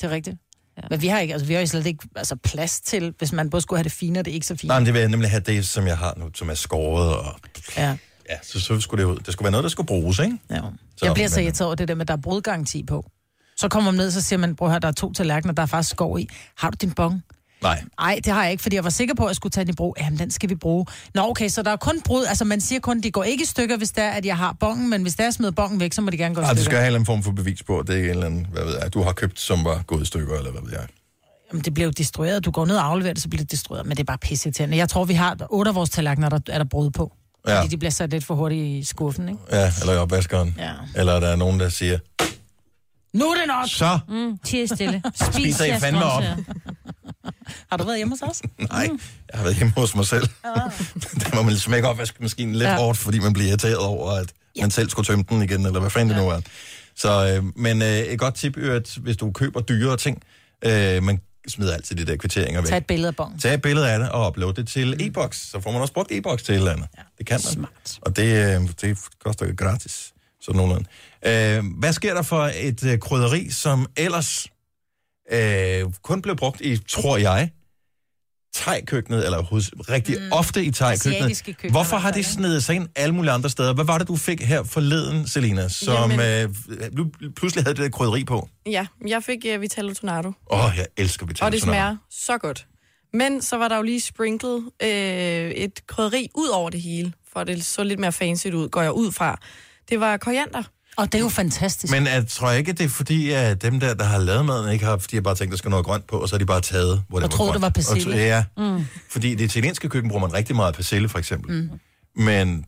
[0.00, 0.36] Det er rigtigt.
[0.76, 0.82] Ja.
[0.90, 3.50] Men vi har ikke, altså, vi har jo slet ikke altså, plads til, hvis man
[3.50, 4.68] både skulle have det fine og det ikke så fine.
[4.68, 7.16] Nej, men det vil jeg nemlig have det, som jeg har nu, som er skåret,
[7.16, 7.34] og
[7.76, 7.96] Ja.
[8.30, 9.16] ja, så, så skulle det ud.
[9.18, 10.38] Det skulle være noget, der skulle bruges, ikke?
[10.50, 10.60] Ja.
[10.96, 13.10] Så, jeg bliver så irriteret over det der med, at der er brudgaranti på.
[13.56, 15.66] Så kommer man ned, så siger man, bror her, der er to tallerkener, der er
[15.66, 16.28] faktisk skov i.
[16.56, 17.22] Har du din bong?
[17.62, 17.82] Nej.
[18.00, 19.72] Nej, det har jeg ikke, fordi jeg var sikker på, at jeg skulle tage den
[19.72, 19.96] i brug.
[20.00, 20.86] Jamen, den skal vi bruge.
[21.14, 22.24] Nå, okay, så der er kun brud.
[22.24, 24.56] Altså, man siger kun, de går ikke i stykker, hvis det er, at jeg har
[24.60, 26.50] bongen, men hvis der er smidt bongen væk, så må de gerne gå i Ej,
[26.50, 26.70] det stykker.
[26.70, 28.46] skal have en eller anden form for bevis på, at det er en eller anden,
[28.52, 30.86] hvad ved jeg, du har købt, som var gået i stykker, eller hvad ved jeg.
[31.52, 32.44] Jamen, det bliver jo destrueret.
[32.44, 33.86] Du går ned og afleverer det, så bliver det destrueret.
[33.86, 34.76] Men det er bare pisseirriterende.
[34.76, 37.12] Jeg tror, vi har otte af vores tallerkener, der er der brud på.
[37.48, 37.58] Ja.
[37.58, 39.40] Fordi de bliver sat lidt for hurtigt i skuffen, ikke?
[39.52, 40.54] Ja, eller i opvaskeren.
[40.58, 40.72] Ja.
[40.96, 41.98] Eller der er nogen, der siger,
[43.12, 43.68] Nu er det nok!
[43.68, 45.02] så Mm, tige stille.
[45.14, 46.22] Spis spiser I jeres fandme op.
[46.22, 46.44] grøntsager.
[47.70, 48.42] Har du været hjemme hos os?
[48.58, 48.88] Nej,
[49.32, 50.26] jeg har været hjemme hos mig selv.
[51.20, 52.70] der må man smække opvaskemaskinen lidt ja.
[52.70, 52.76] Ja.
[52.78, 54.60] hårdt, fordi man bliver irriteret over, at ja.
[54.60, 56.16] man selv skulle tømme den igen, eller hvad fanden ja.
[56.16, 56.40] det nu er.
[56.96, 60.22] Så, øh, men øh, et godt tip er, at hvis du køber dyre ting,
[60.64, 62.68] øh, man smider altid de der kvitteringer væk.
[62.68, 63.38] Tag et billede af bongen.
[63.38, 65.06] Tag et billede af det og upload det til Mm.
[65.06, 65.50] e-boks.
[65.50, 66.88] Så får man også brugt e-boks til et eller andet.
[66.98, 67.02] Ja.
[67.18, 67.52] Det kan man.
[67.52, 67.98] Smart.
[68.02, 70.12] Og det, øh, det koster gratis.
[70.42, 70.88] Sådan nogenlunde.
[71.26, 74.46] Øh, hvad sker der for et øh, krydderi, som ellers
[75.32, 77.50] øh, kun blev brugt i, tror jeg,
[78.54, 80.32] thai-køkkenet, eller hos, rigtig mm.
[80.32, 83.72] ofte i køkkener Hvorfor har det snedet sig ind alle mulige andre steder?
[83.74, 87.06] Hvad var det, du fik her forleden, Selina, som Jamen- øh, du
[87.36, 88.48] pludselig havde det der krydderi på?
[88.66, 91.76] Ja, jeg fik uh, Vitello Tornado, Åh, oh, jeg elsker Vitello og det Tornado.
[91.76, 92.66] smager så godt.
[93.12, 97.44] Men så var der jo lige sprinklet øh, et krydderi ud over det hele, for
[97.44, 99.38] det så lidt mere fancy ud, går jeg ud fra.
[99.88, 100.62] Det var koriander.
[101.00, 101.92] Og det er jo fantastisk.
[101.92, 104.84] Men jeg tror ikke, det er fordi, at dem der, der har lavet maden, ikke
[104.84, 106.60] har, fordi jeg bare tænkt, der skal noget grønt på, og så har de bare
[106.60, 107.54] taget, hvor det Og troede, grønt.
[107.54, 108.14] det var persille.
[108.14, 108.84] Og, ja, Mm.
[109.10, 111.62] fordi det italienske køkken bruger man rigtig meget persille, for eksempel.
[111.62, 111.70] Mm.
[112.22, 112.64] Men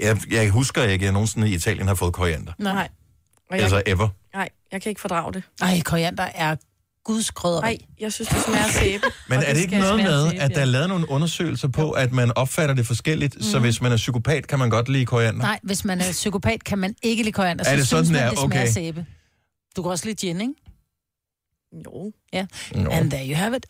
[0.00, 2.52] jeg, jeg husker ikke, at jeg nogensinde i Italien har fået koriander.
[2.58, 2.88] Nej.
[3.50, 4.08] Og jeg, Altså ever.
[4.34, 5.42] nej, jeg kan ikke fordrage det.
[5.62, 6.56] Ej, koriander er
[7.08, 7.60] guds krydderi.
[7.60, 9.04] Nej, jeg synes, det smager sæbe.
[9.28, 12.12] Men er det ikke noget med, sæbe, at der er lavet nogle undersøgelser på, at
[12.12, 13.42] man opfatter det forskelligt, mm.
[13.42, 15.40] så hvis man er psykopat, kan man godt lide koriander?
[15.40, 17.64] Nej, hvis man er psykopat, kan man ikke lide koriander.
[17.64, 18.30] Så Er det synes sådan, man, det er?
[18.30, 18.72] det smager Okay.
[18.72, 19.06] sæbe.
[19.76, 20.54] Du kan også lide gin, ikke?
[21.84, 22.12] Jo.
[22.32, 22.46] Ja.
[22.74, 22.90] Nå.
[22.90, 23.66] And there you have it.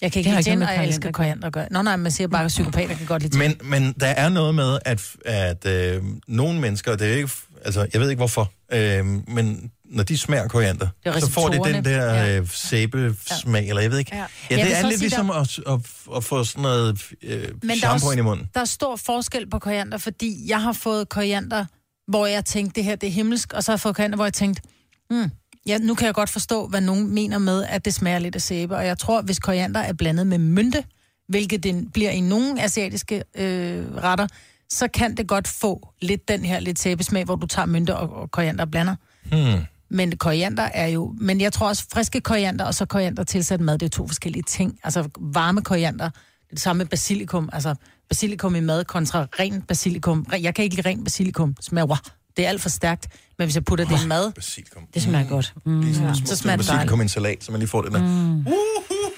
[0.00, 1.66] Jeg kan ikke lide gin, og med jeg elsker koriander gøre.
[1.70, 3.54] Nå nej, man siger bare, at psykopater kan godt lide gin.
[3.60, 7.30] Men, men der er noget med, at, at øh, nogle mennesker, det er ikke,
[7.64, 11.72] altså, jeg ved ikke hvorfor, øh, men når de smager koriander, er så får de
[11.72, 12.38] den der Ja.
[12.38, 14.16] øh, sæbesmag, eller jeg ved ikke.
[14.16, 14.24] Ja.
[14.50, 15.80] Ja, det er lidt sige, ligesom at, at,
[16.16, 18.48] at få sådan noget øh, Men der er, shampoo ind i munden.
[18.54, 21.64] der er stor forskel på koriander, fordi jeg har fået koriander,
[22.08, 24.24] hvor jeg tænkte, det her det er himmelsk, og så har jeg fået koriander, hvor
[24.24, 24.62] jeg tænkte,
[25.10, 25.30] hmm,
[25.66, 28.42] ja, nu kan jeg godt forstå, hvad nogen mener med, at det smager lidt af
[28.42, 28.76] sæbe.
[28.76, 30.84] Og jeg tror, hvis koriander er blandet med mynte,
[31.28, 34.26] hvilket det bliver i nogle asiatiske øh, retter,
[34.70, 38.16] så kan det godt få lidt den her lidt sæbesmag, hvor du tager mynte og,
[38.22, 38.96] og koriander og blander.
[39.24, 39.60] Hmm.
[39.92, 41.14] Men koriander er jo...
[41.20, 44.42] Men jeg tror også, friske koriander og så koriander tilsat mad, det er to forskellige
[44.42, 44.78] ting.
[44.84, 46.14] Altså varme koriander, det
[46.50, 47.48] er det samme med basilikum.
[47.52, 47.74] Altså
[48.08, 50.26] basilikum i mad kontra ren basilikum.
[50.40, 51.54] Jeg kan ikke lide ren basilikum.
[51.54, 51.96] Det smager, wow,
[52.36, 53.08] det er alt for stærkt.
[53.38, 54.82] Men hvis jeg putter det i mad, Basilikum.
[54.94, 55.54] Det smager godt.
[55.66, 55.80] Mm.
[55.80, 56.20] Lige sådan Ja.
[56.20, 58.00] en Så smager det basilikum i en salat, så man lige får den der.
[58.02, 58.46] Mm.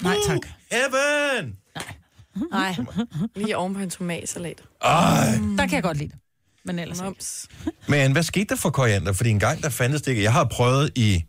[0.01, 0.39] nej tak.
[0.71, 1.55] Heaven!
[2.51, 2.75] Nej,
[3.35, 4.61] Lige oven på en tomatsalat.
[4.81, 5.31] Ej.
[5.57, 6.19] der kan jeg godt lide det.
[6.65, 7.05] Men ellers ikke.
[7.05, 7.47] Mums.
[7.87, 9.13] Men hvad skete der for koriander?
[9.13, 10.23] Fordi en gang, der fandtes det ikke.
[10.23, 11.23] Jeg har prøvet i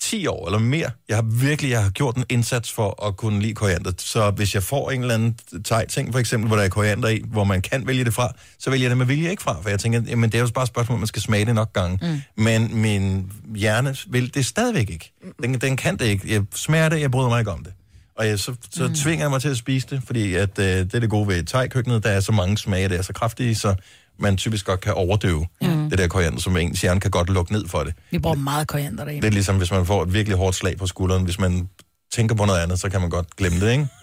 [0.00, 0.90] 10 år eller mere.
[1.08, 3.92] Jeg har virkelig jeg har gjort en indsats for at kunne lide koriander.
[3.98, 7.08] Så hvis jeg får en eller anden tej ting, for eksempel, hvor der er koriander
[7.08, 9.62] i, hvor man kan vælge det fra, så vælger jeg det med vilje ikke fra.
[9.62, 11.54] For jeg tænker, jamen, det er jo bare et spørgsmål, at man skal smage det
[11.54, 11.98] nok gange.
[12.02, 12.42] Mm.
[12.42, 15.12] Men min hjerne vil det stadigvæk ikke.
[15.42, 16.32] Den, den kan det ikke.
[16.32, 17.72] Jeg smager det, jeg bryder mig ikke om det.
[18.20, 18.94] Og jeg, så, så mm.
[18.94, 21.44] tvinger jeg mig til at spise det, fordi at, øh, det er det gode ved
[21.44, 22.04] thai-køkkenet.
[22.04, 23.74] Der er så mange smage, der er så kraftige, så
[24.20, 25.90] man typisk godt kan overdøve mm.
[25.90, 27.94] det der koriander, som ens hjerne kan godt lukke ned for det.
[28.10, 29.22] Vi bruger meget koriander derinde.
[29.22, 31.24] Det er ligesom, hvis man får et virkelig hårdt slag på skulderen.
[31.24, 31.68] Hvis man
[32.12, 33.86] tænker på noget andet, så kan man godt glemme det, ikke?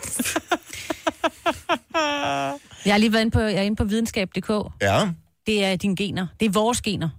[2.85, 4.49] Jeg har lige været inde på, jeg er inde på videnskab.dk.
[4.81, 5.09] Ja.
[5.47, 6.27] Det er dine gener.
[6.39, 7.09] Det er vores gener,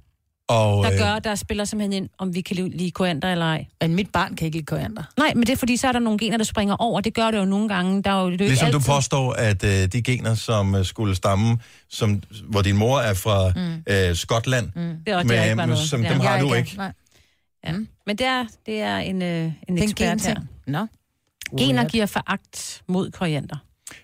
[0.48, 3.66] Og, der øh, gør, der spiller simpelthen ind, om vi kan lide koriander eller ej.
[3.80, 5.02] Men mit barn kan ikke lide koriander.
[5.16, 7.00] Nej, men det er fordi, så er der nogle gener, der springer over.
[7.00, 8.02] Det gør det jo nogle gange.
[8.02, 8.92] Der er jo, det er Ligesom ikke du altid...
[8.92, 11.58] påstår, at øh, de gener, som øh, skulle stamme,
[11.90, 13.82] som, hvor din mor er fra mm.
[13.86, 14.96] øh, Skotland, mm.
[15.06, 15.78] Det er, det er ikke noget.
[15.78, 16.08] som Ja.
[16.12, 16.74] dem har Jeg du ikke.
[16.76, 16.92] Nej.
[17.66, 17.72] Ja.
[18.06, 20.40] Men det er, det er en, øh, en en ekspert her.
[20.66, 20.86] Nå.
[21.58, 23.56] Gener giver foragt mod koriander.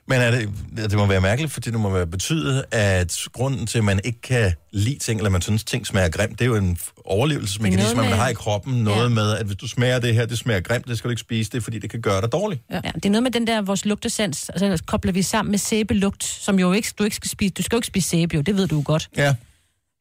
[0.09, 3.79] Men er det, det må være mærkeligt, fordi det må være betyde, at grunden til,
[3.79, 6.55] at man ikke kan lide ting, eller man synes, ting smager grimt, det er jo
[6.57, 8.75] en overlevelsesmekanisme, er man med- har i kroppen.
[8.85, 9.09] Noget Ja.
[9.09, 11.51] med, at hvis du smager det her, det smager grimt, det skal du ikke spise
[11.51, 12.63] det, fordi det kan gøre dig dårlig.
[12.71, 12.81] Ja.
[12.85, 12.91] ja.
[12.95, 16.59] Det er noget med den der, vores lugtesans, altså kobler vi sammen med sæbelugt, som
[16.59, 17.51] jo ikke, du ikke skal spise.
[17.55, 19.09] Du skal jo ikke spise sæbe, jo, det ved du jo godt.
[19.17, 19.35] Ja.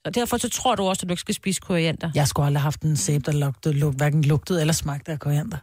[0.06, 2.12] Og derfor så tror du også, at du ikke skal spise koriander.
[2.16, 5.20] Jeg skulle aldrig have haft en sæbe, der lugtede, lug, hverken lugtede eller smagte af
[5.20, 5.58] koriander.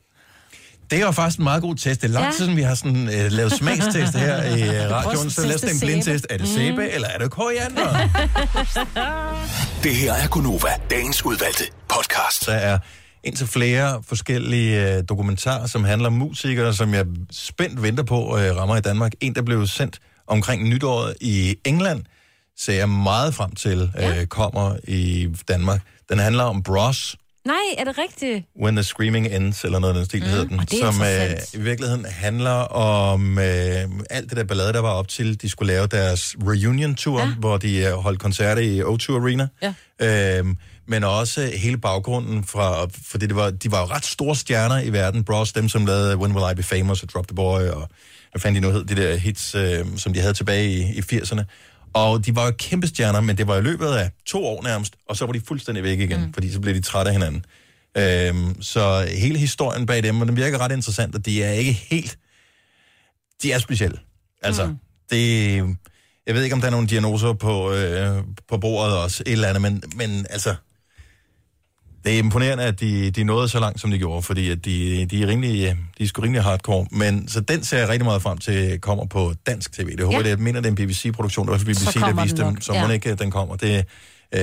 [0.91, 2.03] Det er jo faktisk en meget god test.
[2.03, 2.31] Det er lang Ja.
[2.31, 5.31] tid siden, vi har sådan, uh, lavet smagstest her i uh, radioen.
[5.31, 6.27] Så lad os en blindtest.
[6.31, 7.97] Er det sæbe, eller er det koriander?
[9.83, 12.47] Det her er Gunova, dagens udvalgte podcast.
[12.47, 12.79] Der er
[13.25, 18.41] indtil flere forskellige uh, dokumentarer, som handler om musikere, som jeg spændt venter på uh,
[18.57, 19.13] rammer i Danmark.
[19.21, 22.03] En, der blev sendt omkring nytåret i England,
[22.59, 24.25] ser jeg meget frem til, uh, Ja.
[24.25, 25.81] kommer i Danmark.
[26.09, 27.17] Den handler om Bros.
[27.47, 28.45] Nej, er det rigtigt?
[28.63, 30.67] When the Screaming Ends, eller noget af den stil, mm, hedder den.
[30.69, 33.45] som øh, i virkeligheden handler om øh,
[34.11, 37.35] alt det der ballade, der var op til, de skulle lave deres reunion-tour, ja.
[37.39, 39.49] Hvor de øh, holdt koncerter i O2 Arena.
[40.01, 40.39] Ja.
[40.39, 40.57] Øhm,
[40.89, 44.93] men også hele baggrunden fra, fordi det var, de var jo ret store stjerner i
[44.93, 45.25] verden.
[45.25, 47.89] Bros, dem som lavede When Will I Be Famous og Drop the Boy, og
[48.33, 51.01] hvad fanden de nu hed, de der hits, øh, som de havde tilbage i, i
[51.01, 51.43] 80'erne.
[51.93, 54.97] Og de var jo kæmpe stjerner, men det var i løbet af to år nærmest,
[55.09, 56.33] og så var de fuldstændig væk igen, mm.
[56.33, 57.45] fordi så blev de trætte af hinanden.
[57.97, 61.73] Øhm, så hele historien bag dem, og den virker ret interessant, og de er ikke
[61.73, 62.19] helt...
[63.43, 63.99] De er specielle.
[64.43, 64.77] Altså, mm.
[65.11, 65.57] det...
[66.27, 69.49] Jeg ved ikke, om der er nogle diagnoser på, øh, på bordet også, et eller
[69.49, 70.55] andet, men, men altså...
[72.05, 75.07] Det er imponerende, at de, de nåede så langt, som de gjorde, fordi at de,
[75.07, 76.87] de, er rimelig, de er sgu rimelig hardcore.
[76.91, 79.97] Men så den ser jeg rigtig meget frem til, kommer på dansk tv.
[79.97, 80.23] Det håber Ja.
[80.23, 81.47] jeg, jeg mener, det er en BBC-produktion.
[81.49, 82.87] Det var BBC, der viste dem, så ja.
[82.87, 83.57] må ikke, den kommer.
[83.57, 83.85] Det,
[84.35, 84.41] øh,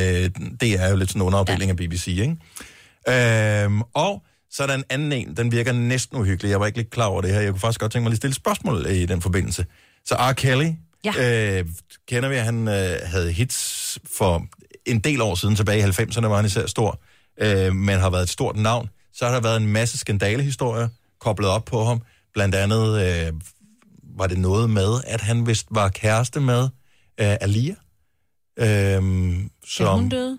[0.62, 1.84] det er jo lidt sådan en underafdeling ja.
[1.84, 3.64] af BBC, ikke?
[3.64, 6.50] Øhm, og så er der en anden en, den virker næsten uhyggelig.
[6.50, 7.42] Jeg var ikke lidt klar over det her.
[7.42, 9.66] Jeg kunne faktisk godt tænke mig at lige stille spørgsmål i den forbindelse.
[10.06, 10.34] Så R.
[10.34, 10.70] Kelly,
[11.06, 11.58] Ja.
[11.60, 11.66] øh,
[12.08, 14.46] kender vi, at han øh, havde hits for
[14.86, 17.02] en del år siden, tilbage i 90'erne var han især stor,
[17.42, 18.90] øh, men har været et stort navn.
[19.14, 20.88] Så har der været en masse skandalehistorier
[21.20, 22.02] koblet op på ham.
[22.34, 23.34] Blandt andet øh,
[24.18, 26.64] var det noget med, at han vist var kæreste med
[27.22, 27.76] øh, Alia.
[28.60, 30.38] Øhm, som, hun døde?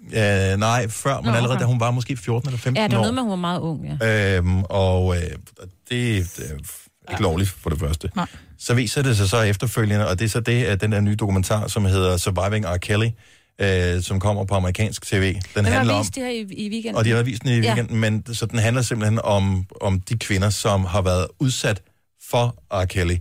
[0.52, 1.60] Øh, nej, før, men Nå, allerede okay.
[1.60, 3.02] da hun var måske 14 eller 15 Ja, det var år.
[3.02, 4.36] noget med, at hun var meget ung, ja.
[4.36, 5.38] Øhm, og øh, det,
[5.90, 6.50] det
[7.06, 8.10] er ikke lovligt for det første.
[8.16, 8.26] Nej.
[8.58, 11.16] Så viser det sig så efterfølgende, og det er så det, at den der nye
[11.16, 12.76] dokumentar, som hedder Surviving R.
[12.76, 13.08] Kelly,
[13.60, 15.32] øh, som kommer på amerikansk tv.
[15.34, 16.94] Den Den handler har om, vist det her i, i weekenden.
[16.96, 17.60] og de har vist den i Ja.
[17.74, 21.82] weekenden, men så den handler simpelthen om, om de kvinder, som har været udsat
[22.30, 22.84] for R.
[22.84, 23.16] Kelly.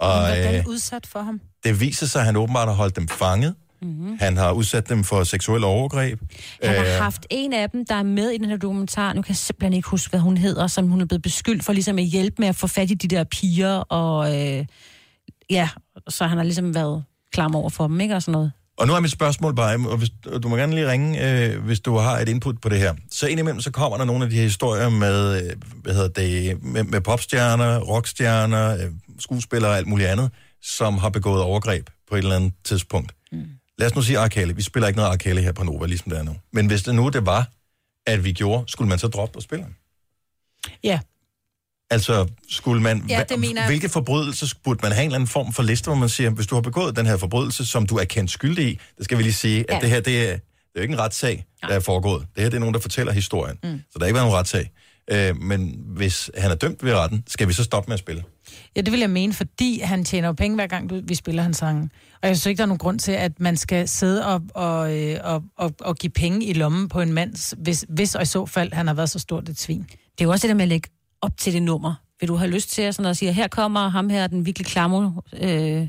[0.00, 1.40] Og øh, Hvordan udsat for ham?
[1.64, 3.54] det viser sig, at han åbenbart har holdt dem fanget.
[3.82, 4.18] Mm-hmm.
[4.20, 6.20] Han har udsat dem for seksuelle overgreb.
[6.62, 9.12] Han har Øh, haft en af dem, der er med i den her dokumentar.
[9.12, 11.72] Nu kan jeg simpelthen ikke huske, hvad hun hedder, som hun er blevet beskyldt for
[11.72, 13.74] ligesom at hjælpe med at få fat i de der piger.
[13.76, 14.64] Og øh,
[15.50, 15.68] ja,
[16.08, 18.14] så han har ligesom været klam over for dem, ikke?
[18.16, 18.52] Og sådan noget.
[18.78, 21.64] Og nu er mit spørgsmål bare, og hvis, og du må gerne lige ringe, øh,
[21.64, 22.94] hvis du har et input på det her.
[23.10, 26.62] Så indimellem så kommer der nogle af de her historier med, øh, hvad hedder det,
[26.62, 30.30] med, med popstjerner, rockstjerner, øh, skuespillere og alt muligt andet,
[30.62, 33.12] som har begået overgreb på et eller andet tidspunkt.
[33.32, 33.44] Mm.
[33.78, 34.28] Lad os nu sige.
[34.28, 34.52] Kelly.
[34.56, 35.20] Vi spiller ikke noget.
[35.20, 36.36] Kelly her på Nova, ligesom det er nu.
[36.52, 37.48] Men hvis det nu det var,
[38.06, 39.66] at vi gjorde, skulle man så droppe at spille?
[40.84, 41.00] Ja.
[41.90, 43.04] Altså, skulle man...
[43.08, 43.68] Ja, det mener jeg.
[43.68, 46.46] Hvilke forbrydelser burde man have en eller anden form for liste, hvor man siger, hvis
[46.46, 49.22] du har begået den her forbrydelse, som du er kendt skyldig i, det skal vi
[49.22, 49.80] lige sige, at Ja.
[49.80, 50.38] det her, det er, det er
[50.76, 52.26] jo ikke en retssag, der er foregået.
[52.34, 53.56] Det her, det er nogen, der fortæller historien.
[53.64, 53.80] Mm.
[53.92, 54.70] Så der er ikke været nogen retssag.
[55.10, 58.22] Øh, men hvis han er dømt ved retten, skal vi så stoppe med at spille?
[58.76, 61.42] Ja, det vil jeg mene, fordi han tjener jo penge, hver gang du, vi spiller
[61.42, 61.90] hans sange.
[62.22, 64.96] Og jeg synes ikke, der er nogen grund til, at man skal sidde og, og,
[64.98, 68.26] øh, og, og, og give penge i lommen på en mand, hvis, hvis og i
[68.26, 69.82] så fald han har været så stort et svin.
[69.88, 70.88] Det er jo også det der med at lægge
[71.22, 71.94] op til det nummer.
[72.20, 74.66] Vil du have lyst til at sådan at sige, her kommer ham her, den virkelig
[74.66, 75.88] klamme øh,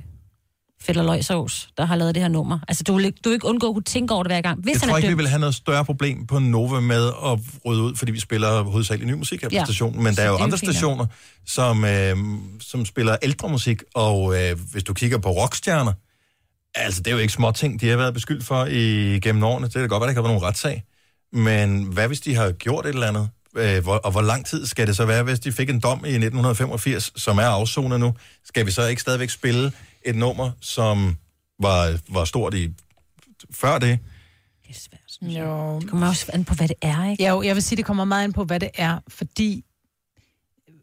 [0.82, 2.60] Fætter Løgsovs, der har lavet det her nummer.
[2.68, 4.60] Altså, du vil, du vil ikke undgå at kunne tænke over det hver gang.
[4.64, 5.18] Hvis Jeg han tror er ikke, vi dømt.
[5.20, 9.12] vil have noget større problem på Nova med at rydde ud, fordi vi spiller hovedsageligt
[9.12, 9.64] ny musik her på Ja.
[9.66, 10.04] stationen.
[10.04, 11.06] Men Så der er jo andre stationer,
[11.46, 12.18] som, øh,
[12.62, 15.94] som spiller ældre musik, og øh, hvis du kigger på rockstjerner,
[16.76, 18.80] altså det er jo ikke små ting, de har været beskyldt for i,
[19.20, 19.68] gennem årene.
[19.68, 20.84] Det er da godt, at der ikke har været nogen retssag.
[21.34, 23.30] Men hvad hvis de har gjort et eller andet?
[23.58, 26.06] Øh, hvor, og hvor lang tid skal det så være, hvis de fik en dom
[26.06, 28.14] i 1985, som er afsonet nu?
[28.46, 29.72] Skal vi så ikke stadigvæk spille
[30.06, 31.18] et nummer, som
[31.60, 32.74] var, var stort i
[33.52, 34.00] før det?
[35.22, 35.80] Jo.
[35.80, 37.24] Det kommer også an på, hvad det er, ikke?
[37.24, 39.64] Ja, jo, jeg vil sige, det kommer meget an på, hvad det er, fordi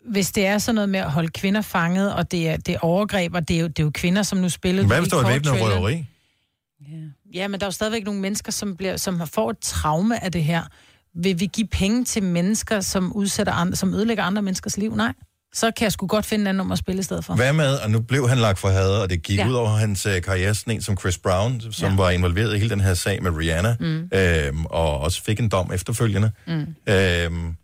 [0.04, 2.78] hvis det er sådan noget med at holde kvinder fanget, og det er, det er
[2.78, 4.86] overgreb, og det er, jo, det er jo kvinder, som nu spiller...
[4.86, 6.06] Hvad hvis der var væbnet røveri?
[7.34, 10.24] Ja, men der er jo stadigvæk nogle mennesker, som, bliver, som har får et traume
[10.24, 10.62] af det her.
[11.14, 14.96] Vil vi give penge til mennesker, som udsætter andre, som ødelægger andre menneskers liv?
[14.96, 15.12] Nej.
[15.54, 17.34] Så kan jeg sgu godt finde en anden nummer at spille i stedet for.
[17.34, 19.48] Hvad med, og nu blev han lagt for had, og det gik Ja.
[19.48, 21.96] ud over hans øh, karriere, sådan en som Chris Brown, som Ja.
[21.96, 24.08] var involveret i hele den her sag med Rihanna, mm.
[24.14, 26.30] øhm, og også fik en dom efterfølgende.
[26.46, 26.92] Mm.
[26.92, 27.54] Øhm,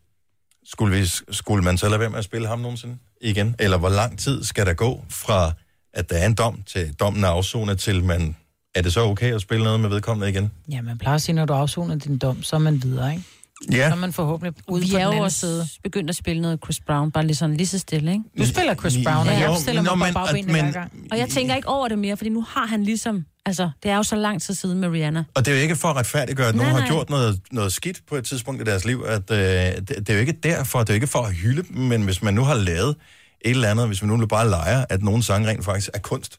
[0.65, 3.55] skulle, vi, skulle man så lade være med at spille ham nogensinde igen?
[3.59, 5.53] Eller hvor lang tid skal der gå fra,
[5.95, 8.37] at der er en dom, til dommen er afsonet, til man...
[8.75, 10.51] Er det så okay at spille noget med vedkommende igen?
[10.71, 13.25] Ja, man plejer at sige, når du afsoner din dom, så er man videre, ikke?
[13.73, 13.89] Ja.
[13.89, 15.69] Så er man forhåbentlig ude Vi på er den anden også side.
[15.85, 18.25] begyndt at spille noget Chris Brown, bare lige sådan lige så stille, ikke?
[18.39, 19.51] Du spiller Chris Brown, og Ja.
[19.51, 20.93] jeg stiller mig Nå, på men- bagbenene men- hver gang.
[21.13, 23.25] Og jeg tænker ikke over det mere, fordi nu har han ligesom...
[23.47, 25.25] Altså, det er jo så lang tid siden med Rihanna.
[25.35, 26.89] Og det er jo ikke for at retfærdiggøre, at Nej, nogen har nej.
[26.97, 29.05] gjort noget, noget skidt på et tidspunkt i deres liv.
[29.07, 31.63] At, øh, det, det er jo ikke derfor, det er jo ikke for at hylde
[31.63, 32.97] dem, men hvis man nu har lavet
[33.41, 36.39] et eller andet, hvis man nu bare leger, at nogle sange rent faktisk er kunst,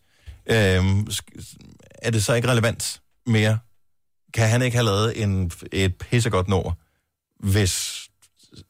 [0.49, 0.56] øh,
[2.02, 3.57] er det så ikke relevant mere?
[4.34, 6.72] Kan han ikke have lavet en, et pissegodt nummer,
[7.43, 8.01] hvis,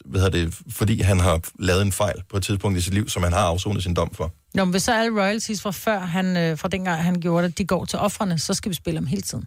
[0.06, 3.10] hvad hedder det, fordi han har lavet en fejl på et tidspunkt i sit liv,
[3.10, 4.34] som han har afsonet sin dom for?
[4.54, 7.58] Nå, men hvis så alle royalties fra før, han, øh, fra dengang han gjorde det,
[7.58, 9.46] de går til offrene, så skal vi spille om hele tiden.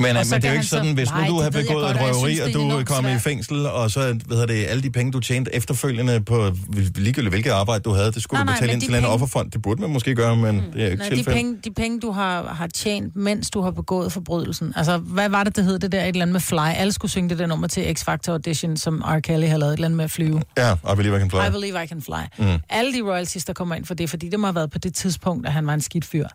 [0.00, 1.50] Men, øh, så men det er jo ikke så- sådan, hvis Nej, nu du har
[1.50, 4.66] ved begået et røveri, og du er kommet i fængsel, og så, hvad hedder det,
[4.66, 6.50] alle de penge, du tjente efterfølgende på
[6.96, 8.94] ligegyldigt hvilket arbejde du havde, det skulle Nej, du nej, betale men ind til en
[8.94, 9.50] penge- offerfond.
[9.50, 10.72] Det burde man måske gøre, men mm.
[10.72, 13.70] det er ikke Nej, de, penge, de penge, du har, har tjent, mens du har
[13.70, 14.72] begået forbrydelsen.
[14.76, 16.56] Altså, hvad var det, det hed, det der et eller andet med Fly?
[16.76, 19.20] Alle skulle synge det der nummer til X-Factor Audition, som R.
[19.20, 20.42] Kelly har lavet et eller andet med at flyve.
[20.58, 21.38] Ja, I believe I can fly.
[21.48, 22.44] I believe I can fly.
[22.44, 22.58] Mm.
[22.68, 24.94] Alle de royalties, der kommer ind for det, fordi det må have været på det
[24.94, 26.26] tidspunkt, at han var en skidt fyr.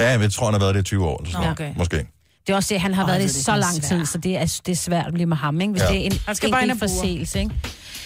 [0.00, 1.18] Ja, jeg tror, han har været det i 20 år.
[1.22, 1.60] Eller sådan noget.
[1.60, 1.72] okay.
[1.78, 2.06] Måske.
[2.46, 4.36] Det er også det, han har Åh, været det det så lang tid, så det
[4.36, 5.70] er, det er svært lige med ham, ikke?
[5.72, 5.88] Hvis Ja.
[5.88, 6.98] det er en Han skal bare enkelt og bure.
[7.00, 7.54] forseelse, ikke?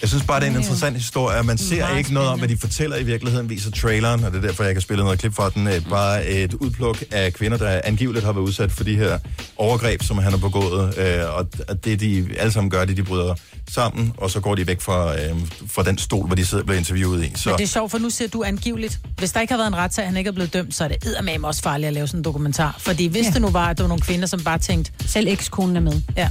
[0.01, 2.39] Jeg synes bare, det er en interessant historie, at man ser Meget ikke noget om,
[2.39, 5.19] hvad de fortæller i virkeligheden, viser traileren, og det er derfor, jeg kan spille noget
[5.19, 5.69] klip fra den.
[5.89, 9.19] Bare et udpluk af kvinder, der angiveligt har været udsat for de her
[9.57, 13.03] overgreb, som han har begået, øh, og og det de alle sammen gør, det de
[13.03, 13.35] bryder
[13.71, 15.35] sammen, og så går de væk fra, øh,
[15.67, 17.31] fra den stol, hvor de sidder og bliver interviewet i.
[17.35, 18.99] Så Men det er sjovt, for nu siger du angiveligt.
[19.17, 20.97] Hvis der ikke har været en retssag, han ikke er blevet dømt, så er det
[21.05, 22.75] eddermame også farligt at lave sådan en dokumentar.
[22.79, 23.31] Fordi hvis ja.
[23.31, 24.91] det nu var, at der var nogle kvinder, som bare tænkte...
[25.05, 26.01] Selv ekskonen er med.
[26.17, 26.29] Ja.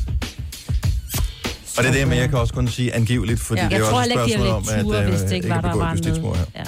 [1.79, 3.67] Og det er det, men jeg kan også kun sige angiveligt, fordi Ja.
[3.67, 5.33] det er Jeg også et heller ikke, de spørgsmål om, at ture, øh, hvis det
[5.33, 6.45] ikke var, der var justitsmord her.
[6.57, 6.65] Ja.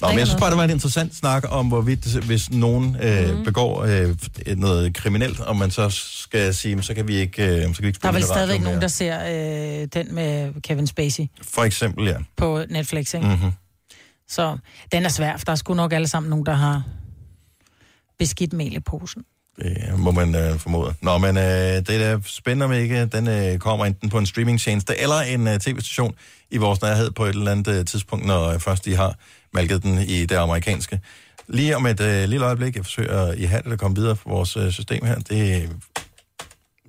[0.00, 3.36] Nå, men jeg synes bare, det var en interessant snak om, hvorvidt, hvis nogen øh,
[3.38, 3.44] mm.
[3.44, 4.16] begår øh,
[4.56, 7.86] noget kriminelt, og man så skal sige, så kan vi ikke, øh, så kan vi
[7.88, 9.18] ikke Der er spille vel stadigvæk nogen, der ser
[9.82, 12.16] øh, den med Kevin Spacey For eksempel, ja.
[12.36, 13.26] på Netflix, ikke?
[13.26, 13.52] Mm-hmm.
[14.28, 14.56] Så
[14.92, 16.82] den er svær, for der er sgu nok alle sammen nogen, der har
[18.18, 19.22] beskidt mel i posen.
[19.58, 20.94] Det må man øh, formode.
[21.02, 24.98] Nå, men øh, det er spændende, om ikke den øh, kommer enten på en streamingtjeneste
[24.98, 26.14] eller en øh, tv-station
[26.50, 29.14] i vores nærhed på et eller andet øh, tidspunkt, når øh, først de har
[29.54, 31.00] malket den i det amerikanske.
[31.48, 34.56] Lige om et øh, lille øjeblik, jeg forsøger i halvt at komme videre på vores
[34.56, 35.14] øh, system her.
[35.18, 35.68] Det er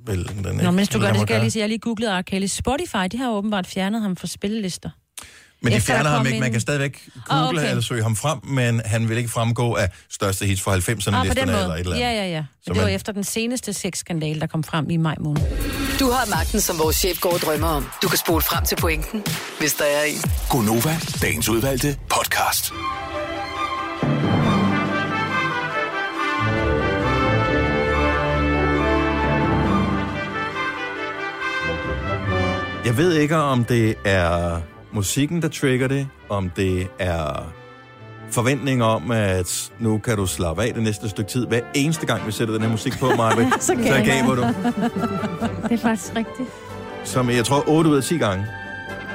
[0.06, 2.10] vel den Nå, ikke- mens du gør det, skal jeg lige sige, jeg lige googlet
[2.10, 2.22] R.
[2.22, 2.46] Kelly.
[2.46, 4.90] Spotify, de har åbenbart fjernet ham fra spillelister.
[5.64, 6.40] Men de fjerner ham ikke.
[6.40, 7.70] Man kan stadigvæk google okay.
[7.70, 11.26] eller søge ham frem, men han vil ikke fremgå af største hits fra 90'erne Ah,
[11.26, 12.00] listerne eller et eller andet.
[12.00, 12.44] Ja, ja, ja.
[12.64, 15.42] Så Men det var man- efter den seneste sexskandale, der kom frem i maj måned.
[16.00, 17.88] Du har magten, som vores chef går og drømmer om.
[18.04, 19.24] Du kan spole frem til pointen,
[19.60, 20.32] hvis der er en.
[20.50, 22.74] Gonova, dagens udvalgte podcast.
[32.86, 34.62] Jeg ved ikke, om det er
[34.94, 37.54] musikken, der trigger det, om det er
[38.32, 41.48] forventninger om, at nu kan du slappe af det næste stykke tid.
[41.48, 44.42] Hver eneste gang, vi sætter den her musik på, Maja, så, så gaber du.
[45.64, 46.50] Det er faktisk rigtigt.
[47.04, 48.46] Som jeg tror 8 ud af 10 gange.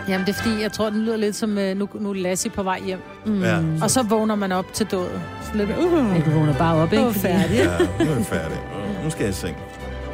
[0.08, 2.50] Jamen, det er fordi, jeg tror, den lyder lidt som, øh, nu, nu er Lassie
[2.50, 2.98] på vej hjem.
[3.26, 3.42] Mm.
[3.42, 3.58] Ja.
[3.82, 5.20] Og så vågner man op til døden.
[5.42, 7.04] Så lidt, uh, Ja, du vågner bare op, ikke?
[7.06, 7.56] Åh, Fordi- færdig.
[7.56, 8.58] Ja, nu er færdig.
[9.04, 9.56] Nu skal jeg i seng.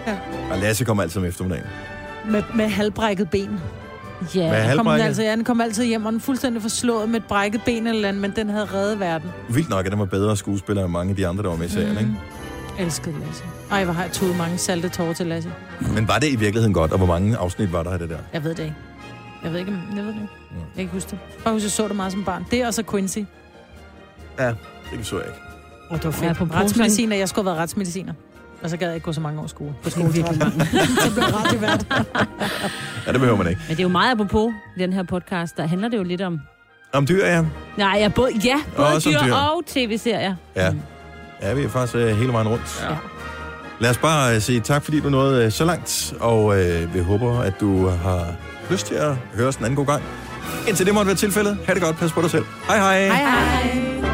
[0.06, 0.16] Ja.
[0.50, 1.66] Og Lasse kommer altid om eftermiddagen.
[2.30, 3.60] med, med halvbrækket ben.
[4.34, 7.08] Ja, Hvad er Kom den, altså, ja, den kom altid hjem, og den fuldstændig forslået
[7.08, 9.30] med et brækket ben eller andet, men den havde reddet verden.
[9.48, 11.66] Vildt nok, at den var bedre skuespiller end mange af de andre, der var med
[11.66, 11.98] i serien, Mhm.
[11.98, 12.12] ikke?
[12.78, 13.42] Elskede Lasse.
[13.70, 15.50] Ej, hvor har jeg tudet mange salte tårer til Lasse.
[15.94, 18.16] Men var det i virkeligheden godt, og hvor mange afsnit var der af det der?
[18.32, 18.74] Jeg ved det ikke.
[19.44, 20.28] Jeg ved ikke, jeg ved det ikke.
[20.50, 21.18] Jeg kan ikke huske det.
[21.44, 22.46] Bare huske, jeg så det meget som barn.
[22.50, 23.18] Det og så Quincy.
[24.38, 24.48] Ja,
[24.96, 25.38] det så jeg ikke.
[25.90, 26.36] Og det var fedt.
[26.36, 27.16] på Ja, retsmediciner.
[27.16, 28.12] Jeg skulle have været retsmediciner.
[28.62, 29.74] Og så gad jeg ikke gå så mange år i skole.
[29.82, 30.66] På skole virkelig mange.
[31.04, 31.10] så
[31.48, 31.86] blev hvert.
[33.06, 33.60] Ja, det behøver man ikke.
[33.68, 36.20] Men det er jo meget apropos i den her podcast, der handler det jo lidt
[36.20, 36.40] om...
[36.92, 37.44] Om dyr, ja.
[37.76, 39.34] Nej, ja, både, ja, både Også om dyr, dyr.
[39.34, 40.34] og tv-serier.
[40.56, 40.72] Ja.
[41.42, 42.86] Ja, vi er faktisk øh, hele vejen rundt.
[42.90, 42.96] Ja.
[43.80, 47.00] Lad os bare øh, sige tak, fordi du nåede øh, så langt, og øh, vi
[47.00, 48.26] håber, at du har
[48.70, 50.02] lyst til at høre os en anden god gang.
[50.68, 52.44] Indtil det måtte være tilfældet, ha' det godt, pas på dig selv.
[52.68, 53.06] Hej hej.
[53.06, 54.11] Hej hej.